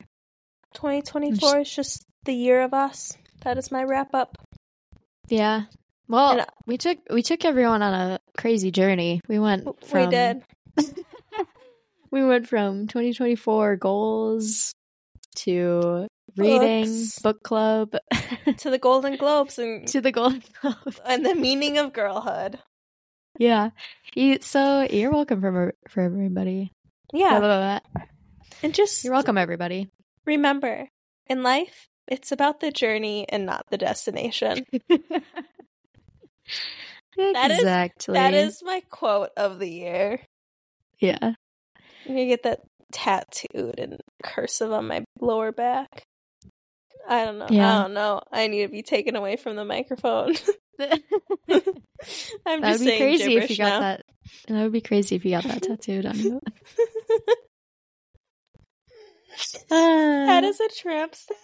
2024 0.74 1.60
is 1.60 1.76
just 1.76 2.04
the 2.26 2.34
year 2.34 2.62
of 2.62 2.74
us. 2.74 3.16
That 3.42 3.58
is 3.58 3.72
my 3.72 3.84
wrap 3.84 4.14
up. 4.14 4.36
Yeah. 5.28 5.64
Well, 6.10 6.32
And, 6.32 6.42
uh, 6.42 6.46
we 6.66 6.78
took 6.78 6.98
we 7.12 7.22
took 7.22 7.46
everyone 7.46 7.82
on 7.84 7.94
a 7.94 8.20
crazy 8.38 8.72
journey. 8.72 9.22
We 9.30 9.38
went 9.40 9.64
from 9.86 10.06
we 10.06 10.12
did. 10.12 10.44
we 12.12 12.26
went 12.26 12.48
from 12.48 12.88
2024 12.88 13.76
goals 13.78 14.74
to 15.38 16.08
reading, 16.36 16.86
Books. 16.86 17.20
book 17.20 17.44
club, 17.44 17.96
To 18.58 18.70
the 18.70 18.80
Golden 18.80 19.18
Globes 19.18 19.60
and 19.60 19.88
to 19.94 20.02
the 20.02 20.12
Golden 20.12 20.42
Globe. 20.62 20.96
and 21.06 21.26
the 21.26 21.36
meaning 21.36 21.78
of 21.78 21.94
girlhood. 21.94 22.60
yeah. 23.38 23.70
You, 24.16 24.40
so 24.42 24.88
you're 24.90 25.12
welcome 25.12 25.40
for 25.42 25.76
for 25.88 26.02
everybody. 26.02 26.72
Yeah. 27.14 27.40
Blah, 27.40 27.48
blah, 27.48 27.80
blah. 27.94 28.04
And 28.64 28.74
just 28.74 29.04
You're 29.04 29.14
welcome, 29.14 29.38
everybody. 29.38 29.90
remember, 30.26 30.88
in 31.28 31.44
life, 31.44 31.88
it's 32.08 32.32
about 32.32 32.60
the 32.60 32.72
journey 32.72 33.28
and 33.30 33.46
not 33.46 33.66
the 33.70 33.78
destination. 33.78 34.66
That 37.18 37.52
is- 37.52 37.60
exactly. 37.60 38.14
That 38.14 38.34
is 38.34 38.62
my 38.64 38.82
quote 38.90 39.30
of 39.36 39.60
the 39.60 39.70
year. 39.70 40.22
yeah. 41.00 41.18
I'm 41.22 41.36
gonna 42.08 42.26
get 42.28 42.44
that 42.44 42.62
tattooed 42.92 43.78
and 43.78 43.98
cursive 44.24 44.72
on 44.72 44.88
my 44.88 45.04
lower 45.20 45.52
back. 45.52 46.04
I 47.08 47.26
don't 47.26 47.40
know. 47.40 47.48
Yeah. 47.50 47.78
I 47.78 47.82
don't 47.82 47.94
know. 47.94 48.22
I 48.32 48.48
need 48.48 48.62
to 48.68 48.72
be 48.72 48.84
taken 48.84 49.16
away 49.16 49.36
from 49.36 49.56
the 49.56 49.66
microphone. 49.66 50.36
that 50.78 51.02
I'm 52.46 52.62
would 52.62 52.68
just 52.70 52.86
be 52.86 52.98
crazy 52.98 53.36
if 53.36 53.50
you 53.50 53.58
got 53.58 53.70
now. 53.70 53.80
that. 53.82 54.06
That 54.48 54.64
would 54.64 54.72
be 54.72 54.80
crazy 54.82 55.16
if 55.16 55.26
you 55.26 55.32
got 55.32 55.44
that 55.44 55.62
tattooed 55.64 56.06
on 56.06 56.18
you. 56.18 56.40
That 59.70 60.44
is 60.44 60.60
a 60.62 60.70
tramp 60.70 61.16
stamp. 61.16 61.40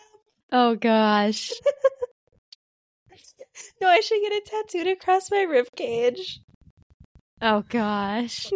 Oh 0.51 0.75
gosh. 0.75 1.51
No, 3.81 3.87
I 3.87 3.99
should 4.01 4.19
get 4.21 4.31
it 4.33 4.45
tattooed 4.45 4.87
across 4.87 5.31
my 5.31 5.41
rib 5.43 5.67
cage. 5.75 6.41
Oh 7.41 7.63
gosh. 7.69 8.51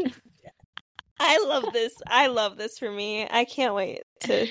I 1.19 1.43
love 1.45 1.73
this. 1.73 1.93
I 2.07 2.27
love 2.27 2.57
this 2.57 2.77
for 2.79 2.89
me. 2.91 3.27
I 3.29 3.43
can't 3.45 3.73
wait 3.75 4.01
to 4.21 4.47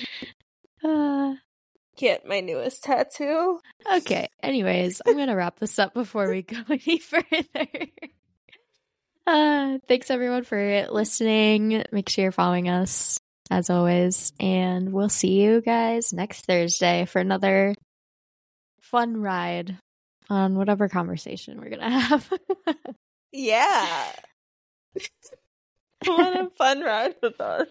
Uh, 0.84 1.34
get 1.96 2.26
my 2.26 2.40
newest 2.40 2.84
tattoo. 2.84 3.58
okay. 3.90 4.28
Anyways, 4.42 5.00
I'm 5.06 5.16
gonna 5.16 5.34
wrap 5.36 5.58
this 5.58 5.78
up 5.78 5.94
before 5.94 6.28
we 6.30 6.42
go 6.42 6.58
any 6.68 6.98
further. 6.98 7.86
Uh, 9.26 9.78
thanks 9.88 10.10
everyone 10.10 10.44
for 10.44 10.86
listening. 10.90 11.84
Make 11.92 12.08
sure 12.08 12.22
you're 12.24 12.32
following 12.32 12.68
us 12.68 13.18
as 13.50 13.68
always, 13.70 14.32
and 14.40 14.92
we'll 14.92 15.08
see 15.10 15.40
you 15.42 15.60
guys 15.60 16.12
next 16.12 16.46
Thursday 16.46 17.04
for 17.06 17.18
another 17.20 17.74
fun 18.80 19.20
ride 19.20 19.76
on 20.28 20.56
whatever 20.56 20.88
conversation 20.88 21.60
we're 21.60 21.70
gonna 21.70 21.90
have. 22.00 22.32
Yeah. 23.32 24.12
what 26.06 26.40
a 26.40 26.50
fun 26.56 26.80
ride 26.80 27.16
with 27.22 27.40
us. 27.40 27.68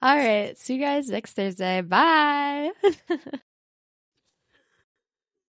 All 0.00 0.16
right, 0.16 0.56
see 0.58 0.74
you 0.74 0.80
guys 0.80 1.08
next 1.08 1.34
Thursday. 1.34 1.80
Bye. 1.80 2.70